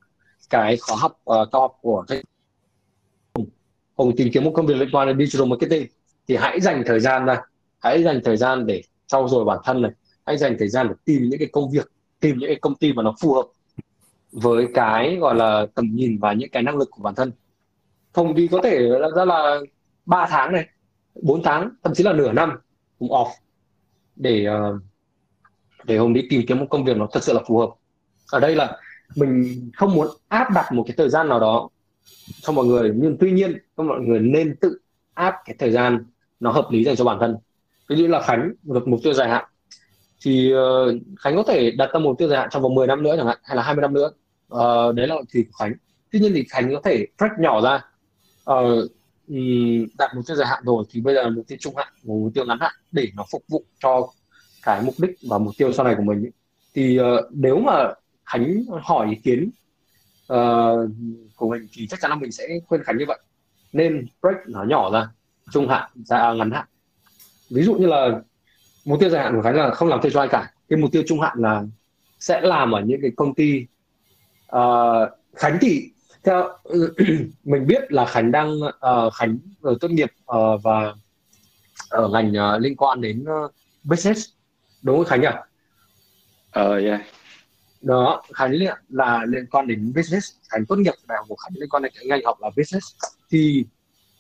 cái 0.50 0.76
khóa 0.76 0.96
học 0.96 1.12
uh, 1.12 1.48
cao 1.52 1.61
học 1.61 1.78
của 1.80 2.04
thầy 2.08 2.22
Hùng 3.94 4.16
tìm 4.16 4.28
kiếm 4.32 4.44
một 4.44 4.52
công 4.54 4.66
việc 4.66 4.76
liên 4.76 4.88
quan 4.92 5.08
đến 5.08 5.18
digital 5.18 5.48
marketing 5.48 5.87
thì 6.28 6.37
hãy 6.37 6.61
dành 6.61 6.82
thời 6.87 7.00
gian 7.00 7.24
ra 7.24 7.42
hãy 7.80 8.02
dành 8.02 8.20
thời 8.24 8.36
gian 8.36 8.66
để 8.66 8.82
trau 9.06 9.28
dồi 9.28 9.44
bản 9.44 9.58
thân 9.64 9.82
này. 9.82 9.92
Hãy 10.26 10.36
dành 10.36 10.56
thời 10.58 10.68
gian 10.68 10.88
để 10.88 10.94
tìm 11.04 11.22
những 11.28 11.38
cái 11.38 11.48
công 11.52 11.70
việc, 11.70 11.92
tìm 12.20 12.38
những 12.38 12.48
cái 12.48 12.58
công 12.60 12.74
ty 12.74 12.92
mà 12.92 13.02
nó 13.02 13.14
phù 13.20 13.34
hợp 13.34 13.46
với 14.32 14.68
cái, 14.74 15.16
gọi 15.16 15.34
là, 15.34 15.66
tầm 15.74 15.90
nhìn 15.94 16.18
và 16.18 16.32
những 16.32 16.50
cái 16.50 16.62
năng 16.62 16.76
lực 16.76 16.88
của 16.90 17.02
bản 17.02 17.14
thân. 17.14 17.32
Hùng 18.14 18.34
thì 18.36 18.48
có 18.48 18.60
thể 18.62 18.78
là 18.78 19.08
ra 19.16 19.24
là 19.24 19.60
3 20.06 20.26
tháng 20.30 20.52
này 20.52 20.68
4 21.22 21.42
tháng, 21.42 21.70
thậm 21.82 21.94
chí 21.94 22.04
là 22.04 22.12
nửa 22.12 22.32
năm 22.32 22.58
Hùng 23.00 23.10
off 23.10 23.30
để 24.16 24.44
ờ, 24.44 24.78
để 25.84 25.98
Hùng 25.98 26.12
đi 26.12 26.26
tìm 26.30 26.42
kiếm 26.48 26.58
một 26.58 26.66
công 26.70 26.84
việc 26.84 26.96
nó 26.96 27.08
thật 27.12 27.22
sự 27.22 27.32
là 27.32 27.40
phù 27.48 27.58
hợp. 27.58 27.70
Ở 28.32 28.40
đây 28.40 28.56
là 28.56 28.78
mình 29.16 29.70
không 29.74 29.94
muốn 29.94 30.08
áp 30.28 30.48
đặt 30.54 30.72
một 30.72 30.84
cái 30.86 30.94
thời 30.96 31.10
gian 31.10 31.28
nào 31.28 31.40
đó 31.40 31.68
cho 32.40 32.52
mọi 32.52 32.66
người, 32.66 32.92
nhưng 32.96 33.16
tuy 33.20 33.32
nhiên 33.32 33.58
các 33.76 33.82
mọi 33.86 34.00
người 34.00 34.20
nên 34.20 34.56
tự 34.56 34.80
áp 35.14 35.34
cái 35.44 35.56
thời 35.58 35.70
gian 35.70 36.04
nó 36.40 36.50
hợp 36.50 36.68
lý 36.70 36.84
dành 36.84 36.96
cho 36.96 37.04
bản 37.04 37.18
thân 37.20 37.36
ví 37.88 37.96
dụ 37.96 38.07
là 38.07 38.22
Khánh 38.22 38.53
được 38.62 38.88
mục 38.88 39.01
tiêu 39.03 39.12
dài 39.12 39.29
hạn. 39.29 39.44
Thì 40.24 40.53
uh, 40.55 40.94
Khánh 41.20 41.37
có 41.37 41.42
thể 41.42 41.70
đặt 41.70 41.90
ra 41.92 42.01
mục 42.01 42.18
tiêu 42.18 42.29
dài 42.29 42.38
hạn 42.40 42.48
trong 42.53 42.62
vòng 42.62 42.74
10 42.74 42.87
năm 42.87 43.03
nữa 43.03 43.14
chẳng 43.16 43.27
hạn 43.27 43.38
hay 43.42 43.57
là 43.57 43.62
20 43.62 43.83
năm 43.83 43.94
nữa. 43.94 44.11
Uh, 44.55 44.94
đấy 44.94 45.07
là 45.07 45.16
thì 45.33 45.42
của 45.42 45.57
Khánh. 45.59 45.72
Tuy 46.12 46.20
nhiên 46.20 46.33
thì 46.35 46.44
Khánh 46.51 46.74
có 46.74 46.81
thể 46.85 47.07
break 47.18 47.33
nhỏ 47.40 47.61
ra 47.61 47.85
uh, 48.51 48.90
đặt 49.98 50.14
mục 50.14 50.24
tiêu 50.27 50.37
dài 50.37 50.48
hạn 50.48 50.62
rồi 50.66 50.85
thì 50.90 51.01
bây 51.01 51.14
giờ 51.14 51.22
là 51.22 51.29
mục 51.29 51.44
tiêu 51.48 51.59
trung 51.61 51.77
hạn 51.77 51.88
và 52.03 52.14
mục 52.14 52.35
tiêu 52.35 52.44
ngắn 52.44 52.59
hạn 52.61 52.72
để 52.92 53.09
nó 53.16 53.24
phục 53.33 53.42
vụ 53.48 53.64
cho 53.83 54.09
cái 54.62 54.83
mục 54.83 54.94
đích 54.98 55.11
và 55.29 55.38
mục 55.38 55.55
tiêu 55.59 55.72
sau 55.72 55.85
này 55.85 55.94
của 55.96 56.03
mình 56.03 56.31
thì 56.74 57.01
uh, 57.01 57.24
nếu 57.31 57.59
mà 57.59 57.92
Khánh 58.24 58.62
hỏi 58.83 59.07
ý 59.11 59.16
kiến 59.24 59.51
uh, 60.33 60.90
của 61.37 61.48
mình 61.51 61.68
thì 61.72 61.87
chắc 61.87 62.01
chắn 62.01 62.11
là 62.11 62.16
mình 62.16 62.33
sẽ 62.33 62.48
khuyên 62.66 62.83
Khánh 62.85 62.98
như 62.98 63.05
vậy. 63.09 63.18
Nên 63.72 64.07
break 64.22 64.48
nó 64.48 64.64
nhỏ 64.64 64.90
ra 64.90 65.09
trung 65.53 65.68
hạn 65.68 65.90
ra 65.94 66.33
ngắn 66.33 66.51
hạn 66.51 66.66
ví 67.50 67.62
dụ 67.62 67.74
như 67.74 67.87
là 67.87 68.20
mục 68.84 69.00
tiêu 69.00 69.11
dài 69.11 69.24
hạn 69.24 69.34
của 69.37 69.42
Khánh 69.42 69.56
là 69.56 69.70
không 69.70 69.88
làm 69.88 70.00
thuê 70.00 70.11
cho 70.11 70.20
ai 70.20 70.28
cả 70.28 70.52
cái 70.68 70.78
mục 70.78 70.92
tiêu 70.92 71.02
trung 71.06 71.20
hạn 71.20 71.38
là 71.38 71.64
sẽ 72.20 72.40
làm 72.40 72.72
ở 72.72 72.80
những 72.80 73.00
cái 73.02 73.11
công 73.16 73.34
ty 73.34 73.66
uh, 74.56 75.08
Khánh 75.37 75.58
thì 75.61 75.90
theo 76.24 76.48
mình 77.44 77.66
biết 77.66 77.92
là 77.92 78.04
Khánh 78.04 78.32
đang 78.32 78.61
uh, 78.62 79.12
Khánh 79.14 79.38
ở 79.62 79.74
tốt 79.80 79.90
nghiệp 79.90 80.12
uh, 80.32 80.62
và 80.62 80.94
ở 81.90 82.08
ngành 82.08 82.32
uh, 82.32 82.62
liên 82.62 82.76
quan 82.76 83.00
đến 83.00 83.24
uh, 83.44 83.54
business 83.84 84.28
đúng 84.82 84.96
không 84.96 85.04
Khánh 85.04 85.20
nhỉ? 85.20 85.28
Ờ 86.50 86.76
uh, 86.76 86.84
yeah. 86.84 87.00
Đó, 87.80 88.22
Khánh 88.34 88.52
là 88.88 89.24
liên 89.28 89.46
quan 89.50 89.66
đến 89.66 89.92
business, 89.96 90.32
Khánh 90.48 90.66
tốt 90.66 90.76
nghiệp 90.76 90.94
đại 91.08 91.18
học 91.18 91.26
của 91.28 91.37
Khánh 91.37 91.52
liên 91.54 91.68
quan 91.68 91.82
đến 91.82 91.92
cái 91.94 92.04
ngành 92.06 92.24
học 92.24 92.38
là 92.40 92.50
business 92.56 92.87
thì 93.30 93.66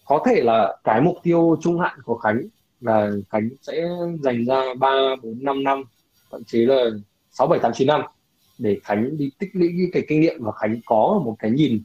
có 0.04 0.22
thể 0.26 0.42
là 0.42 0.76
cái 0.84 1.00
mục 1.00 1.16
tiêu 1.22 1.58
trung 1.62 1.80
hạn 1.80 1.98
của 2.04 2.18
Khánh 2.18 2.42
là 2.80 3.10
Khánh 3.30 3.48
sẽ 3.62 3.88
dành 4.22 4.44
ra 4.44 4.62
3, 4.78 4.88
4, 5.22 5.38
5 5.42 5.64
năm 5.64 5.82
thậm 6.30 6.44
chí 6.44 6.66
là 6.66 6.84
6, 7.30 7.46
7, 7.46 7.58
8, 7.60 7.72
9 7.74 7.88
năm 7.88 8.02
để 8.58 8.80
Khánh 8.84 9.16
đi 9.16 9.30
tích 9.38 9.50
lũy 9.52 9.90
cái 9.92 10.04
kinh 10.08 10.20
nghiệm 10.20 10.44
và 10.44 10.52
Khánh 10.52 10.80
có 10.86 11.20
một 11.24 11.36
cái 11.38 11.50
nhìn 11.50 11.82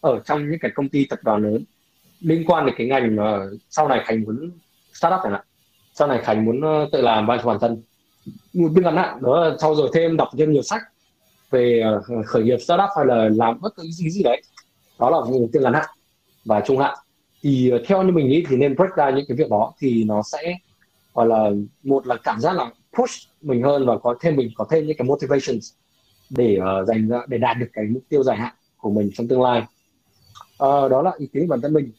ở 0.00 0.20
trong 0.24 0.50
những 0.50 0.58
cái 0.60 0.70
công 0.74 0.88
ty 0.88 1.04
tập 1.04 1.18
đoàn 1.22 1.42
lớn 1.42 1.64
liên 2.20 2.44
quan 2.46 2.66
đến 2.66 2.74
cái 2.78 2.86
ngành 2.86 3.16
mà 3.16 3.38
sau 3.70 3.88
này 3.88 4.02
Khánh 4.04 4.22
muốn 4.22 4.50
startup 4.92 5.20
chẳng 5.22 5.32
hạn. 5.32 5.44
Sau 5.94 6.08
này 6.08 6.20
Khánh 6.24 6.44
muốn 6.44 6.60
ờ, 6.60 6.88
tự 6.92 7.00
làm 7.00 7.26
vai 7.26 7.38
cho 7.38 7.44
bản 7.44 7.58
thân. 7.60 7.82
Một 8.52 8.68
biên 8.74 8.84
ngắn 8.84 8.96
hạn 8.96 9.22
đó 9.22 9.44
là 9.44 9.56
sau 9.60 9.74
rồi 9.74 9.90
thêm 9.94 10.16
đọc 10.16 10.28
thêm 10.38 10.52
nhiều 10.52 10.62
sách 10.62 10.82
về 11.50 11.80
ờ, 11.84 12.22
khởi 12.26 12.42
nghiệp 12.42 12.58
startup 12.58 12.88
hay 12.96 13.06
là 13.06 13.28
làm 13.32 13.60
bất 13.60 13.76
cứ 13.76 13.82
gì 13.82 14.10
gì 14.10 14.22
đấy 14.22 14.42
đó 14.98 15.10
là 15.10 15.18
mục 15.30 15.50
tiêu 15.52 15.62
ngắn 15.62 15.74
hạn 15.74 15.86
và 16.44 16.60
trung 16.60 16.78
hạn 16.78 16.98
thì 17.42 17.70
ờ, 17.70 17.82
theo 17.86 18.02
như 18.02 18.12
mình 18.12 18.28
nghĩ 18.28 18.44
thì 18.48 18.56
nên 18.56 18.76
break 18.76 18.96
ra 18.96 19.10
những 19.10 19.24
cái 19.28 19.36
việc 19.36 19.50
đó 19.50 19.72
thì 19.78 20.04
nó 20.04 20.22
sẽ 20.32 20.58
gọi 21.14 21.26
là 21.26 21.50
một 21.82 22.06
là 22.06 22.16
cảm 22.16 22.40
giác 22.40 22.52
là 22.52 22.70
push 22.98 23.28
mình 23.42 23.62
hơn 23.62 23.86
và 23.86 23.98
có 23.98 24.14
thêm 24.20 24.36
mình 24.36 24.50
có 24.56 24.66
thêm 24.70 24.86
những 24.86 24.96
cái 24.96 25.08
motivations 25.08 25.72
để 26.30 26.58
uh, 26.58 26.88
dành 26.88 27.08
ra 27.08 27.18
để 27.28 27.38
đạt 27.38 27.58
được 27.58 27.66
cái 27.72 27.84
mục 27.84 28.02
tiêu 28.08 28.22
dài 28.22 28.36
hạn 28.36 28.54
của 28.76 28.90
mình 28.90 29.10
trong 29.14 29.28
tương 29.28 29.42
lai. 29.42 29.60
Uh, 30.52 30.90
đó 30.90 31.02
là 31.02 31.12
ý 31.18 31.26
kiến 31.32 31.48
bản 31.48 31.60
thân 31.60 31.72
mình. 31.72 31.92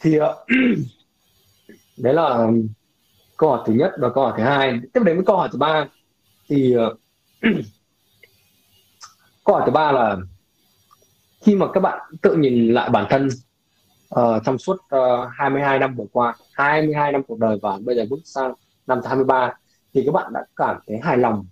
Thì 0.00 0.18
uh, 0.20 0.24
đấy 1.96 2.14
là 2.14 2.48
câu 3.36 3.50
hỏi 3.50 3.60
thứ 3.66 3.72
nhất 3.72 3.92
và 3.98 4.10
câu 4.10 4.24
hỏi 4.24 4.34
thứ 4.36 4.44
hai. 4.44 4.80
Tiếp 4.92 5.00
đến 5.04 5.16
với 5.16 5.24
câu 5.24 5.36
hỏi 5.36 5.48
thứ 5.52 5.58
ba. 5.58 5.88
Thì 6.48 6.76
uh, 6.76 6.98
câu 9.44 9.56
hỏi 9.56 9.62
thứ 9.66 9.72
ba 9.72 9.92
là 9.92 10.16
khi 11.40 11.54
mà 11.54 11.66
các 11.72 11.80
bạn 11.80 12.00
tự 12.22 12.36
nhìn 12.36 12.74
lại 12.74 12.90
bản 12.90 13.06
thân 13.10 13.28
uh, 14.20 14.42
trong 14.44 14.58
suốt 14.58 14.76
ờ, 14.88 15.22
uh, 15.22 15.28
22 15.32 15.78
năm 15.78 15.96
vừa 15.96 16.04
qua 16.12 16.34
22 16.52 17.12
năm 17.12 17.22
cuộc 17.28 17.38
đời 17.38 17.58
và 17.62 17.78
bây 17.84 17.96
giờ 17.96 18.06
bước 18.10 18.20
sang 18.24 18.54
năm 18.86 19.00
23 19.04 19.52
thì 19.94 20.02
các 20.06 20.12
bạn 20.12 20.32
đã 20.32 20.44
cảm 20.56 20.76
thấy 20.86 20.98
hài 21.02 21.18
lòng 21.18 21.46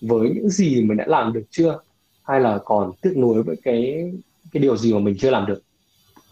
với 0.00 0.30
những 0.34 0.48
gì 0.48 0.82
mình 0.82 0.96
đã 0.96 1.04
làm 1.08 1.32
được 1.32 1.44
chưa? 1.50 1.80
Hay 2.22 2.40
là 2.40 2.58
còn 2.64 2.92
tiếc 3.02 3.16
nuối 3.16 3.42
với 3.42 3.56
cái 3.62 4.12
cái 4.52 4.62
điều 4.62 4.76
gì 4.76 4.92
mà 4.92 4.98
mình 4.98 5.16
chưa 5.18 5.30
làm 5.30 5.46
được? 5.46 5.62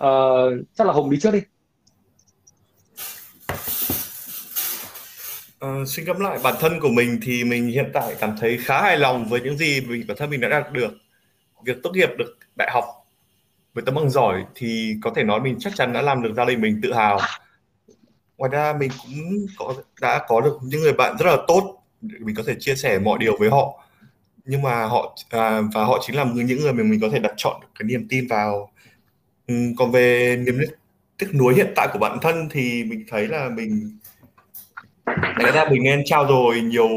Uh, 0.03 0.67
chắc 0.75 0.87
là 0.87 0.93
hùng 0.93 1.11
đi 1.11 1.19
trước 1.21 1.31
đi. 1.31 1.41
Uh, 5.65 5.89
xin 5.89 6.05
gấp 6.05 6.19
lại. 6.19 6.39
Bản 6.43 6.55
thân 6.61 6.81
của 6.81 6.89
mình 6.89 7.21
thì 7.23 7.45
mình 7.45 7.67
hiện 7.67 7.91
tại 7.93 8.17
cảm 8.21 8.37
thấy 8.41 8.59
khá 8.61 8.83
hài 8.83 8.99
lòng 8.99 9.25
với 9.29 9.41
những 9.41 9.57
gì 9.57 9.81
mình 9.81 10.05
bản 10.09 10.17
thân 10.17 10.31
mình 10.31 10.41
đã 10.41 10.49
đạt 10.49 10.73
được. 10.73 10.91
Việc 11.65 11.83
tốt 11.83 11.91
nghiệp 11.95 12.09
được 12.19 12.39
đại 12.57 12.71
học 12.73 12.85
với 13.75 13.85
tấm 13.87 13.95
bằng 13.95 14.11
giỏi 14.11 14.45
thì 14.55 14.97
có 15.03 15.13
thể 15.17 15.23
nói 15.23 15.41
mình 15.41 15.57
chắc 15.59 15.73
chắn 15.77 15.93
đã 15.93 16.03
làm 16.03 16.23
được 16.23 16.35
gia 16.37 16.45
đình 16.45 16.61
mình 16.61 16.81
tự 16.83 16.93
hào. 16.93 17.21
Ngoài 18.37 18.51
ra 18.51 18.75
mình 18.81 18.91
cũng 19.03 19.47
có 19.59 19.75
đã 20.01 20.25
có 20.29 20.41
được 20.41 20.59
những 20.63 20.81
người 20.81 20.93
bạn 20.93 21.17
rất 21.19 21.27
là 21.27 21.37
tốt 21.49 21.85
mình 22.01 22.35
có 22.37 22.43
thể 22.47 22.55
chia 22.59 22.75
sẻ 22.75 22.99
mọi 22.99 23.19
điều 23.19 23.37
với 23.39 23.51
họ. 23.51 23.85
Nhưng 24.45 24.63
mà 24.63 24.85
họ 24.85 25.17
à, 25.31 25.61
và 25.75 25.85
họ 25.85 25.99
chính 26.07 26.17
là 26.17 26.25
những 26.35 26.61
người 26.61 26.73
mà 26.73 26.83
mình 26.83 27.01
có 27.01 27.09
thể 27.13 27.19
đặt 27.19 27.33
chọn 27.37 27.61
cái 27.79 27.87
niềm 27.87 28.07
tin 28.09 28.27
vào. 28.27 28.71
Ừ, 29.47 29.55
còn 29.79 29.91
về 29.91 30.37
niềm 30.37 30.59
tiếc 31.19 31.35
nuối 31.35 31.55
hiện 31.55 31.73
tại 31.77 31.89
của 31.93 31.99
bản 31.99 32.19
thân 32.23 32.49
thì 32.51 32.85
mình 32.85 33.05
thấy 33.09 33.29
là 33.29 33.49
mình 33.49 33.99
lẽ 35.39 35.53
ra 35.53 35.65
mình 35.71 35.83
nên 35.83 36.03
trao 36.05 36.27
dồi 36.29 36.61
nhiều 36.61 36.89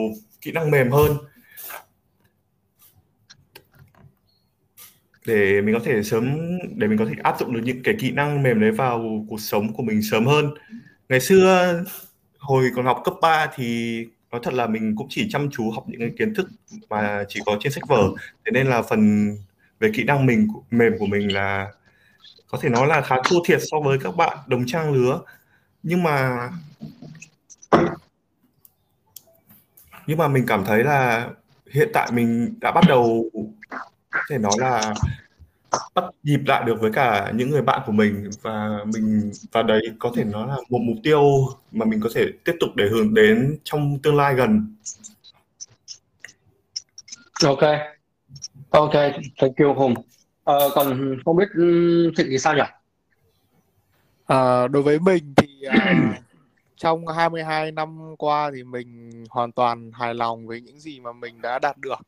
kỹ 0.41 0.51
năng 0.51 0.71
mềm 0.71 0.91
hơn. 0.91 1.17
Để 5.27 5.61
mình 5.61 5.75
có 5.75 5.81
thể 5.85 6.03
sớm, 6.03 6.37
để 6.75 6.87
mình 6.87 6.97
có 6.97 7.05
thể 7.05 7.13
áp 7.23 7.39
dụng 7.39 7.53
được 7.53 7.61
những 7.63 7.83
cái 7.83 7.95
kỹ 7.99 8.11
năng 8.11 8.43
mềm 8.43 8.61
đấy 8.61 8.71
vào 8.71 9.25
cuộc 9.29 9.41
sống 9.41 9.73
của 9.73 9.83
mình 9.83 10.01
sớm 10.01 10.25
hơn. 10.25 10.49
Ngày 11.09 11.19
xưa, 11.19 11.83
hồi 12.39 12.69
còn 12.75 12.85
học 12.85 13.01
cấp 13.05 13.13
3 13.21 13.47
thì 13.55 13.99
nói 14.31 14.41
thật 14.43 14.53
là 14.53 14.67
mình 14.67 14.95
cũng 14.95 15.07
chỉ 15.09 15.29
chăm 15.29 15.49
chú 15.51 15.71
học 15.71 15.83
những 15.87 15.99
cái 15.99 16.11
kiến 16.19 16.33
thức 16.33 16.49
mà 16.89 17.23
chỉ 17.27 17.39
có 17.45 17.57
trên 17.59 17.71
sách 17.73 17.87
vở. 17.87 18.09
Thế 18.45 18.51
nên 18.51 18.67
là 18.67 18.81
phần 18.81 19.31
về 19.79 19.91
kỹ 19.93 20.03
năng 20.03 20.25
mình, 20.25 20.47
mềm 20.71 20.93
của 20.99 21.05
mình 21.05 21.33
là 21.33 21.71
có 22.47 22.57
thể 22.61 22.69
nói 22.69 22.87
là 22.87 23.01
khá 23.01 23.15
thua 23.29 23.39
thiệt 23.45 23.59
so 23.71 23.79
với 23.79 23.99
các 24.03 24.15
bạn 24.15 24.37
đồng 24.47 24.65
trang 24.65 24.93
lứa. 24.93 25.21
Nhưng 25.83 26.03
mà 26.03 26.49
nhưng 30.07 30.17
mà 30.17 30.27
mình 30.27 30.43
cảm 30.47 30.65
thấy 30.65 30.83
là 30.83 31.29
hiện 31.71 31.89
tại 31.93 32.11
mình 32.11 32.53
đã 32.61 32.71
bắt 32.71 32.83
đầu 32.87 33.29
thể 34.29 34.37
nói 34.37 34.53
là 34.57 34.93
bắt 35.95 36.03
nhịp 36.23 36.39
lại 36.45 36.63
được 36.65 36.81
với 36.81 36.91
cả 36.91 37.31
những 37.35 37.49
người 37.49 37.61
bạn 37.61 37.81
của 37.85 37.91
mình 37.91 38.29
và 38.41 38.79
mình 38.85 39.31
và 39.51 39.63
đấy 39.63 39.81
có 39.99 40.11
thể 40.15 40.23
nói 40.23 40.47
là 40.47 40.55
một 40.69 40.79
mục 40.81 40.97
tiêu 41.03 41.21
mà 41.71 41.85
mình 41.85 42.01
có 42.01 42.09
thể 42.15 42.25
tiếp 42.43 42.53
tục 42.59 42.69
để 42.75 42.85
hướng 42.91 43.13
đến 43.13 43.57
trong 43.63 43.99
tương 43.99 44.15
lai 44.15 44.35
gần. 44.35 44.75
Ok, 47.43 47.63
ok, 48.69 48.93
thank 49.37 49.57
you 49.57 49.73
Hùng. 49.73 49.93
Ờ, 50.43 50.69
còn 50.75 51.17
không 51.25 51.37
biết 51.37 51.47
Thịnh 52.17 52.27
thì 52.29 52.37
sao 52.37 52.55
nhỉ? 52.55 52.63
À, 54.25 54.67
đối 54.67 54.83
với 54.83 54.99
mình 54.99 55.33
thì 55.37 55.61
à, 55.69 55.95
trong 56.77 57.07
22 57.07 57.71
năm 57.71 58.15
qua 58.17 58.51
thì 58.55 58.63
mình 58.63 59.11
hoàn 59.29 59.51
toàn 59.51 59.91
hài 59.93 60.13
lòng 60.13 60.47
với 60.47 60.61
những 60.61 60.79
gì 60.79 60.99
mà 60.99 61.13
mình 61.13 61.41
đã 61.41 61.59
đạt 61.59 61.77
được 61.77 61.99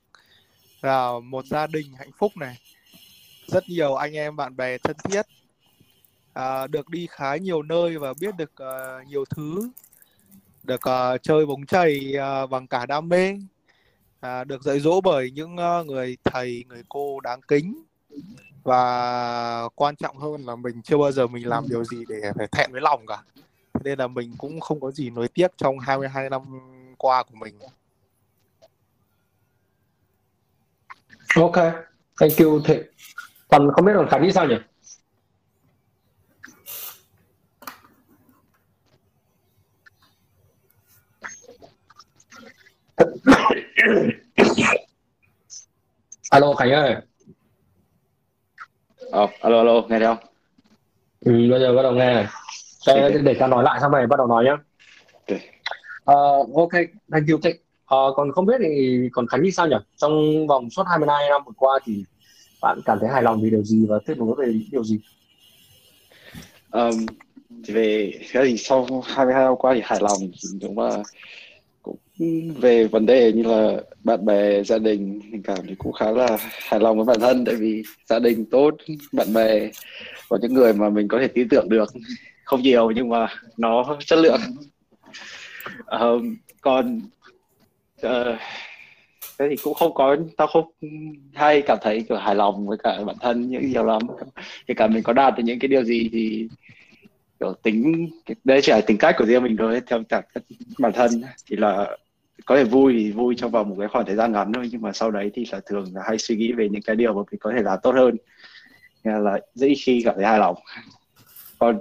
là 0.81 1.11
một 1.23 1.45
gia 1.45 1.67
đình 1.67 1.93
hạnh 1.97 2.11
phúc 2.17 2.37
này. 2.37 2.57
Rất 3.47 3.69
nhiều 3.69 3.95
anh 3.95 4.13
em 4.13 4.35
bạn 4.35 4.55
bè 4.57 4.77
thân 4.77 4.95
thiết 5.03 5.25
à, 6.33 6.67
được 6.67 6.89
đi 6.89 7.07
khá 7.11 7.35
nhiều 7.35 7.63
nơi 7.63 7.97
và 7.97 8.13
biết 8.19 8.35
được 8.37 8.51
uh, 8.63 9.07
nhiều 9.07 9.25
thứ. 9.25 9.69
Được 10.63 10.81
uh, 10.89 11.23
chơi 11.23 11.45
bóng 11.45 11.65
chày 11.65 12.13
uh, 12.43 12.49
bằng 12.49 12.67
cả 12.67 12.85
đam 12.85 13.09
mê. 13.09 13.35
À, 14.19 14.43
được 14.43 14.63
dạy 14.63 14.79
dỗ 14.79 15.01
bởi 15.01 15.31
những 15.31 15.55
uh, 15.55 15.85
người 15.85 16.17
thầy 16.23 16.65
người 16.67 16.83
cô 16.89 17.19
đáng 17.19 17.41
kính. 17.41 17.83
Và 18.63 19.69
quan 19.75 19.95
trọng 19.95 20.17
hơn 20.17 20.45
là 20.45 20.55
mình 20.55 20.81
chưa 20.81 20.97
bao 20.97 21.11
giờ 21.11 21.27
mình 21.27 21.47
làm 21.47 21.65
điều 21.69 21.83
gì 21.83 22.03
để 22.09 22.21
phải 22.37 22.47
thẹn 22.51 22.71
với 22.71 22.81
lòng 22.81 23.05
cả. 23.07 23.23
Nên 23.83 23.99
là 23.99 24.07
mình 24.07 24.35
cũng 24.37 24.59
không 24.59 24.79
có 24.79 24.91
gì 24.91 25.09
nối 25.09 25.27
tiếc 25.27 25.51
trong 25.57 25.79
22 25.79 26.29
năm 26.29 26.41
qua 26.97 27.23
của 27.23 27.35
mình. 27.35 27.59
Ok 31.35 31.55
thank 32.19 32.37
you 32.37 32.61
thịnh. 32.65 32.83
Còn 33.47 33.71
không 33.73 33.85
biết 33.85 33.91
còn 33.95 34.07
khánh 34.09 34.23
nghĩ 34.23 34.31
sao 34.31 34.47
nhỉ? 34.47 34.55
Alo 46.29 46.53
khánh 46.53 46.71
ơi. 46.71 46.95
Ờ 49.11 49.27
alo 49.41 49.57
alo 49.57 49.81
nghe 49.81 49.99
thấy 49.99 50.07
không? 50.07 50.17
Ừ, 51.19 51.31
bây 51.51 51.59
giờ 51.59 51.75
bắt 51.75 51.83
đầu 51.83 51.91
nghe 51.93 52.25
để, 52.87 53.21
để 53.23 53.35
cho 53.39 53.47
nói 53.47 53.63
lại 53.63 53.79
xong 53.81 53.91
rồi 53.91 54.07
bắt 54.07 54.17
đầu 54.17 54.27
nói 54.27 54.43
nhé 54.43 54.51
okay. 55.13 55.49
Uh, 56.11 56.55
ok 56.55 56.71
thank 57.11 57.27
you 57.29 57.39
thịnh 57.43 57.55
à, 57.89 57.97
còn 58.15 58.31
không 58.31 58.45
biết 58.45 58.55
thì 58.59 58.99
còn 59.11 59.27
khánh 59.27 59.43
nghĩ 59.43 59.51
sao 59.51 59.67
nhỉ? 59.67 59.75
Trong 59.97 60.47
vòng 60.47 60.69
suốt 60.69 60.83
22 60.87 61.29
năm 61.29 61.41
vừa 61.45 61.51
qua 61.57 61.79
thì 61.85 62.03
bạn 62.61 62.79
cảm 62.85 62.97
thấy 63.01 63.09
hài 63.09 63.23
lòng 63.23 63.41
vì 63.41 63.49
điều 63.49 63.63
gì 63.63 63.85
và 63.89 63.99
tiếc 64.05 64.17
nuối 64.17 64.35
về 64.37 64.53
điều 64.71 64.83
gì? 64.83 64.99
Um, 66.71 67.05
thì 67.63 67.73
về 67.73 68.11
cái 68.33 68.45
gì 68.45 68.57
sau 68.57 69.03
22 69.05 69.43
năm 69.43 69.55
qua 69.59 69.73
thì 69.73 69.81
hài 69.83 69.99
lòng 70.01 70.17
đúng 70.61 70.75
mà 70.75 70.89
cũng 71.81 71.97
về 72.59 72.87
vấn 72.87 73.05
đề 73.05 73.31
như 73.33 73.43
là 73.43 73.77
bạn 74.03 74.25
bè 74.25 74.63
gia 74.63 74.77
đình 74.77 75.21
tình 75.31 75.43
cảm 75.43 75.57
thì 75.67 75.75
cũng 75.75 75.93
khá 75.93 76.11
là 76.11 76.37
hài 76.39 76.79
lòng 76.79 76.97
với 76.97 77.05
bản 77.05 77.19
thân 77.19 77.45
tại 77.45 77.55
vì 77.55 77.83
gia 78.05 78.19
đình 78.19 78.45
tốt 78.51 78.75
bạn 79.11 79.33
bè 79.33 79.69
và 80.29 80.37
những 80.41 80.53
người 80.53 80.73
mà 80.73 80.89
mình 80.89 81.07
có 81.07 81.19
thể 81.19 81.27
tin 81.27 81.49
tưởng 81.49 81.69
được. 81.69 81.93
Không 82.43 82.61
nhiều 82.61 82.91
nhưng 82.91 83.09
mà 83.09 83.27
nó 83.57 83.97
chất 84.05 84.19
lượng. 84.19 84.41
Um, 85.85 86.35
còn 86.61 87.01
thế 88.01 89.47
thì 89.49 89.55
cũng 89.63 89.73
không 89.73 89.93
có, 89.93 90.17
tao 90.37 90.47
không 90.47 90.71
hay 91.33 91.61
cảm 91.61 91.77
thấy 91.81 92.05
kiểu 92.09 92.17
hài 92.17 92.35
lòng 92.35 92.67
với 92.67 92.77
cả 92.83 92.99
bản 93.05 93.15
thân 93.21 93.49
những 93.49 93.71
nhiều 93.71 93.85
lắm. 93.85 94.01
Kể 94.67 94.73
cả 94.73 94.87
mình 94.87 95.03
có 95.03 95.13
đạt 95.13 95.37
được 95.37 95.43
những 95.45 95.59
cái 95.59 95.67
điều 95.67 95.83
gì 95.83 96.09
thì 96.11 96.47
kiểu 97.39 97.53
tính, 97.63 98.09
đây 98.43 98.61
chỉ 98.61 98.71
là 98.71 98.81
tính 98.81 98.97
cách 98.97 99.15
của 99.17 99.25
riêng 99.25 99.43
mình 99.43 99.57
thôi, 99.59 99.81
theo 99.87 100.03
cả 100.09 100.21
bản 100.79 100.91
thân. 100.93 101.23
Thì 101.49 101.55
là 101.55 101.97
có 102.45 102.55
thể 102.55 102.63
vui 102.63 102.93
thì 102.93 103.11
vui 103.11 103.35
trong 103.37 103.51
vòng 103.51 103.69
một 103.69 103.75
cái 103.79 103.87
khoảng 103.87 104.05
thời 104.05 104.15
gian 104.15 104.31
ngắn 104.31 104.53
thôi, 104.53 104.69
nhưng 104.71 104.81
mà 104.81 104.91
sau 104.93 105.11
đấy 105.11 105.31
thì 105.33 105.45
là 105.51 105.59
thường 105.65 105.85
là 105.93 106.01
hay 106.05 106.17
suy 106.17 106.35
nghĩ 106.35 106.51
về 106.51 106.69
những 106.69 106.81
cái 106.81 106.95
điều 106.95 107.13
mà 107.13 107.21
mình 107.31 107.39
có 107.39 107.51
thể 107.55 107.63
làm 107.63 107.79
tốt 107.83 107.91
hơn. 107.91 108.17
Nên 109.03 109.23
là 109.23 109.39
dễ 109.53 109.73
khi 109.75 110.01
cảm 110.05 110.15
thấy 110.15 110.25
hài 110.25 110.39
lòng. 110.39 110.55
Còn 111.59 111.79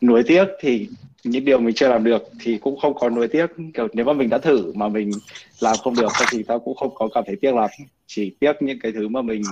nuối 0.00 0.22
tiếc 0.26 0.44
thì 0.60 0.88
những 1.24 1.44
điều 1.44 1.60
mình 1.60 1.74
chưa 1.74 1.88
làm 1.88 2.04
được 2.04 2.22
thì 2.40 2.58
cũng 2.58 2.80
không 2.80 2.94
có 2.94 3.10
nuối 3.10 3.28
tiếc. 3.28 3.46
Kiểu 3.74 3.88
nếu 3.92 4.06
mà 4.06 4.12
mình 4.12 4.28
đã 4.28 4.38
thử 4.38 4.72
mà 4.72 4.88
mình 4.88 5.12
làm 5.60 5.78
không 5.78 5.94
được 5.94 6.08
thì 6.30 6.42
tao 6.42 6.58
cũng 6.58 6.76
không 6.76 6.94
có 6.94 7.08
cảm 7.14 7.24
thấy 7.26 7.36
tiếc 7.40 7.54
lắm. 7.54 7.70
Chỉ 8.06 8.36
tiếc 8.40 8.52
những 8.60 8.78
cái 8.78 8.92
thứ 8.92 9.08
mà 9.08 9.22
mình 9.22 9.42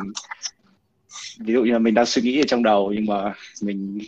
ví 1.38 1.52
dụ 1.52 1.62
như 1.62 1.72
là 1.72 1.78
mình 1.78 1.94
đang 1.94 2.06
suy 2.06 2.22
nghĩ 2.22 2.40
ở 2.40 2.44
trong 2.46 2.62
đầu 2.62 2.92
nhưng 2.94 3.06
mà 3.06 3.34
mình 3.62 3.98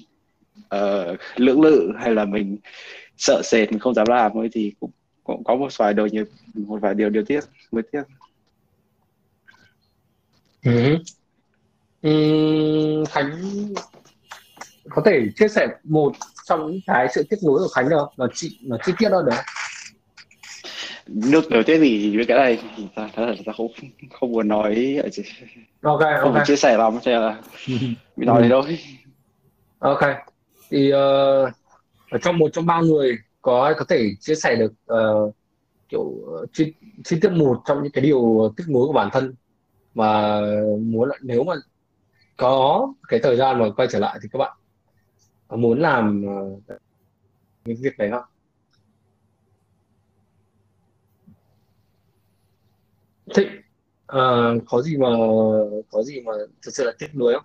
uh, 0.75 1.19
lưỡng 1.37 1.61
lự 1.61 1.93
hay 1.99 2.15
là 2.15 2.25
mình 2.25 2.57
sợ 3.17 3.43
sệt 3.45 3.71
mình 3.71 3.81
không 3.81 3.95
dám 3.95 4.07
làm 4.09 4.39
ấy 4.39 4.49
thì 4.53 4.73
cũng, 4.81 4.91
cũng 5.25 5.45
có 5.45 5.57
một 5.57 5.77
vài 5.77 5.95
điều 5.95 6.07
như 6.07 6.25
một 6.55 6.79
vài 6.83 6.95
điều 6.95 7.11
điều 7.11 7.25
tiếc 7.25 7.41
mới 7.73 7.83
tiếc. 7.93 8.03
Ừ. 10.65 10.97
Ừ, 12.03 13.05
Khánh 13.09 13.33
có 14.91 15.03
thể 15.05 15.27
chia 15.37 15.49
sẻ 15.49 15.67
một 15.85 16.13
trong 16.45 16.71
những 16.71 16.81
cái 16.87 17.09
sự 17.15 17.27
tiếc 17.31 17.37
nuối 17.47 17.59
của 17.59 17.69
Khánh 17.69 17.89
được 17.89 17.97
không? 17.99 18.15
Nó 18.17 18.27
chi 18.35 18.59
nó 18.63 18.77
chi 18.85 18.93
tiết 18.99 19.09
hơn 19.09 19.27
được 19.27 19.33
nước 21.07 21.51
đầu 21.51 21.63
tiên 21.63 21.81
gì 21.81 22.17
với 22.17 22.27
cái 22.27 22.39
này 22.39 22.59
thì 22.77 22.87
ta 22.95 23.09
thật 23.15 23.27
là 23.27 23.35
ta 23.47 23.53
không 23.57 23.67
không 24.13 24.33
muốn 24.33 24.49
nói 24.49 25.01
ở 25.03 25.09
ok 25.83 26.01
không 26.21 26.39
chia 26.47 26.57
sẻ 26.57 26.77
lắm 26.77 26.99
cho 27.03 27.21
là 27.21 27.41
mình 28.17 28.27
nói 28.27 28.43
thế 28.43 28.49
thôi. 28.49 28.79
Ok. 29.79 30.01
Thì 30.71 30.91
ờ, 30.91 31.43
ở 32.11 32.19
trong 32.23 32.39
một 32.39 32.49
trong 32.53 32.67
ba 32.67 32.81
người 32.81 33.19
có 33.43 33.65
ai 33.65 33.75
có 33.79 33.85
thể 33.89 34.11
chia 34.21 34.35
sẻ 34.35 34.57
được 34.57 34.73
ờ, 34.87 35.31
kiểu 35.89 36.15
chi, 36.53 36.75
chi 37.05 37.17
tiết 37.23 37.33
một 37.33 37.63
trong 37.67 37.83
những 37.83 37.93
cái 37.93 38.05
điều 38.05 38.53
tiếc 38.57 38.65
nuối 38.69 38.87
của 38.87 38.93
bản 38.93 39.09
thân 39.13 39.35
mà 39.95 40.41
muốn 40.81 41.09
là 41.09 41.17
nếu 41.23 41.45
mà 41.45 41.55
có 42.37 42.89
cái 43.09 43.21
thời 43.23 43.37
gian 43.37 43.59
mà 43.59 43.67
quay 43.77 43.89
trở 43.93 43.99
lại 43.99 44.19
thì 44.23 44.29
các 44.33 44.39
bạn 44.39 44.53
muốn 45.57 45.81
làm 45.81 46.23
ờ, 46.69 46.77
những 47.65 47.77
việc 47.81 47.99
đấy 47.99 48.11
không? 48.11 48.25
thế 53.35 53.47
ờ, 54.07 54.55
có 54.67 54.83
gì 54.83 54.97
mà 54.97 55.09
có 55.91 56.03
gì 56.03 56.21
mà 56.21 56.33
thực 56.63 56.71
sự 56.75 56.85
là 56.85 56.93
tiếc 56.99 57.15
nuối 57.15 57.35
không? 57.35 57.45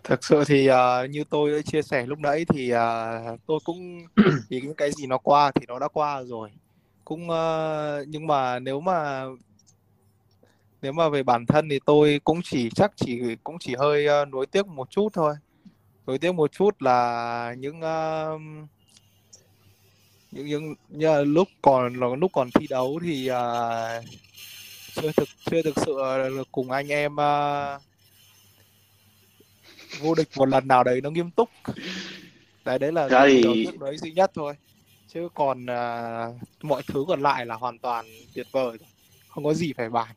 thực 0.04 0.24
sự 0.24 0.44
thì 0.46 0.70
uh, 0.70 1.10
như 1.10 1.24
tôi 1.30 1.50
đã 1.50 1.58
chia 1.64 1.82
sẻ 1.82 2.06
lúc 2.06 2.18
nãy 2.18 2.44
thì 2.48 2.72
uh, 2.74 3.40
tôi 3.46 3.58
cũng 3.64 3.98
thì 4.50 4.60
những 4.60 4.74
cái 4.74 4.90
gì 4.92 5.06
nó 5.06 5.18
qua 5.18 5.50
thì 5.54 5.66
nó 5.68 5.78
đã 5.78 5.88
qua 5.88 6.22
rồi 6.22 6.50
cũng 7.04 7.28
uh, 7.30 8.08
nhưng 8.08 8.26
mà 8.26 8.58
nếu 8.58 8.80
mà 8.80 9.24
nếu 10.82 10.92
mà 10.92 11.08
về 11.08 11.22
bản 11.22 11.46
thân 11.46 11.68
thì 11.70 11.78
tôi 11.86 12.20
cũng 12.24 12.40
chỉ 12.44 12.70
chắc 12.70 12.92
chỉ 12.96 13.20
cũng 13.44 13.56
chỉ 13.60 13.74
hơi 13.78 14.06
ờ, 14.06 14.24
nuối 14.24 14.46
tiếc 14.46 14.66
một 14.66 14.90
chút 14.90 15.08
thôi. 15.12 15.34
Nuối 16.06 16.18
tiếc 16.18 16.32
một 16.32 16.52
chút 16.52 16.82
là 16.82 17.54
những 17.58 17.80
ờ, 17.80 18.38
những 20.30 20.46
những 20.46 20.74
như 20.88 21.24
lúc 21.24 21.48
còn 21.62 21.94
lúc 21.94 22.32
còn 22.34 22.50
thi 22.54 22.66
đấu 22.66 23.00
thì 23.04 23.26
ờ, 23.26 24.02
chưa 24.94 25.12
thực 25.12 25.28
chưa 25.50 25.62
thực 25.62 25.74
sự 25.86 25.94
cùng 26.52 26.70
anh 26.70 26.88
em 26.88 27.16
ờ, 27.16 27.78
vô 30.00 30.14
địch 30.14 30.28
một 30.36 30.48
lần 30.48 30.68
nào 30.68 30.84
đấy 30.84 31.00
nó 31.00 31.10
nghiêm 31.10 31.30
túc. 31.30 31.48
Đấy 32.64 32.78
đấy 32.78 32.92
là 32.92 33.08
điều 33.08 33.54
tiếc 33.54 33.78
nuối 33.80 33.96
duy 33.96 34.12
nhất 34.12 34.30
thôi. 34.34 34.54
Chứ 35.08 35.28
còn 35.34 35.66
à, 35.66 36.26
mọi 36.62 36.82
thứ 36.86 37.04
còn 37.08 37.20
lại 37.20 37.46
là 37.46 37.54
hoàn 37.54 37.78
toàn 37.78 38.06
tuyệt 38.34 38.46
vời 38.52 38.78
không 39.28 39.44
có 39.44 39.54
gì 39.54 39.72
phải 39.76 39.90
bàn 39.90 40.16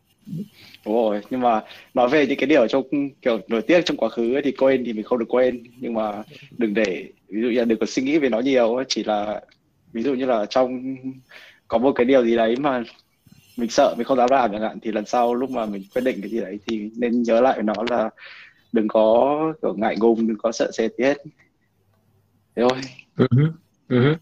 đúng 0.85 0.95
rồi 0.95 1.21
nhưng 1.29 1.41
mà 1.41 1.61
nói 1.93 2.09
về 2.09 2.27
những 2.27 2.37
cái 2.37 2.47
điều 2.47 2.67
trong 2.67 2.83
kiểu 3.21 3.39
nổi 3.47 3.61
tiếc 3.61 3.81
trong 3.85 3.97
quá 3.97 4.09
khứ 4.09 4.33
ấy, 4.33 4.41
thì 4.41 4.51
quên 4.51 4.83
thì 4.85 4.93
mình 4.93 5.03
không 5.03 5.19
được 5.19 5.25
quên 5.29 5.63
nhưng 5.79 5.93
mà 5.93 6.23
đừng 6.57 6.73
để 6.73 7.11
ví 7.27 7.41
dụ 7.41 7.47
như 7.49 7.59
là 7.59 7.65
đừng 7.65 7.79
có 7.79 7.85
suy 7.85 8.03
nghĩ 8.03 8.17
về 8.19 8.29
nó 8.29 8.39
nhiều 8.39 8.83
chỉ 8.87 9.03
là 9.03 9.41
ví 9.93 10.03
dụ 10.03 10.13
như 10.13 10.25
là 10.25 10.45
trong 10.45 10.95
có 11.67 11.77
một 11.77 11.91
cái 11.91 12.05
điều 12.05 12.25
gì 12.25 12.35
đấy 12.35 12.55
mà 12.55 12.83
mình 13.57 13.69
sợ 13.69 13.95
mình 13.97 14.05
không 14.05 14.17
dám 14.17 14.29
làm 14.31 14.51
chẳng 14.51 14.61
hạn 14.61 14.79
thì 14.81 14.91
lần 14.91 15.05
sau 15.05 15.33
lúc 15.33 15.49
mà 15.49 15.65
mình 15.65 15.83
quyết 15.93 16.01
định 16.01 16.21
cái 16.21 16.29
gì 16.29 16.39
đấy 16.39 16.59
thì 16.67 16.89
nên 16.97 17.23
nhớ 17.23 17.41
lại 17.41 17.63
nó 17.63 17.73
là 17.89 18.09
đừng 18.71 18.87
có 18.87 19.37
kiểu 19.61 19.75
ngại 19.77 19.95
ngùng 19.99 20.27
đừng 20.27 20.37
có 20.37 20.51
sợ 20.51 20.71
sệt 20.73 20.91
gì 20.97 21.03
hết 21.03 21.17
thế 22.55 22.63
thôi 22.69 22.79
Mhm, 23.17 23.51
mhm. 23.89 24.13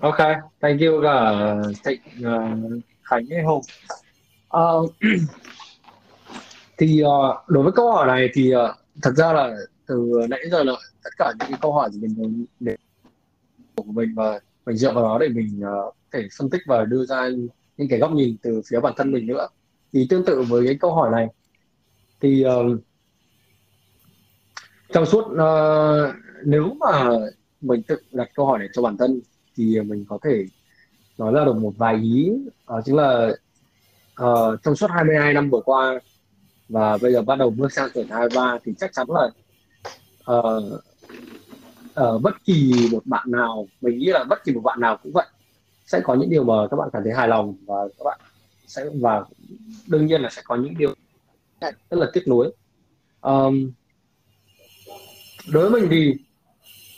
Ok, 0.00 0.18
thank 0.60 0.80
you 0.80 1.02
cả 1.02 1.32
Thịnh, 1.84 2.00
uh, 2.20 2.82
Khánh 3.02 3.26
Hùng. 3.46 3.62
Ờ, 4.54 4.82
thì 6.78 7.02
uh, 7.02 7.48
đối 7.48 7.62
với 7.62 7.72
câu 7.72 7.92
hỏi 7.92 8.06
này 8.06 8.28
thì 8.34 8.54
uh, 8.54 8.70
thật 9.02 9.10
ra 9.16 9.32
là 9.32 9.56
từ 9.86 10.12
nãy 10.30 10.40
giờ 10.50 10.62
là 10.62 10.72
tất 11.04 11.10
cả 11.18 11.32
những 11.38 11.48
cái 11.48 11.58
câu 11.62 11.72
hỏi 11.72 11.90
của 11.92 11.98
mình 12.00 12.46
để 12.60 12.76
của 13.76 13.82
mình 13.82 14.14
và 14.14 14.40
mình 14.66 14.76
dựa 14.76 14.92
vào 14.92 15.04
đó 15.04 15.18
để 15.20 15.28
mình 15.28 15.58
uh, 15.58 15.64
có 15.64 15.94
thể 16.12 16.28
phân 16.38 16.50
tích 16.50 16.60
và 16.66 16.84
đưa 16.84 17.04
ra 17.04 17.28
những 17.76 17.88
cái 17.88 17.98
góc 17.98 18.12
nhìn 18.12 18.36
từ 18.42 18.62
phía 18.70 18.80
bản 18.80 18.92
thân 18.96 19.12
mình 19.12 19.26
nữa. 19.26 19.48
Thì 19.92 20.06
tương 20.10 20.24
tự 20.24 20.42
với 20.42 20.66
cái 20.66 20.76
câu 20.80 20.94
hỏi 20.94 21.10
này 21.12 21.28
thì 22.20 22.44
uh, 22.46 22.80
trong 24.92 25.06
suốt 25.06 25.24
uh, 25.24 26.14
nếu 26.44 26.74
mà 26.80 27.10
mình 27.60 27.82
tự 27.82 27.96
đặt 28.12 28.28
câu 28.34 28.46
hỏi 28.46 28.58
này 28.58 28.68
cho 28.72 28.82
bản 28.82 28.96
thân 28.96 29.20
thì 29.56 29.80
mình 29.80 30.04
có 30.08 30.18
thể 30.22 30.46
nói 31.18 31.32
ra 31.32 31.44
được 31.44 31.56
một 31.56 31.72
vài 31.76 31.94
ý 31.94 32.32
đó 32.68 32.80
chính 32.84 32.96
là 32.96 33.30
uh, 34.22 34.62
trong 34.62 34.76
suốt 34.76 34.90
22 34.90 35.34
năm 35.34 35.50
vừa 35.50 35.60
qua 35.60 36.00
và 36.68 36.98
bây 36.98 37.12
giờ 37.12 37.22
bắt 37.22 37.38
đầu 37.38 37.50
bước 37.50 37.72
sang 37.72 37.88
tuổi 37.94 38.06
23 38.10 38.58
thì 38.64 38.72
chắc 38.78 38.92
chắn 38.92 39.06
là 39.10 39.30
uh, 40.38 40.82
ở 41.94 42.18
bất 42.18 42.44
kỳ 42.44 42.88
một 42.92 43.06
bạn 43.06 43.30
nào 43.30 43.66
mình 43.80 43.98
nghĩ 43.98 44.06
là 44.06 44.24
bất 44.24 44.44
kỳ 44.44 44.52
một 44.52 44.60
bạn 44.60 44.80
nào 44.80 44.98
cũng 45.02 45.12
vậy 45.12 45.26
sẽ 45.86 46.00
có 46.00 46.14
những 46.14 46.30
điều 46.30 46.44
mà 46.44 46.54
các 46.70 46.76
bạn 46.76 46.88
cảm 46.92 47.02
thấy 47.04 47.12
hài 47.12 47.28
lòng 47.28 47.54
và 47.66 47.76
các 47.98 48.04
bạn 48.04 48.20
sẽ 48.66 48.84
và 49.00 49.24
đương 49.86 50.06
nhiên 50.06 50.22
là 50.22 50.30
sẽ 50.30 50.42
có 50.44 50.56
những 50.56 50.78
điều 50.78 50.94
rất 51.60 51.72
là 51.90 52.06
tiếc 52.12 52.28
nuối. 52.28 52.52
Um, 53.20 53.72
đối 55.52 55.70
với 55.70 55.80
mình 55.80 55.90
thì 55.90 56.14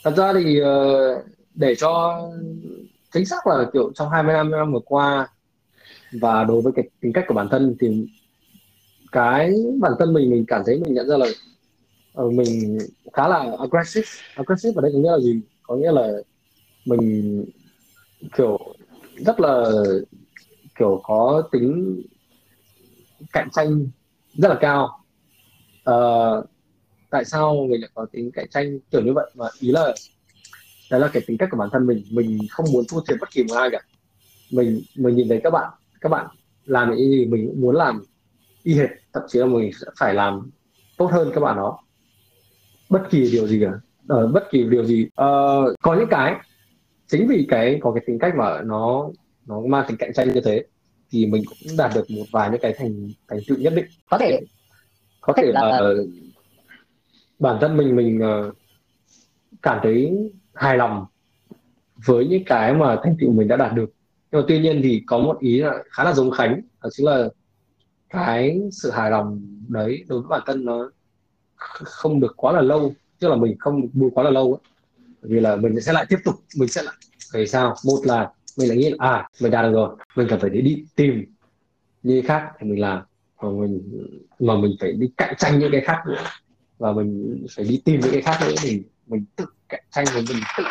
thật 0.03 0.13
ra 0.17 0.33
thì 0.33 0.61
uh, 0.61 1.25
để 1.53 1.75
cho 1.75 2.21
chính 3.13 3.25
xác 3.25 3.47
là 3.47 3.65
kiểu 3.73 3.91
trong 3.95 4.09
25 4.09 4.51
năm 4.51 4.73
vừa 4.73 4.79
qua 4.85 5.27
và 6.11 6.43
đối 6.43 6.61
với 6.61 6.73
cái 6.75 6.89
tính 7.01 7.13
cách 7.13 7.25
của 7.27 7.33
bản 7.33 7.47
thân 7.51 7.75
thì 7.79 8.07
cái 9.11 9.53
bản 9.79 9.91
thân 9.99 10.13
mình 10.13 10.29
mình 10.29 10.45
cảm 10.47 10.61
thấy 10.65 10.79
mình 10.79 10.93
nhận 10.93 11.07
ra 11.07 11.17
là 11.17 11.25
ờ, 12.13 12.29
mình 12.29 12.77
khá 13.13 13.27
là 13.27 13.55
aggressive. 13.59 14.07
Aggressive 14.35 14.73
ở 14.75 14.81
đây 14.81 14.91
có 14.93 14.99
nghĩa 14.99 15.11
là 15.11 15.19
gì? 15.19 15.41
Có 15.63 15.75
nghĩa 15.75 15.91
là 15.91 16.11
mình 16.85 17.45
kiểu 18.37 18.75
rất 19.25 19.39
là 19.39 19.71
kiểu 20.79 21.01
có 21.03 21.49
tính 21.51 22.01
cạnh 23.33 23.49
tranh 23.51 23.87
rất 24.33 24.49
là 24.49 24.57
cao. 24.61 24.99
Ờ, 25.83 26.43
tại 27.09 27.25
sao 27.25 27.67
mình 27.69 27.81
lại 27.81 27.89
có 27.93 28.05
tính 28.11 28.31
cạnh 28.33 28.47
tranh 28.49 28.79
kiểu 28.91 29.01
như 29.01 29.13
vậy? 29.13 29.31
Mà 29.35 29.45
ý 29.59 29.71
là 29.71 29.95
đấy 30.91 30.99
là 30.99 31.09
cái 31.13 31.23
tính 31.27 31.37
cách 31.37 31.49
của 31.51 31.57
bản 31.57 31.69
thân 31.71 31.87
mình. 31.87 32.03
Mình 32.11 32.37
không 32.49 32.65
muốn 32.73 32.85
thua 32.89 33.01
thiệt 33.07 33.17
bất 33.21 33.31
kỳ 33.31 33.43
một 33.43 33.55
ai 33.55 33.69
cả. 33.71 33.79
Mình 34.51 34.81
mình 34.95 35.15
nhìn 35.15 35.29
thấy 35.29 35.41
các 35.43 35.49
bạn 35.49 35.73
các 36.01 36.09
bạn 36.09 36.27
làm 36.65 36.89
những 36.89 37.11
gì 37.11 37.25
mình 37.25 37.47
cũng 37.47 37.61
muốn 37.61 37.75
làm 37.75 38.01
y 38.63 38.73
hệt 38.73 38.89
thậm 39.13 39.23
chí 39.27 39.39
là 39.39 39.45
mình 39.45 39.71
sẽ 39.81 39.87
phải 39.99 40.13
làm 40.13 40.49
tốt 40.97 41.05
hơn 41.11 41.31
các 41.33 41.41
bạn 41.41 41.55
đó. 41.55 41.79
Bất 42.89 43.03
kỳ 43.09 43.31
điều 43.31 43.47
gì 43.47 43.61
cả. 43.61 43.71
Ở 44.07 44.27
bất 44.27 44.43
kỳ 44.51 44.63
điều 44.63 44.85
gì. 44.85 45.07
Ờ, 45.15 45.57
có 45.81 45.95
những 45.95 46.09
cái 46.09 46.35
chính 47.07 47.27
vì 47.27 47.45
cái 47.49 47.79
có 47.81 47.91
cái 47.91 48.03
tính 48.07 48.19
cách 48.19 48.33
mà 48.37 48.61
nó 48.61 49.09
nó 49.45 49.61
mang 49.61 49.85
tính 49.87 49.97
cạnh 49.97 50.13
tranh 50.13 50.33
như 50.33 50.41
thế 50.45 50.65
thì 51.11 51.25
mình 51.25 51.43
cũng 51.45 51.77
đạt 51.77 51.91
được 51.95 52.11
một 52.11 52.25
vài 52.31 52.49
những 52.51 52.61
cái 52.61 52.73
thành 52.77 53.09
thành 53.27 53.39
tựu 53.47 53.57
nhất 53.57 53.73
định. 53.75 53.85
Có 54.09 54.17
thể. 54.17 54.41
Có 55.21 55.33
thể 55.37 55.43
là 55.51 55.61
Là- 55.61 55.77
ờ, 55.77 56.05
bản 57.39 57.57
thân 57.61 57.77
mình 57.77 57.95
mình 57.95 58.19
ờ, 58.19 58.51
cảm 59.61 59.79
thấy 59.83 60.17
hài 60.53 60.77
lòng 60.77 61.05
với 62.05 62.27
những 62.27 62.43
cái 62.45 62.73
mà 62.73 62.97
thành 63.03 63.15
tựu 63.19 63.31
mình 63.31 63.47
đã 63.47 63.55
đạt 63.57 63.73
được 63.73 63.89
nhưng 64.31 64.41
mà 64.41 64.45
tuy 64.47 64.59
nhiên 64.59 64.81
thì 64.83 65.03
có 65.07 65.17
một 65.17 65.39
ý 65.39 65.61
là 65.61 65.83
khá 65.91 66.03
là 66.03 66.13
giống 66.13 66.31
Khánh 66.31 66.61
đó 66.83 66.89
chính 66.91 67.05
là 67.05 67.29
cái 68.09 68.59
sự 68.71 68.91
hài 68.91 69.11
lòng 69.11 69.41
đấy 69.67 70.03
đối 70.07 70.21
với 70.21 70.27
bản 70.29 70.41
thân 70.45 70.65
nó 70.65 70.91
không 71.83 72.19
được 72.19 72.33
quá 72.37 72.51
là 72.51 72.61
lâu 72.61 72.93
tức 73.19 73.27
là 73.27 73.35
mình 73.35 73.55
không 73.59 73.89
được 73.93 74.09
quá 74.13 74.23
là 74.23 74.29
lâu 74.29 74.53
ấy. 74.53 74.71
Vì 75.21 75.39
là 75.39 75.55
mình 75.55 75.81
sẽ 75.81 75.93
lại 75.93 76.05
tiếp 76.09 76.17
tục 76.25 76.35
mình 76.57 76.69
sẽ 76.69 76.83
lại 76.83 76.95
vì 77.33 77.47
sao 77.47 77.75
một 77.85 77.99
là 78.03 78.31
mình 78.57 78.67
lại 78.67 78.77
nghĩ 78.77 78.89
là 78.89 78.95
à 78.99 79.29
mình 79.41 79.51
đạt 79.51 79.65
được 79.65 79.73
rồi 79.73 79.95
mình 80.15 80.27
cần 80.29 80.39
phải 80.39 80.49
đi, 80.49 80.61
đi 80.61 80.85
tìm 80.95 81.25
những 82.03 82.21
cái 82.21 82.27
khác 82.27 82.51
thì 82.59 82.67
mình 82.67 82.79
làm 82.79 83.01
mà 83.41 83.49
mình 83.49 83.81
mà 84.39 84.55
mình 84.55 84.75
phải 84.79 84.91
đi 84.91 85.09
cạnh 85.17 85.33
tranh 85.37 85.59
những 85.59 85.71
cái 85.71 85.81
khác 85.81 86.03
nữa 86.07 86.23
và 86.77 86.91
mình 86.91 87.45
phải 87.55 87.65
đi 87.65 87.81
tìm 87.85 87.99
những 87.99 88.11
cái 88.11 88.21
khác 88.21 88.37
nữa 88.41 88.55
thì 88.61 88.83
mình 89.07 89.25
tự 89.35 89.45
cạnh 89.69 89.83
tranh 89.91 90.05
và 90.13 90.21
mình 90.29 90.37
tự 90.57 90.63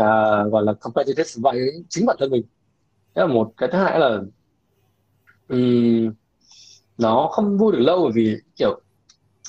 uh, 0.00 0.52
gọi 0.52 0.64
là 0.64 0.72
competitive 0.72 1.30
với 1.36 1.84
chính 1.88 2.06
bản 2.06 2.16
thân 2.20 2.30
mình. 2.30 2.42
Đó 3.14 3.26
là 3.26 3.34
một 3.34 3.52
cái 3.56 3.68
thứ 3.72 3.78
hai 3.78 3.98
là 3.98 4.20
um, 5.48 6.12
nó 6.98 7.28
không 7.32 7.58
vui 7.58 7.72
được 7.72 7.78
lâu 7.78 8.02
bởi 8.02 8.12
vì 8.14 8.36
kiểu 8.56 8.80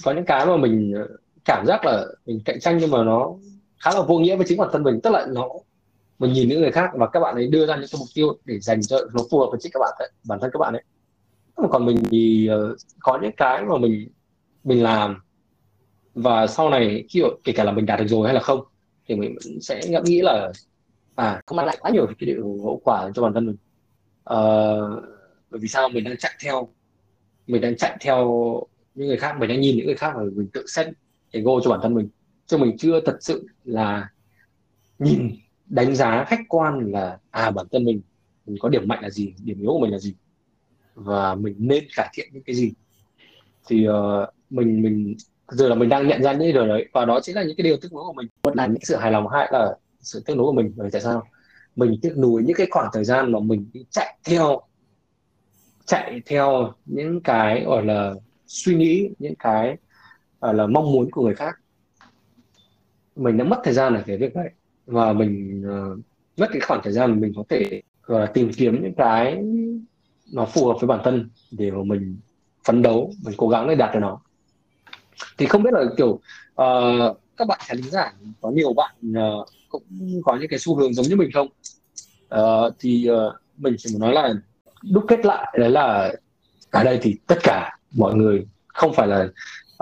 có 0.03 0.11
những 0.11 0.25
cái 0.25 0.45
mà 0.45 0.57
mình 0.57 0.93
ờ, 0.95 1.07
cảm 1.45 1.65
giác 1.67 1.85
là 1.85 2.05
mình 2.25 2.41
cạnh 2.45 2.59
tranh 2.59 2.77
nhưng 2.77 2.91
mà 2.91 3.03
nó 3.03 3.33
khá 3.79 3.91
là 3.93 4.01
vô 4.01 4.19
nghĩa 4.19 4.35
với 4.35 4.45
chính 4.49 4.57
bản 4.57 4.69
thân 4.71 4.83
mình. 4.83 4.99
Tức 5.03 5.09
là 5.09 5.25
nó 5.29 5.49
mình 6.19 6.33
nhìn 6.33 6.49
những 6.49 6.61
người 6.61 6.71
khác 6.71 6.89
và 6.93 7.07
các 7.07 7.19
bạn 7.19 7.35
ấy 7.35 7.47
đưa 7.47 7.65
ra 7.65 7.75
những 7.75 7.89
cái 7.91 7.99
mục 7.99 8.07
tiêu 8.15 8.37
để 8.45 8.59
dành 8.59 8.81
cho 8.81 8.97
nó 9.13 9.23
phù 9.31 9.39
hợp 9.39 9.47
với 9.51 9.59
chính 9.61 9.71
các 9.71 9.79
bạn 9.79 9.93
ấy, 9.99 10.11
bản 10.27 10.39
thân 10.41 10.49
các 10.53 10.57
bạn 10.59 10.73
ấy. 10.73 10.83
Còn 11.69 11.85
mình 11.85 12.03
thì 12.11 12.47
ờ, 12.47 12.75
có 12.99 13.19
những 13.21 13.31
cái 13.37 13.63
mà 13.63 13.77
mình 13.77 14.09
mình 14.63 14.83
làm 14.83 15.21
và 16.13 16.47
sau 16.47 16.69
này 16.69 17.05
khi 17.09 17.23
kể 17.43 17.53
cả 17.53 17.63
là 17.63 17.71
mình 17.71 17.85
đạt 17.85 17.99
được 17.99 18.07
rồi 18.07 18.27
hay 18.27 18.33
là 18.33 18.39
không 18.41 18.63
thì 19.09 19.15
mình 19.15 19.35
vẫn 19.43 19.61
sẽ 19.61 19.81
ngẫm 19.89 20.03
nghĩ 20.03 20.21
là 20.21 20.51
à 21.15 21.41
không 21.45 21.55
mang 21.55 21.65
lại 21.65 21.77
quá 21.79 21.91
nhiều 21.91 22.05
cái 22.05 22.15
điều 22.19 22.61
hậu 22.63 22.81
quả 22.83 23.11
cho 23.15 23.21
bản 23.21 23.33
thân 23.33 23.45
mình. 23.45 23.55
À, 24.23 24.37
bởi 25.49 25.59
vì 25.59 25.67
sao? 25.67 25.89
Mình 25.89 26.03
đang 26.03 26.17
chạy 26.17 26.31
theo 26.43 26.69
mình 27.47 27.61
đang 27.61 27.77
chạy 27.77 27.97
theo 28.01 28.25
những 28.95 29.07
người 29.07 29.17
khác 29.17 29.35
mình 29.39 29.49
đang 29.49 29.61
nhìn 29.61 29.77
những 29.77 29.85
người 29.85 29.95
khác 29.95 30.13
và 30.15 30.23
mình 30.35 30.47
tự 30.53 30.65
xét 30.67 30.87
ego 31.31 31.51
goal 31.51 31.61
cho 31.63 31.71
bản 31.71 31.79
thân 31.83 31.93
mình. 31.93 32.09
Chứ 32.47 32.57
mình 32.57 32.77
chưa 32.77 33.01
thật 33.05 33.17
sự 33.21 33.47
là 33.63 34.09
nhìn 34.99 35.35
đánh 35.65 35.95
giá 35.95 36.25
khách 36.27 36.41
quan 36.49 36.91
là 36.91 37.17
à 37.31 37.51
bản 37.51 37.65
thân 37.71 37.85
mình 37.85 38.01
mình 38.45 38.57
có 38.59 38.69
điểm 38.69 38.87
mạnh 38.87 38.99
là 39.01 39.09
gì 39.09 39.33
điểm 39.43 39.61
yếu 39.61 39.71
của 39.71 39.79
mình 39.79 39.91
là 39.91 39.99
gì 39.99 40.13
và 40.95 41.35
mình 41.35 41.55
nên 41.57 41.83
cải 41.95 42.09
thiện 42.13 42.29
những 42.33 42.43
cái 42.43 42.55
gì. 42.55 42.71
Thì 43.67 43.87
uh, 43.89 43.93
mình 44.49 44.81
mình 44.81 45.15
giờ 45.51 45.69
là 45.69 45.75
mình 45.75 45.89
đang 45.89 46.07
nhận 46.07 46.23
ra 46.23 46.33
những 46.33 46.53
điều 46.53 46.67
đấy 46.67 46.87
và 46.93 47.05
đó 47.05 47.19
chính 47.23 47.35
là 47.35 47.43
những 47.43 47.57
cái 47.57 47.63
điều 47.63 47.77
tiếc 47.81 47.93
nuối 47.93 48.03
của 48.03 48.13
mình. 48.13 48.27
Một 48.43 48.55
là 48.55 48.65
những 48.65 48.81
sự 48.81 48.95
hài 48.95 49.11
lòng 49.11 49.27
hai 49.27 49.49
là 49.51 49.75
sự 49.99 50.23
tiếc 50.25 50.37
nuối 50.37 50.45
của 50.45 50.53
mình 50.53 50.73
bởi 50.75 50.89
tại 50.91 51.01
sao? 51.01 51.23
Mình 51.75 51.99
tiếc 52.01 52.17
nuối 52.17 52.43
những 52.43 52.55
cái 52.55 52.67
khoảng 52.71 52.89
thời 52.93 53.03
gian 53.03 53.31
mà 53.31 53.39
mình 53.39 53.69
đi 53.73 53.85
chạy 53.89 54.17
theo 54.23 54.61
chạy 55.85 56.21
theo 56.25 56.73
những 56.85 57.21
cái 57.21 57.63
gọi 57.65 57.85
là 57.85 58.13
suy 58.47 58.75
nghĩ 58.75 59.09
những 59.19 59.35
cái 59.39 59.77
gọi 60.41 60.53
là 60.53 60.67
mong 60.67 60.91
muốn 60.91 61.11
của 61.11 61.23
người 61.23 61.35
khác. 61.35 61.59
Mình 63.15 63.37
đã 63.37 63.43
mất 63.43 63.59
thời 63.63 63.73
gian 63.73 63.95
ở 63.95 64.03
cái 64.07 64.17
việc 64.17 64.35
đấy 64.35 64.49
và 64.85 65.13
mình 65.13 65.63
uh, 65.67 65.99
mất 66.37 66.47
cái 66.51 66.59
khoảng 66.59 66.81
thời 66.83 66.93
gian 66.93 67.21
mình 67.21 67.33
có 67.35 67.43
thể 67.49 67.81
gọi 68.03 68.21
là 68.21 68.25
tìm 68.25 68.51
kiếm 68.57 68.83
những 68.83 68.93
cái 68.97 69.43
nó 70.33 70.45
phù 70.45 70.67
hợp 70.67 70.77
với 70.81 70.87
bản 70.87 70.99
thân 71.03 71.29
để 71.51 71.71
mà 71.71 71.83
mình 71.83 72.19
phấn 72.65 72.81
đấu 72.81 73.11
mình 73.25 73.33
cố 73.37 73.49
gắng 73.49 73.67
để 73.67 73.75
đạt 73.75 73.93
được 73.93 73.99
nó 73.99 74.21
thì 75.37 75.45
không 75.45 75.63
biết 75.63 75.73
là 75.73 75.83
kiểu 75.97 76.19
uh, 76.61 77.17
các 77.37 77.47
bạn 77.47 77.59
khán 77.63 77.81
giả 77.81 78.13
có 78.41 78.49
nhiều 78.49 78.73
bạn 78.73 78.95
uh, 79.11 79.47
cũng 79.69 79.83
có 80.25 80.37
những 80.37 80.49
cái 80.49 80.59
xu 80.59 80.75
hướng 80.75 80.93
giống 80.93 81.05
như 81.05 81.15
mình 81.15 81.29
không? 81.33 81.47
Uh, 82.35 82.73
thì 82.79 83.09
uh, 83.11 83.33
mình 83.57 83.75
chỉ 83.77 83.89
muốn 83.93 84.01
nói 84.01 84.13
là 84.13 84.33
đúc 84.91 85.03
kết 85.07 85.25
lại 85.25 85.53
đấy 85.59 85.69
là 85.69 86.13
ở 86.71 86.83
đây 86.83 86.99
thì 87.01 87.15
tất 87.27 87.37
cả 87.43 87.77
mọi 87.91 88.15
người 88.15 88.47
không 88.67 88.93
phải 88.93 89.07
là 89.07 89.27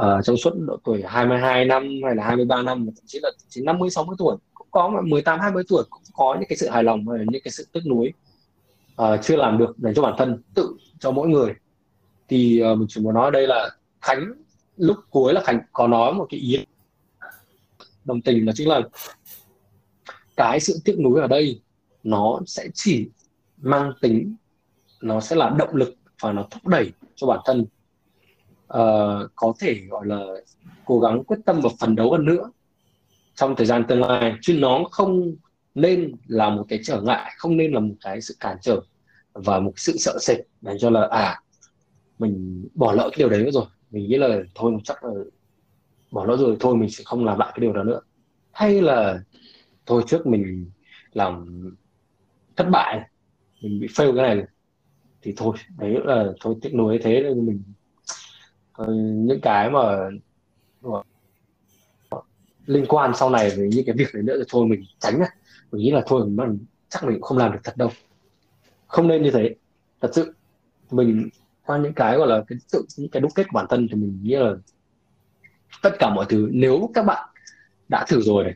uh, 0.02 0.26
trong 0.26 0.38
suốt 0.38 0.54
độ 0.68 0.78
tuổi 0.84 1.04
22 1.08 1.66
năm 1.66 2.00
hay 2.06 2.16
là 2.16 2.24
23 2.24 2.62
năm 2.62 2.86
mà 2.86 2.92
thậm 2.96 3.04
chí 3.06 3.20
là 3.24 3.30
chỉ 3.50 3.62
50 3.62 3.90
60 3.90 4.16
tuổi 4.20 4.36
cũng 4.54 4.68
có 4.72 5.02
18 5.04 5.40
20 5.40 5.64
tuổi 5.68 5.84
cũng 5.90 6.02
có 6.14 6.36
những 6.40 6.50
cái 6.50 6.58
sự 6.58 6.70
hài 6.70 6.84
lòng 6.84 7.08
hay 7.08 7.18
là 7.18 7.26
những 7.28 7.42
cái 7.44 7.52
sự 7.52 7.68
tiếc 7.74 7.86
nuối 7.86 8.14
uh, 9.02 9.20
chưa 9.24 9.36
làm 9.36 9.58
được 9.58 9.78
dành 9.78 9.94
cho 9.94 10.02
bản 10.02 10.14
thân 10.18 10.42
tự 10.56 10.74
cho 11.00 11.12
mỗi 11.12 11.28
người. 11.28 11.54
Thì 12.28 12.64
uh, 12.72 12.78
mình 12.78 12.88
chỉ 12.90 13.02
muốn 13.02 13.14
nói 13.14 13.32
đây 13.32 13.48
là 13.48 13.70
Khánh 14.02 14.34
lúc 14.78 14.98
cuối 15.10 15.34
là 15.34 15.42
Khánh 15.44 15.60
có 15.74 15.88
nói 15.88 16.14
một 16.14 16.28
cái 16.30 16.40
ý 16.40 16.66
đồng 18.06 18.22
tình 18.22 18.46
là 18.46 18.52
chính 18.56 18.70
là 18.70 18.82
cái 20.36 20.60
sự 20.60 20.82
tiếc 20.86 21.00
nuối 21.00 21.22
ở 21.22 21.28
đây 21.28 21.62
nó 22.04 22.40
sẽ 22.46 22.68
chỉ 22.74 23.10
mang 23.58 23.92
tính 24.02 24.36
nó 25.02 25.20
sẽ 25.20 25.36
là 25.36 25.50
động 25.50 25.76
lực 25.76 25.96
và 26.22 26.32
nó 26.32 26.48
thúc 26.52 26.68
đẩy 26.68 26.92
cho 27.16 27.28
bản 27.28 27.40
thân 27.46 27.62
uh, 27.62 29.32
có 29.36 29.54
thể 29.60 29.76
gọi 29.90 30.06
là 30.06 30.26
cố 30.86 31.00
gắng 31.00 31.24
quyết 31.24 31.38
tâm 31.46 31.60
và 31.64 31.70
phấn 31.80 31.96
đấu 31.96 32.12
hơn 32.12 32.26
nữa 32.26 32.52
trong 33.36 33.56
thời 33.56 33.66
gian 33.66 33.86
tương 33.88 34.02
lai. 34.02 34.34
Chứ 34.42 34.58
nó 34.60 34.84
không 34.92 35.36
nên 35.76 36.16
là 36.28 36.50
một 36.50 36.66
cái 36.70 36.80
trở 36.84 37.02
ngại 37.02 37.34
không 37.38 37.58
nên 37.58 37.72
là 37.72 37.80
một 37.80 37.96
cái 38.02 38.22
sự 38.22 38.36
cản 38.40 38.58
trở 38.62 38.82
và 39.34 39.60
một 39.60 39.74
sự 39.76 39.98
sợ 39.98 40.18
sệt 40.22 40.38
để 40.62 40.78
cho 40.80 40.90
là 40.90 41.08
à 41.12 41.42
mình 42.20 42.68
bỏ 42.74 42.92
lỡ 42.92 43.10
cái 43.12 43.18
điều 43.18 43.30
đấy 43.30 43.44
nữa 43.44 43.52
rồi 43.52 43.66
mình 43.92 44.10
nghĩ 44.10 44.18
là 44.18 44.40
thôi 44.56 44.74
chắc 44.84 45.04
là 45.04 45.12
bỏ 46.12 46.26
nó 46.26 46.38
rồi 46.38 46.58
thôi 46.60 46.76
mình 46.76 46.90
sẽ 46.90 47.04
không 47.04 47.26
làm 47.26 47.40
lại 47.40 47.52
cái 47.56 47.62
điều 47.62 47.74
đó 47.74 47.84
nữa. 47.84 48.00
Hay 48.52 48.82
là 48.82 49.20
thôi 49.86 50.04
trước 50.08 50.28
mình 50.28 50.72
làm 51.14 51.46
thất 52.56 52.68
bại 52.72 53.10
mình 53.62 53.80
bị 53.80 53.88
fail 53.88 54.16
cái 54.16 54.36
này, 54.36 54.46
thì 55.22 55.34
thôi 55.38 55.58
đấy 55.78 55.96
là 56.06 56.26
thôi 56.40 56.56
tiếc 56.62 56.74
nuối 56.74 57.00
thế 57.04 57.22
nên 57.22 57.46
mình 57.46 57.64
những 59.28 59.40
cái 59.42 59.70
mà 59.70 60.10
mà 60.82 61.00
liên 62.66 62.86
quan 62.88 63.12
sau 63.16 63.30
này 63.30 63.52
với 63.58 63.70
những 63.76 63.86
cái 63.86 63.96
việc 63.98 64.08
đấy 64.14 64.24
nữa 64.24 64.36
thì 64.38 64.44
thôi 64.50 64.68
mình 64.68 64.84
tránh 65.00 65.20
á 65.20 65.28
mình 65.72 65.82
nghĩ 65.82 65.92
là 65.92 66.04
thôi 66.08 66.28
mình 66.28 66.58
chắc 66.90 67.04
mình 67.04 67.14
cũng 67.14 67.22
không 67.22 67.38
làm 67.38 67.52
được 67.52 67.60
thật 67.64 67.78
đâu. 67.78 67.90
Không 68.88 69.08
nên 69.08 69.24
như 69.24 69.32
thế. 69.32 69.56
Thật 70.02 70.12
sự 70.14 70.34
mình 70.92 71.30
qua 71.68 71.78
những 71.78 71.94
cái 71.94 72.18
gọi 72.18 72.28
là 72.28 72.44
cái 72.48 72.60
tự 72.72 72.86
những 72.98 73.10
cái 73.10 73.22
đúc 73.22 73.32
kết 73.36 73.44
của 73.44 73.56
bản 73.56 73.66
thân 73.70 73.88
thì 73.88 73.96
mình 73.96 74.20
nghĩ 74.24 74.36
là 74.36 74.56
tất 75.84 75.92
cả 76.00 76.14
mọi 76.14 76.26
thứ, 76.30 76.50
nếu 76.52 76.90
các 76.94 77.06
bạn 77.06 77.30
đã 77.90 78.06
thử 78.08 78.22
rồi 78.22 78.44
này, 78.44 78.54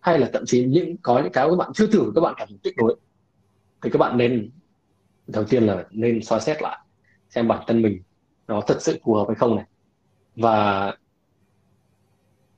hay 0.00 0.18
là 0.18 0.30
thậm 0.32 0.42
chí 0.46 0.64
những, 0.64 0.96
có 1.02 1.18
những 1.22 1.32
cái 1.32 1.48
các 1.50 1.56
bạn 1.56 1.70
chưa 1.74 1.86
thử, 1.86 2.12
các 2.14 2.20
bạn 2.20 2.34
cảm 2.36 2.48
thấy 2.48 2.58
tiếc 2.62 2.78
nuối, 2.78 2.96
thì 3.82 3.90
các 3.90 3.98
bạn 3.98 4.18
nên, 4.18 4.50
đầu 5.26 5.44
tiên 5.44 5.66
là 5.66 5.84
nên 5.90 6.22
soi 6.22 6.40
xét 6.40 6.62
lại 6.62 6.78
xem 7.30 7.48
bản 7.48 7.64
thân 7.66 7.82
mình 7.82 8.02
nó 8.48 8.60
thật 8.60 8.76
sự 8.80 8.98
phù 9.04 9.14
hợp 9.14 9.24
hay 9.28 9.34
không 9.34 9.56
này. 9.56 9.64
Và 10.36 10.96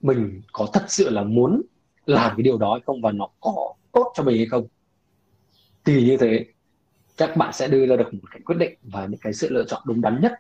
mình 0.01 0.43
có 0.53 0.67
thật 0.73 0.85
sự 0.89 1.11
là 1.11 1.23
muốn 1.23 1.63
làm 2.07 2.37
cái 2.37 2.43
điều 2.43 2.59
đó 2.59 2.73
hay 2.73 2.81
không, 2.87 3.03
và 3.03 3.13
nó 3.13 3.29
có 3.41 3.75
tốt 3.93 4.13
cho 4.15 4.23
mình 4.23 4.37
hay 4.37 4.47
không? 4.47 4.67
Thì 5.85 6.07
như 6.07 6.17
thế 6.17 6.47
các 7.17 7.37
bạn 7.37 7.53
sẽ 7.53 7.69
đưa 7.69 7.87
ra 7.87 7.97
được 7.97 8.15
một 8.15 8.29
cái 8.31 8.41
quyết 8.45 8.57
định 8.59 8.75
và 8.83 9.07
những 9.07 9.21
cái 9.21 9.33
sự 9.33 9.49
lựa 9.51 9.65
chọn 9.65 9.83
đúng 9.85 10.01
đắn 10.01 10.21
nhất 10.23 10.33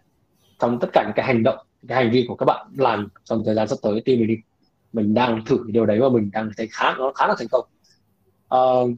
trong 0.58 0.78
tất 0.80 0.88
cả 0.92 1.02
những 1.06 1.12
cái 1.16 1.26
hành 1.26 1.42
động 1.42 1.58
cái 1.88 2.04
hành 2.04 2.12
vi 2.12 2.24
của 2.28 2.34
các 2.34 2.44
bạn 2.44 2.66
làm 2.76 3.08
trong 3.24 3.42
thời 3.44 3.54
gian 3.54 3.68
sắp 3.68 3.76
tới. 3.82 4.02
Team 4.04 4.18
mình 4.18 4.28
đi. 4.28 4.36
Mình 4.92 5.14
đang 5.14 5.44
thử 5.44 5.56
cái 5.56 5.72
điều 5.72 5.86
đấy 5.86 6.00
và 6.00 6.08
mình 6.08 6.30
đang 6.32 6.50
thấy 6.56 6.68
khá 6.70 6.94
nó 6.98 7.12
khá 7.14 7.26
là 7.26 7.34
thành 7.38 7.48
công. 7.50 7.64
Uh, 8.54 8.90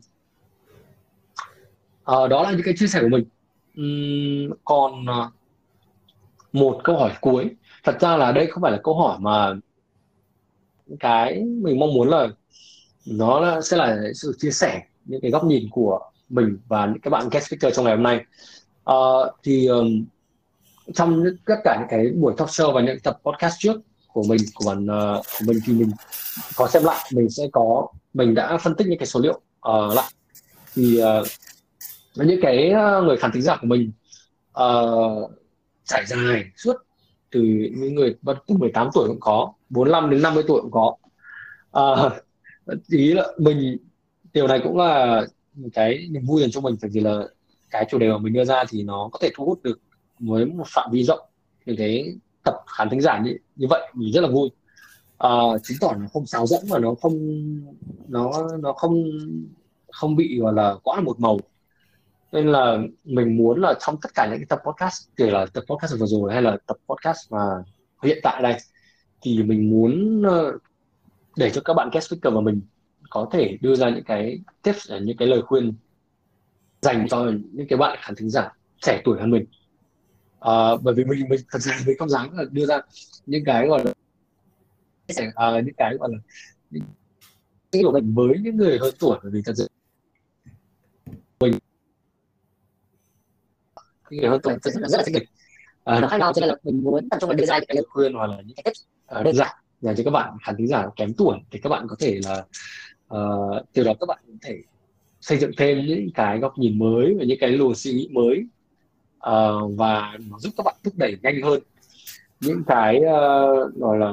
uh, 2.01 2.31
đó 2.31 2.43
là 2.43 2.51
những 2.51 2.63
cái 2.65 2.75
chia 2.77 2.87
sẻ 2.87 3.01
của 3.03 3.09
mình. 3.09 3.25
Um, 3.77 4.57
còn 4.65 5.03
uh, 5.03 5.33
một 6.53 6.81
câu 6.85 6.97
hỏi 6.97 7.13
cuối. 7.21 7.51
Thật 7.85 8.01
ra 8.01 8.17
là 8.17 8.33
đây 8.33 8.47
không 8.47 8.63
phải 8.63 8.73
là 8.73 8.81
câu 8.85 8.95
hỏi 8.95 9.19
mà 9.21 9.55
cái 11.01 11.45
mình 11.45 11.79
mong 11.79 11.95
muốn 11.95 12.09
là 12.09 12.29
nó 13.07 13.41
là, 13.41 13.61
sẽ 13.61 13.77
là 13.77 13.99
sự 14.15 14.35
chia 14.39 14.51
sẻ 14.51 14.83
những 15.05 15.21
cái 15.21 15.31
góc 15.31 15.45
nhìn 15.45 15.69
của 15.71 16.08
mình 16.29 16.59
và 16.69 16.87
những 16.87 17.01
cái 17.01 17.11
bạn 17.11 17.29
guest 17.29 17.47
speaker 17.47 17.77
trong 17.77 17.85
ngày 17.85 17.95
hôm 17.95 18.03
nay. 18.03 18.25
Ờ, 18.85 19.33
thì 19.43 19.67
um, 19.67 20.05
trong 20.95 21.25
tất 21.47 21.57
cả 21.65 21.77
những 21.79 21.89
cái 21.91 22.13
buổi 22.21 22.35
talk 22.37 22.49
show 22.49 22.73
và 22.73 22.81
những 22.81 23.01
tập 23.01 23.19
podcast 23.25 23.55
trước 23.59 23.81
của 24.13 24.23
mình 24.23 24.41
của 24.55 24.65
bản 24.67 24.85
uh, 24.85 24.91
ờ, 24.91 25.23
của 25.39 25.45
mình 25.47 25.59
thì 25.67 25.73
mình 25.73 25.91
có 26.57 26.67
xem 26.69 26.85
lại 26.85 27.11
mình 27.13 27.31
sẽ 27.31 27.49
có 27.53 27.87
mình 28.15 28.35
đã 28.35 28.59
phân 28.59 28.75
tích 28.75 28.87
những 28.87 28.99
cái 28.99 29.07
số 29.07 29.21
liệu 29.21 29.41
uh, 29.69 29.95
lại. 29.97 30.13
Thì 30.75 31.01
uh, 31.03 31.27
những 32.15 32.41
cái 32.43 32.75
người 33.05 33.17
khán 33.17 33.33
thính 33.33 33.43
giả 33.43 33.57
của 33.61 33.67
mình 33.67 33.93
uh, 34.61 35.31
trải 35.85 36.07
dài 36.07 36.45
suốt 36.57 36.77
từ 37.31 37.41
những 37.77 37.95
người 37.95 38.15
từ 38.47 38.55
18 38.55 38.89
tuổi 38.95 39.09
cũng 39.09 39.21
có 39.21 39.53
45 39.71 40.11
đến 40.11 40.23
50 40.23 40.45
tuổi 40.47 40.61
cũng 40.61 40.71
có. 40.71 40.97
Uh, 41.81 42.13
ý 42.89 43.13
là 43.13 43.27
mình 43.39 43.77
điều 44.33 44.47
này 44.47 44.61
cũng 44.65 44.77
là 44.77 45.23
cái 45.73 46.09
niềm 46.11 46.27
vui 46.27 46.41
dành 46.41 46.51
cho 46.51 46.61
mình 46.61 46.77
bởi 46.83 46.91
vì 46.91 47.01
là 47.01 47.23
cái 47.71 47.87
chủ 47.91 47.99
đề 47.99 48.09
mà 48.09 48.19
mình 48.19 48.33
đưa 48.33 48.45
ra 48.45 48.65
thì 48.69 48.83
nó 48.83 49.09
có 49.13 49.19
thể 49.23 49.31
thu 49.35 49.45
hút 49.45 49.63
được 49.63 49.81
với 50.19 50.45
một 50.45 50.67
phạm 50.67 50.91
vi 50.93 51.05
rộng 51.05 51.21
những 51.67 51.77
cái 51.77 52.15
tập 52.45 52.55
khán 52.67 52.91
thính 52.91 53.01
giả 53.01 53.19
như, 53.19 53.37
như 53.57 53.67
vậy 53.71 53.91
mình 53.95 54.13
rất 54.13 54.21
là 54.21 54.29
vui. 54.29 54.51
À, 55.19 55.31
chứng 55.63 55.79
tỏ 55.81 55.93
nó 55.99 56.07
không 56.13 56.27
sáo 56.27 56.47
dẫn 56.47 56.61
và 56.69 56.79
nó 56.79 56.95
không 56.95 57.15
nó 58.09 58.49
nó 58.59 58.73
không 58.73 59.05
không 59.93 60.17
bị 60.17 60.39
gọi 60.41 60.53
là 60.53 60.75
quá 60.83 60.97
là 60.97 61.03
một 61.03 61.21
màu. 61.21 61.39
Nên 62.33 62.49
là 62.49 62.79
mình 63.05 63.37
muốn 63.37 63.61
là 63.61 63.75
trong 63.87 63.97
tất 64.03 64.09
cả 64.15 64.27
những 64.31 64.39
cái 64.39 64.47
tập 64.49 64.61
podcast 64.67 65.09
kể 65.17 65.31
là 65.31 65.47
tập 65.53 65.65
podcast 65.67 65.95
vừa 66.01 66.07
rồi 66.07 66.33
hay 66.33 66.43
là 66.43 66.57
tập 66.67 66.77
podcast 66.87 67.33
mà 67.33 67.41
hiện 68.03 68.19
tại 68.23 68.43
đây 68.43 68.57
thì 69.21 69.43
mình 69.43 69.71
muốn 69.71 70.23
ờ, 70.23 70.59
để 71.37 71.51
cho 71.51 71.61
các 71.65 71.75
bạn 71.75 71.91
guest 71.93 72.07
speaker 72.07 72.35
và 72.35 72.41
mình 72.41 72.61
có 73.11 73.29
thể 73.33 73.59
đưa 73.61 73.75
ra 73.75 73.91
những 73.91 74.05
cái 74.05 74.41
tips 74.63 74.91
à, 74.91 74.99
những 74.99 75.17
cái 75.17 75.29
lời 75.29 75.43
khuyên 75.43 75.75
dành 76.83 77.09
cho 77.09 77.33
những 77.53 77.67
cái 77.69 77.77
bạn 77.77 77.99
khán 78.03 78.15
thính 78.15 78.31
giả 78.31 78.49
trẻ 78.83 79.03
tuổi 79.05 79.21
hơn 79.21 79.31
mình. 79.31 79.45
À, 80.41 80.53
bởi 80.83 80.95
vì 80.95 81.05
mình 81.05 81.29
mình 81.29 81.41
thật 81.51 81.59
ra 81.59 81.79
mình 81.87 81.99
không 81.99 82.09
dám 82.09 82.37
là 82.37 82.45
đưa 82.51 82.67
ra 82.67 82.81
những 83.27 83.45
cái 83.45 83.67
gọi 83.69 83.85
là 83.85 83.93
à, 85.35 85.61
những 85.61 85.75
cái 85.77 85.97
gọi 86.01 86.09
là 86.13 86.19
những 86.71 86.83
cái 87.73 87.83
của 87.85 87.93
mình 87.93 88.15
với 88.15 88.39
những 88.41 88.57
người 88.57 88.79
hơn 88.79 88.95
tuổi 89.01 89.19
bởi 89.23 89.33
vì 89.33 89.43
thật 89.45 89.53
sự 89.57 89.69
mình 91.41 91.53
những 94.11 94.21
người 94.21 94.31
hơn 94.31 94.41
tuổi 94.43 94.55
thật 94.63 94.71
sự 94.75 94.81
là 94.81 94.89
rất 94.89 94.99
là 94.99 95.05
thích 95.07 95.15
mình 95.15 95.29
à, 95.85 96.01
nó 96.01 96.09
khác 96.09 96.21
nhau 96.21 96.33
cho 96.33 96.41
nên 96.41 96.49
là 96.49 96.57
mình 96.63 96.85
muốn 96.85 97.09
tập 97.09 97.19
trung 97.21 97.29
vào 97.29 97.37
đưa 97.37 97.47
ra 97.47 97.59
những 97.59 97.67
cái 97.69 97.77
lời 97.77 97.85
khuyên 97.89 98.13
hoặc 98.13 98.27
là 98.27 98.37
những 98.37 98.57
cái 98.57 98.63
tips 98.65 98.85
à, 99.07 99.23
đơn 99.23 99.35
giản 99.35 99.57
dành 99.81 99.97
cho 99.97 100.05
các 100.05 100.11
bạn 100.11 100.37
khán 100.43 100.57
thính 100.57 100.69
giả 100.69 100.87
kém 100.97 101.15
tuổi 101.15 101.39
thì 101.51 101.61
các 101.63 101.69
bạn 101.69 101.87
có 101.89 101.97
thể 101.99 102.21
là 102.25 102.45
uh, 103.15 103.67
từ 103.73 103.85
đó 103.85 103.93
các 104.01 104.07
bạn 104.07 104.19
có 104.27 104.35
thể 104.43 104.63
xây 105.21 105.39
dựng 105.39 105.51
thêm 105.57 105.87
những 105.87 106.11
cái 106.15 106.39
góc 106.39 106.59
nhìn 106.59 106.79
mới 106.79 107.15
và 107.19 107.25
những 107.25 107.39
cái 107.41 107.51
luồng 107.51 107.75
suy 107.75 107.93
nghĩ 107.93 108.09
mới 108.13 108.47
uh, 109.17 109.77
và 109.77 110.19
nó 110.31 110.39
giúp 110.39 110.51
các 110.57 110.63
bạn 110.67 110.75
thúc 110.85 110.95
đẩy 110.97 111.17
nhanh 111.23 111.43
hơn. 111.43 111.61
Những 112.41 112.63
cái 112.67 112.97
uh, 112.97 113.75
gọi 113.75 113.99
là 113.99 114.13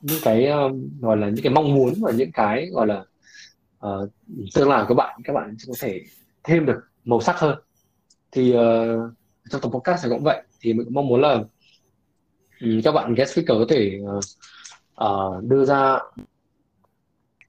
những 0.00 0.18
cái 0.22 0.50
uh, 0.66 0.72
gọi 1.00 1.16
là 1.16 1.28
những 1.28 1.44
cái 1.44 1.52
mong 1.52 1.74
muốn 1.74 1.94
và 2.00 2.12
những 2.12 2.32
cái 2.32 2.66
gọi 2.72 2.86
là 2.86 3.04
uh, 3.86 4.10
tương 4.54 4.68
lai 4.68 4.80
của 4.82 4.88
các 4.88 4.94
bạn 4.94 5.20
các 5.24 5.32
bạn 5.32 5.56
có 5.66 5.74
thể 5.80 6.00
thêm 6.44 6.66
được 6.66 6.80
màu 7.04 7.20
sắc 7.20 7.38
hơn. 7.38 7.58
Thì 8.32 8.50
uh, 8.50 9.12
trong 9.50 9.60
tập 9.60 9.68
podcast 9.68 10.04
này 10.04 10.10
cũng 10.10 10.24
vậy 10.24 10.42
thì 10.60 10.72
mình 10.72 10.84
cũng 10.84 10.94
mong 10.94 11.08
muốn 11.08 11.20
là 11.20 11.44
um, 12.60 12.80
các 12.84 12.92
bạn 12.92 13.14
guest 13.14 13.32
speaker 13.32 13.58
có 13.58 13.66
thể 13.68 14.00
uh, 14.02 14.24
uh, 15.04 15.44
đưa 15.44 15.64
ra 15.64 15.98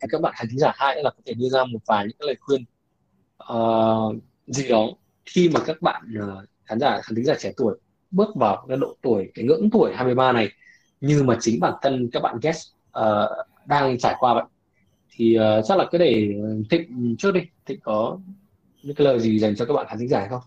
các 0.09 0.21
bạn 0.21 0.33
khán 0.37 0.47
giả 0.51 0.71
hai 0.75 1.03
là 1.03 1.09
có 1.09 1.21
thể 1.25 1.33
đưa 1.33 1.49
ra 1.49 1.65
một 1.65 1.79
vài 1.85 2.05
những 2.05 2.17
cái 2.19 2.27
lời 2.27 2.35
khuyên 2.39 2.65
uh, 3.53 4.15
gì 4.47 4.67
đó 4.67 4.87
khi 5.25 5.49
mà 5.49 5.59
các 5.65 5.81
bạn 5.81 6.03
uh, 6.19 6.49
khán 6.65 6.79
giả 6.79 7.01
khán 7.01 7.15
thính 7.15 7.25
giả 7.25 7.35
trẻ 7.39 7.51
tuổi 7.57 7.77
bước 8.11 8.35
vào 8.35 8.65
cái 8.67 8.77
độ 8.77 8.95
tuổi 9.01 9.31
cái 9.33 9.45
ngưỡng 9.45 9.69
tuổi 9.69 9.93
23 9.95 10.31
này 10.31 10.49
như 11.01 11.23
mà 11.23 11.37
chính 11.41 11.59
bản 11.59 11.73
thân 11.81 12.09
các 12.11 12.23
bạn 12.23 12.39
guest 12.41 12.67
uh, 12.99 13.47
đang 13.65 13.97
trải 13.97 14.15
qua 14.19 14.33
vậy 14.33 14.43
thì 15.17 15.37
uh, 15.39 15.65
chắc 15.67 15.77
là 15.77 15.85
cứ 15.91 15.97
để 15.97 16.35
thịnh 16.69 17.15
trước 17.19 17.31
đi. 17.31 17.41
Thịnh 17.65 17.79
có 17.83 18.19
những 18.83 18.95
cái 18.95 19.05
lời 19.05 19.19
gì 19.19 19.39
dành 19.39 19.55
cho 19.55 19.65
các 19.65 19.73
bạn 19.73 19.85
khán 19.89 19.99
thính 19.99 20.09
giả 20.09 20.27
không? 20.29 20.41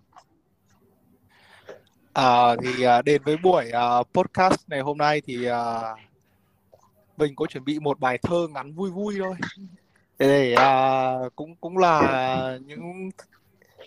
À, 2.12 2.56
thì 2.62 2.82
à, 2.82 3.02
đến 3.02 3.22
với 3.24 3.36
buổi 3.36 3.70
à, 3.70 3.86
podcast 4.14 4.68
này 4.68 4.80
hôm 4.80 4.98
nay 4.98 5.20
thì 5.24 5.44
à, 5.44 5.80
mình 7.18 7.36
có 7.36 7.46
chuẩn 7.46 7.64
bị 7.64 7.78
một 7.78 8.00
bài 8.00 8.18
thơ 8.18 8.48
ngắn 8.54 8.72
vui 8.72 8.90
vui 8.90 9.14
thôi. 9.18 9.34
Để 10.18 10.54
à, 10.54 11.12
cũng 11.36 11.56
cũng 11.56 11.78
là 11.78 12.58
những 12.66 13.10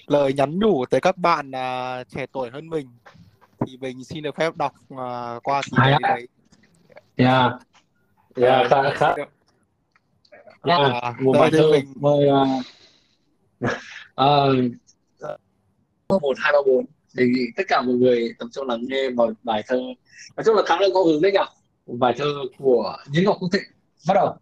lời 0.08 0.34
nhắn 0.34 0.60
nhủ 0.60 0.86
tới 0.86 1.02
các 1.02 1.18
bạn 1.18 1.52
à, 1.52 2.04
trẻ 2.04 2.26
tuổi 2.32 2.50
hơn 2.50 2.70
mình. 2.70 2.88
Thì 3.68 3.78
mình 3.78 4.04
xin 4.04 4.24
được 4.24 4.36
phép 4.36 4.56
đọc 4.56 4.74
à, 4.98 5.40
qua 5.44 5.62
thì 5.66 5.72
đấy, 5.78 5.96
đấy. 6.02 6.28
yeah 7.16 7.52
yeah 8.36 8.68
khá 8.70 8.78
khá. 8.96 9.16
À, 10.62 11.14
một 11.20 11.34
rồi 11.34 11.42
bài 11.42 11.50
thì 11.52 11.58
thơ 11.58 11.72
mình 11.72 11.94
mời 11.96 12.30
uh, 14.22 14.56
một 16.22 16.38
hai 16.38 16.54
ba 16.54 16.60
bốn. 16.66 16.86
Đề 17.14 17.26
nghị 17.26 17.46
tất 17.58 17.64
cả 17.68 17.82
mọi 17.82 17.96
người 17.96 18.34
tập 18.40 18.48
trung 18.52 18.68
lắng 18.68 18.82
nghe 18.88 19.10
một 19.10 19.34
bài 19.44 19.64
thơ. 19.68 19.80
Nói 20.36 20.44
chung 20.46 20.56
là 20.56 20.64
khá 20.66 20.80
là 20.80 20.88
có 20.94 21.04
hứng 21.04 21.22
đấy 21.22 21.32
nhỉ? 21.32 21.40
một 21.40 21.61
bài 21.88 22.14
thơ 22.18 22.34
của 22.58 22.98
Nhĩ 23.08 23.24
Ngọc 23.24 23.38
Quốc 23.40 23.50
Thịnh. 23.54 23.62
Bắt 24.08 24.14
đầu. 24.14 24.36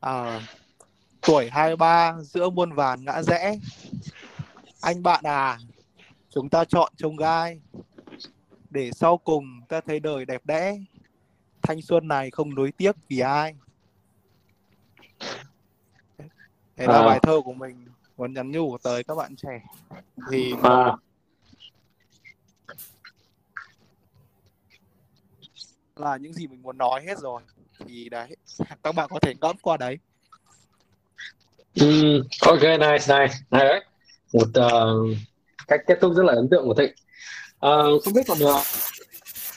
À, 0.00 0.40
tuổi 1.26 1.50
23 1.50 2.16
giữa 2.22 2.50
muôn 2.50 2.72
vàn 2.72 3.04
ngã 3.04 3.22
rẽ. 3.22 3.58
Anh 4.80 5.02
bạn 5.02 5.24
à 5.24 5.58
chúng 6.30 6.48
ta 6.48 6.64
chọn 6.64 6.92
trông 6.96 7.16
gai. 7.16 7.60
Để 8.70 8.90
sau 8.92 9.16
cùng 9.16 9.60
ta 9.68 9.80
thấy 9.80 10.00
đời 10.00 10.24
đẹp 10.24 10.40
đẽ. 10.44 10.78
Thanh 11.62 11.82
xuân 11.82 12.08
này 12.08 12.30
không 12.30 12.54
nối 12.54 12.72
tiếc 12.72 12.96
vì 13.08 13.18
ai. 13.18 13.54
Thế 16.76 16.86
là 16.86 16.98
À. 16.98 17.06
bài 17.06 17.18
thơ 17.22 17.40
của 17.44 17.52
mình. 17.52 17.86
Muốn 18.16 18.32
nhắn 18.34 18.50
nhủ 18.50 18.78
tới 18.78 19.04
các 19.04 19.14
bạn 19.14 19.36
trẻ. 19.36 19.62
Thì 20.30 20.54
à, 20.62 20.96
là 25.96 26.16
những 26.16 26.32
gì 26.32 26.46
mình 26.46 26.62
muốn 26.62 26.78
nói 26.78 27.02
hết 27.06 27.18
rồi. 27.18 27.42
Thì 27.86 28.08
đấy 28.08 28.36
các 28.82 28.94
bạn 28.94 29.08
có 29.10 29.18
thể 29.22 29.34
ngẫm 29.40 29.56
qua 29.62 29.76
đấy. 29.76 29.98
Um, 31.80 32.22
ok 32.40 32.62
nice 32.62 33.06
nice. 33.08 33.34
Hay 33.50 33.64
đấy. 33.64 33.84
Một 34.32 34.48
uh, 34.48 35.16
cách 35.68 35.80
kết 35.86 35.98
thúc 36.00 36.12
rất 36.14 36.22
là 36.22 36.32
ấn 36.32 36.48
tượng 36.50 36.64
của 36.64 36.74
Thịnh. 36.74 36.92
Uh, 37.66 38.04
không 38.04 38.14
biết 38.14 38.22
còn 38.28 38.38
uh, 38.42 38.62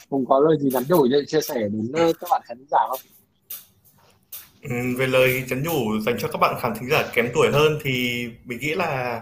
cũng 0.09 0.25
có 0.25 0.39
lời 0.39 0.57
gì 0.59 0.69
nhắn 0.73 0.83
nhủ 0.89 1.07
để 1.07 1.17
chia 1.27 1.41
sẻ 1.41 1.55
đến 1.55 1.91
các 1.93 2.27
bạn 2.31 2.41
khán 2.45 2.65
giả 2.71 2.79
không? 2.89 2.99
Ừ, 4.69 4.75
về 4.97 5.07
lời 5.07 5.43
nhắn 5.49 5.63
nhủ 5.63 5.99
dành 6.05 6.15
cho 6.19 6.27
các 6.27 6.38
bạn 6.38 6.55
khán 6.61 6.73
thính 6.79 6.89
giả 6.89 7.03
kém 7.13 7.29
tuổi 7.33 7.51
hơn 7.51 7.79
thì 7.83 8.25
mình 8.43 8.59
nghĩ 8.59 8.75
là 8.75 9.21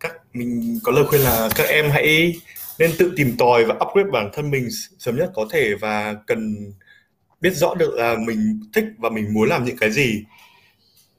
các 0.00 0.12
mình 0.32 0.78
có 0.82 0.92
lời 0.92 1.04
khuyên 1.04 1.20
là 1.20 1.48
các 1.54 1.68
em 1.68 1.90
hãy 1.90 2.34
nên 2.82 2.90
tự 2.98 3.12
tìm 3.16 3.34
tòi 3.38 3.64
và 3.64 3.74
upgrade 3.74 4.10
bản 4.12 4.30
thân 4.32 4.50
mình 4.50 4.68
sớm 4.98 5.16
nhất 5.16 5.30
có 5.34 5.46
thể 5.50 5.74
và 5.74 6.14
cần 6.26 6.72
biết 7.40 7.50
rõ 7.50 7.74
được 7.74 7.94
là 7.94 8.16
mình 8.26 8.60
thích 8.72 8.84
và 8.98 9.10
mình 9.10 9.34
muốn 9.34 9.48
làm 9.48 9.64
những 9.64 9.76
cái 9.76 9.90
gì. 9.90 10.24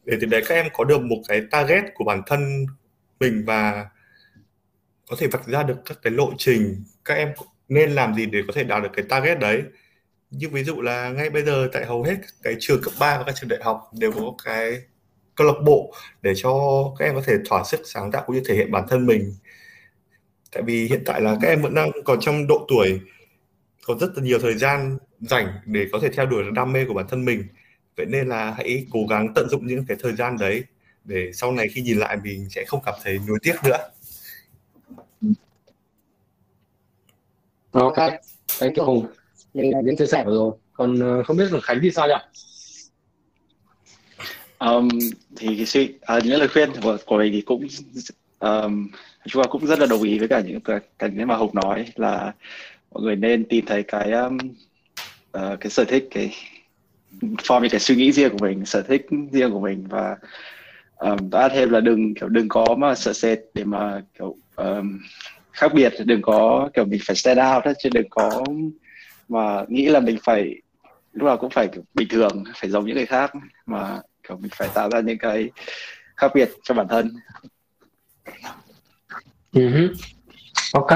Để 0.05 0.18
từ 0.22 0.28
đấy 0.28 0.43
các 0.47 0.55
em 0.55 0.68
có 0.74 0.84
được 0.84 1.01
một 1.01 1.22
cái 1.28 1.41
target 1.51 1.84
của 1.93 2.03
bản 2.03 2.22
thân 2.26 2.66
mình 3.20 3.43
và 3.45 3.86
có 5.09 5.16
thể 5.20 5.28
vạch 5.28 5.47
ra 5.47 5.64
được 5.64 5.78
các 5.86 5.97
cái 6.01 6.14
lộ 6.14 6.32
trình. 6.38 6.84
Các 7.05 7.14
em 7.14 7.30
nên 7.70 7.91
làm 7.91 8.16
gì 8.16 8.26
để 8.26 8.39
có 8.47 8.53
thể 8.55 8.64
đạt 8.64 8.84
được 8.84 8.89
cái 8.93 9.05
target 9.09 9.39
đấy? 9.39 9.64
Như 10.32 10.49
ví 10.49 10.64
dụ 10.64 10.82
là 10.82 11.09
ngay 11.09 11.30
bây 11.30 11.43
giờ 11.43 11.70
tại 11.74 11.86
hầu 11.86 12.03
hết 12.03 12.16
cái 12.43 12.55
trường 12.59 12.82
cấp 12.82 12.93
3 12.99 13.18
và 13.18 13.24
các 13.24 13.36
trường 13.36 13.49
đại 13.49 13.59
học 13.64 13.91
đều 13.99 14.11
có 14.11 14.34
cái 14.45 14.82
câu 15.36 15.47
lạc 15.47 15.61
bộ 15.66 15.93
để 16.22 16.34
cho 16.36 16.53
các 16.99 17.05
em 17.05 17.16
có 17.16 17.22
thể 17.26 17.34
thỏa 17.49 17.64
sức 17.64 17.82
sáng 17.86 18.11
tạo 18.11 18.24
cũng 18.26 18.36
như 18.36 18.41
thể 18.45 18.55
hiện 18.55 18.72
bản 18.72 18.86
thân 18.89 19.05
mình 19.05 19.34
tại 20.54 20.64
vì 20.64 20.88
hiện 20.88 21.04
tại 21.06 21.22
là 21.22 21.38
các 21.41 21.47
em 21.47 21.62
vẫn 21.62 21.74
đang 21.74 21.91
còn 22.06 22.20
trong 22.22 22.47
độ 22.47 22.66
tuổi 22.70 22.99
có 23.86 23.95
rất 23.99 24.08
là 24.16 24.24
nhiều 24.24 24.39
thời 24.39 24.54
gian 24.54 24.97
rảnh 25.20 25.47
để 25.66 25.88
có 25.91 25.99
thể 26.01 26.10
theo 26.10 26.26
đuổi 26.26 26.43
đam 26.56 26.74
mê 26.74 26.86
của 26.88 26.93
bản 26.93 27.06
thân 27.10 27.26
mình. 27.26 27.43
Vậy 27.97 28.06
nên 28.06 28.30
là 28.30 28.54
hãy 28.58 28.86
cố 28.91 28.99
gắng 29.10 29.34
tận 29.36 29.49
dụng 29.49 29.68
những 29.68 29.86
cái 29.88 29.97
thời 29.99 30.14
gian 30.14 30.38
đấy 30.38 30.64
để 31.04 31.32
sau 31.34 31.51
này 31.51 31.68
khi 31.68 31.82
nhìn 31.82 31.97
lại 31.97 32.18
mình 32.24 32.49
sẽ 32.49 32.64
không 32.68 32.82
cảm 32.86 32.95
thấy 33.04 33.20
nuối 33.28 33.39
tiếc 33.41 33.56
nữa. 33.64 33.78
Ok 37.72 37.97
thank 38.60 38.76
you 38.76 38.86
Hùng 38.86 39.08
Vì 39.54 39.72
là 39.72 39.82
những 39.84 39.97
chia 39.97 40.06
sẻ 40.06 40.24
vừa 40.26 40.36
rồi. 40.36 40.54
Còn 40.74 41.20
uh, 41.20 41.26
không 41.26 41.38
biết 41.38 41.51
là 41.51 41.60
Khánh 41.60 41.80
thì 41.82 41.91
sao 41.91 42.08
nhỉ? 42.08 42.14
Um, 44.60 44.89
thì 45.36 45.56
cái 45.58 45.66
suy 45.66 45.93
à, 46.01 46.20
những 46.24 46.39
lời 46.39 46.47
khuyên 46.47 46.70
của, 46.82 46.97
của 47.06 47.18
mình 47.18 47.34
thì 47.34 47.41
cũng 47.41 47.68
um, 48.39 48.88
chúng 49.28 49.43
ta 49.43 49.49
cũng 49.49 49.65
rất 49.65 49.80
là 49.80 49.86
đồng 49.86 50.01
ý 50.03 50.19
với 50.19 50.28
cả 50.28 50.39
những 50.39 50.61
cái, 50.61 50.80
cái 50.99 51.09
mà 51.09 51.36
Hùng 51.36 51.55
nói 51.55 51.86
là 51.95 52.34
mọi 52.91 53.03
người 53.03 53.15
nên 53.15 53.45
tìm 53.45 53.65
thấy 53.65 53.84
cái 53.84 54.11
um, 54.11 54.38
uh, 55.38 55.59
cái 55.59 55.69
sở 55.69 55.84
thích 55.84 56.07
cái 56.11 56.36
form 57.19 57.61
những 57.61 57.69
cái 57.71 57.80
suy 57.80 57.95
nghĩ 57.95 58.11
riêng 58.11 58.30
của 58.30 58.45
mình 58.45 58.65
sở 58.65 58.82
thích 58.82 59.05
riêng 59.32 59.51
của 59.51 59.59
mình 59.59 59.86
và 59.89 60.17
um, 60.95 61.30
đã 61.30 61.49
thêm 61.49 61.69
là 61.69 61.80
đừng 61.80 62.13
kiểu 62.13 62.30
đừng 62.30 62.49
có 62.49 62.76
mà 62.78 62.95
sợ 62.95 63.13
sệt 63.13 63.39
để 63.53 63.63
mà 63.63 64.01
kiểu 64.19 64.36
um, 64.55 64.99
khác 65.51 65.74
biệt 65.74 65.93
đừng 66.05 66.21
có 66.21 66.69
kiểu 66.74 66.86
mình 66.86 66.99
phải 67.05 67.15
stand 67.15 67.39
out 67.39 67.65
đó, 67.65 67.71
chứ 67.80 67.89
đừng 67.93 68.09
có 68.09 68.43
mà 69.30 69.63
nghĩ 69.67 69.86
là 69.86 69.99
mình 69.99 70.17
phải 70.24 70.55
lúc 71.13 71.28
nào 71.28 71.38
cũng 71.38 71.49
phải 71.49 71.67
kiểu 71.67 71.84
bình 71.93 72.07
thường 72.07 72.43
phải 72.55 72.69
giống 72.69 72.86
những 72.86 72.95
người 72.95 73.05
khác 73.05 73.32
mà 73.65 73.99
kiểu 74.28 74.38
mình 74.38 74.51
phải 74.55 74.69
tạo 74.74 74.89
ra 74.89 74.99
những 74.99 75.17
cái 75.17 75.49
khác 76.15 76.32
biệt 76.36 76.49
cho 76.63 76.74
bản 76.74 76.88
thân 76.88 77.15
uh 79.58 79.91
ok. 80.74 80.89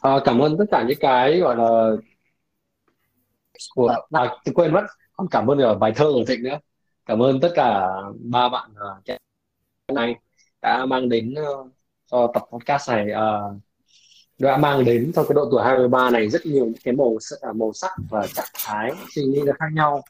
À, 0.00 0.18
cảm 0.24 0.38
ơn 0.38 0.58
tất 0.58 0.64
cả 0.70 0.84
những 0.88 0.98
cái 1.00 1.40
gọi 1.40 1.56
là 1.56 1.90
của 3.74 3.94
à, 4.10 4.34
tôi 4.44 4.54
quên 4.54 4.72
mất. 4.72 4.82
Còn 5.16 5.28
cảm 5.30 5.46
ơn 5.50 5.58
cả 5.58 5.74
bài 5.74 5.92
thơ 5.96 6.04
của 6.12 6.24
Thịnh 6.28 6.42
nữa. 6.42 6.58
Cảm 7.06 7.22
ơn 7.22 7.40
tất 7.40 7.52
cả 7.54 7.88
ba 8.18 8.48
bạn 8.48 8.70
uh, 8.70 9.94
này 9.94 10.14
đã 10.62 10.86
mang 10.86 11.08
đến 11.08 11.34
uh, 11.40 11.66
cho 12.10 12.30
tập 12.34 12.42
podcast 12.52 12.90
này 12.90 13.06
uh, 13.10 13.56
đã 14.38 14.56
mang 14.56 14.84
đến 14.84 15.12
cho 15.14 15.22
cái 15.24 15.34
độ 15.34 15.48
tuổi 15.50 15.62
23 15.64 16.10
này 16.10 16.28
rất 16.28 16.46
nhiều 16.46 16.64
những 16.64 16.82
cái 16.84 16.94
màu 16.94 17.16
à, 17.40 17.52
màu 17.52 17.72
sắc 17.72 17.90
và 18.10 18.26
trạng 18.26 18.46
thái 18.54 18.92
suy 19.14 19.22
nghĩ 19.22 19.40
khác 19.58 19.66
nhau. 19.72 20.02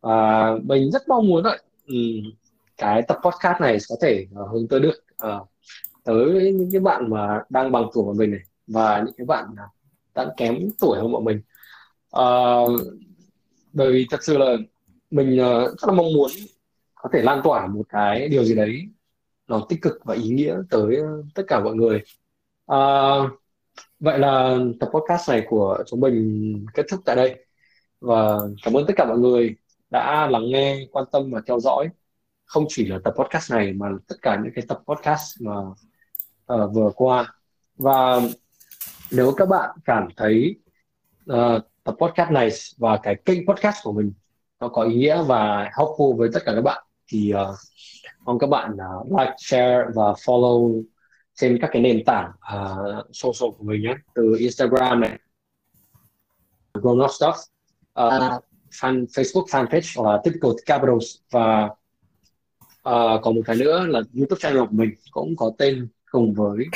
Và 0.00 0.52
mình 0.62 0.90
rất 0.90 1.08
mong 1.08 1.28
muốn 1.28 1.42
vậy 1.42 1.58
ừ, 1.86 1.94
cái 2.76 3.02
tập 3.08 3.18
podcast 3.24 3.60
này 3.60 3.78
có 3.88 3.96
thể 4.02 4.26
uh, 4.40 4.50
hướng 4.50 4.68
tới 4.68 4.80
được 4.80 5.04
uh, 5.26 5.48
tới 6.04 6.52
những 6.52 6.70
cái 6.72 6.80
bạn 6.80 7.10
mà 7.10 7.40
đang 7.50 7.72
bằng 7.72 7.84
tuổi 7.94 8.04
của 8.04 8.14
mình 8.14 8.30
này 8.30 8.40
và 8.66 9.02
những 9.06 9.14
cái 9.18 9.26
bạn 9.26 9.46
đang 10.14 10.28
kém 10.36 10.70
tuổi 10.80 10.98
hơn 10.98 11.12
bọn 11.12 11.24
mình. 11.24 11.40
Uh, 12.16 12.80
bởi 13.72 13.92
vì 13.92 14.06
thật 14.10 14.24
sự 14.24 14.38
là 14.38 14.56
mình 15.10 15.34
uh, 15.34 15.80
rất 15.80 15.88
là 15.88 15.92
mong 15.92 16.12
muốn 16.14 16.30
có 16.94 17.10
thể 17.12 17.22
lan 17.22 17.40
tỏa 17.44 17.66
một 17.66 17.82
cái 17.88 18.28
điều 18.28 18.44
gì 18.44 18.54
đấy 18.54 18.88
nó 19.48 19.66
tích 19.68 19.82
cực 19.82 20.04
và 20.04 20.14
ý 20.14 20.28
nghĩa 20.28 20.56
tới 20.70 20.96
ờ, 20.96 21.22
tất 21.34 21.42
cả 21.48 21.60
mọi 21.60 21.74
người. 21.74 22.02
Uh, 22.72 23.30
vậy 24.00 24.18
là 24.18 24.58
tập 24.80 24.88
podcast 24.94 25.30
này 25.30 25.46
của 25.48 25.84
chúng 25.86 26.00
mình 26.00 26.66
kết 26.74 26.86
thúc 26.90 27.00
tại 27.04 27.16
đây. 27.16 27.46
Và 28.00 28.38
cảm 28.62 28.74
ơn 28.74 28.86
tất 28.86 28.94
cả 28.96 29.04
mọi 29.04 29.18
người 29.18 29.56
đã 29.90 30.26
lắng 30.26 30.42
nghe 30.50 30.86
quan 30.92 31.04
tâm 31.12 31.30
và 31.30 31.40
theo 31.46 31.60
dõi. 31.60 31.88
Không 32.44 32.64
chỉ 32.68 32.86
là 32.86 32.98
tập 33.04 33.14
podcast 33.16 33.52
này 33.52 33.72
mà 33.72 33.88
tất 34.08 34.16
cả 34.22 34.40
những 34.44 34.52
cái 34.54 34.64
tập 34.68 34.82
podcast 34.86 35.40
mà 35.40 35.52
uh, 36.52 36.74
vừa 36.74 36.90
qua. 36.94 37.32
Và 37.76 38.20
nếu 39.10 39.34
các 39.36 39.48
bạn 39.48 39.70
cảm 39.84 40.08
thấy 40.16 40.56
uh, 41.32 41.62
tập 41.84 41.94
podcast 41.98 42.30
này 42.30 42.50
và 42.76 42.96
cái 43.02 43.14
kênh 43.24 43.46
podcast 43.46 43.76
của 43.82 43.92
mình 43.92 44.12
nó 44.60 44.68
có 44.68 44.82
ý 44.82 44.94
nghĩa 44.94 45.22
và 45.22 45.70
helpful 45.76 46.16
với 46.16 46.28
tất 46.32 46.40
cả 46.46 46.52
các 46.54 46.60
bạn 46.60 46.84
thì 47.08 47.32
uh, 47.34 47.56
mong 48.24 48.38
các 48.38 48.46
bạn 48.46 48.72
uh, 48.72 49.18
like, 49.18 49.34
share 49.38 49.84
và 49.94 50.12
follow 50.12 50.82
trên 51.34 51.58
các 51.60 51.70
cái 51.72 51.82
nền 51.82 52.04
tảng 52.04 52.30
uh, 52.30 53.06
social 53.12 53.50
của 53.58 53.64
mình 53.64 53.82
nhé. 53.82 53.94
Từ 54.14 54.36
Instagram 54.38 55.00
này 55.00 55.18
Grown 56.74 57.04
Up 57.04 57.10
Stuff 57.10 57.36
uh, 58.06 58.44
fan 58.70 59.06
Facebook 59.06 59.46
fanpage 59.46 60.04
là 60.04 60.20
Typical 60.24 60.50
Capitals 60.66 61.16
và 61.30 61.64
uh, 62.88 63.22
còn 63.22 63.34
một 63.34 63.42
cái 63.44 63.56
nữa 63.56 63.86
là 63.86 64.00
YouTube 64.16 64.38
channel 64.40 64.60
của 64.60 64.70
mình 64.70 64.90
cũng 65.10 65.36
có 65.36 65.52
tên 65.58 65.88
cùng 66.14 66.34
với 66.34 66.66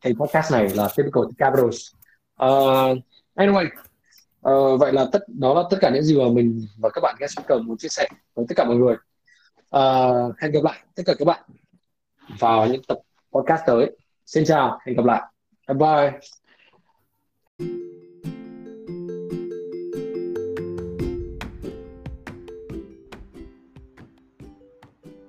kênh 0.00 0.16
podcast 0.16 0.52
này 0.52 0.68
là 0.74 0.88
Typical 0.96 1.22
Capitals. 1.38 1.94
Uh, 2.44 2.98
anyway 3.34 3.66
uh, 4.48 4.80
vậy 4.80 4.92
là 4.92 5.06
tất 5.12 5.22
đó 5.28 5.54
là 5.54 5.62
tất 5.70 5.76
cả 5.80 5.90
những 5.90 6.02
gì 6.02 6.18
mà 6.18 6.24
mình 6.32 6.66
và 6.78 6.90
các 6.90 7.00
bạn 7.00 7.14
guest 7.18 7.32
speaker 7.32 7.62
muốn 7.62 7.76
chia 7.78 7.88
sẻ 7.88 8.08
với 8.34 8.44
tất 8.48 8.54
cả 8.56 8.64
mọi 8.64 8.76
người. 8.76 8.96
Uh, 9.76 10.38
hẹn 10.40 10.52
gặp 10.52 10.64
lại 10.64 10.78
tất 10.94 11.02
cả 11.06 11.14
các 11.18 11.24
bạn 11.24 11.42
vào 12.38 12.66
những 12.66 12.82
tập 12.88 12.98
podcast 13.32 13.62
tới. 13.66 13.96
Xin 14.26 14.44
chào 14.44 14.78
hẹn 14.86 14.96
gặp 14.96 15.04
lại. 15.04 15.22
Bye 15.68 15.76
bye. 15.76 16.41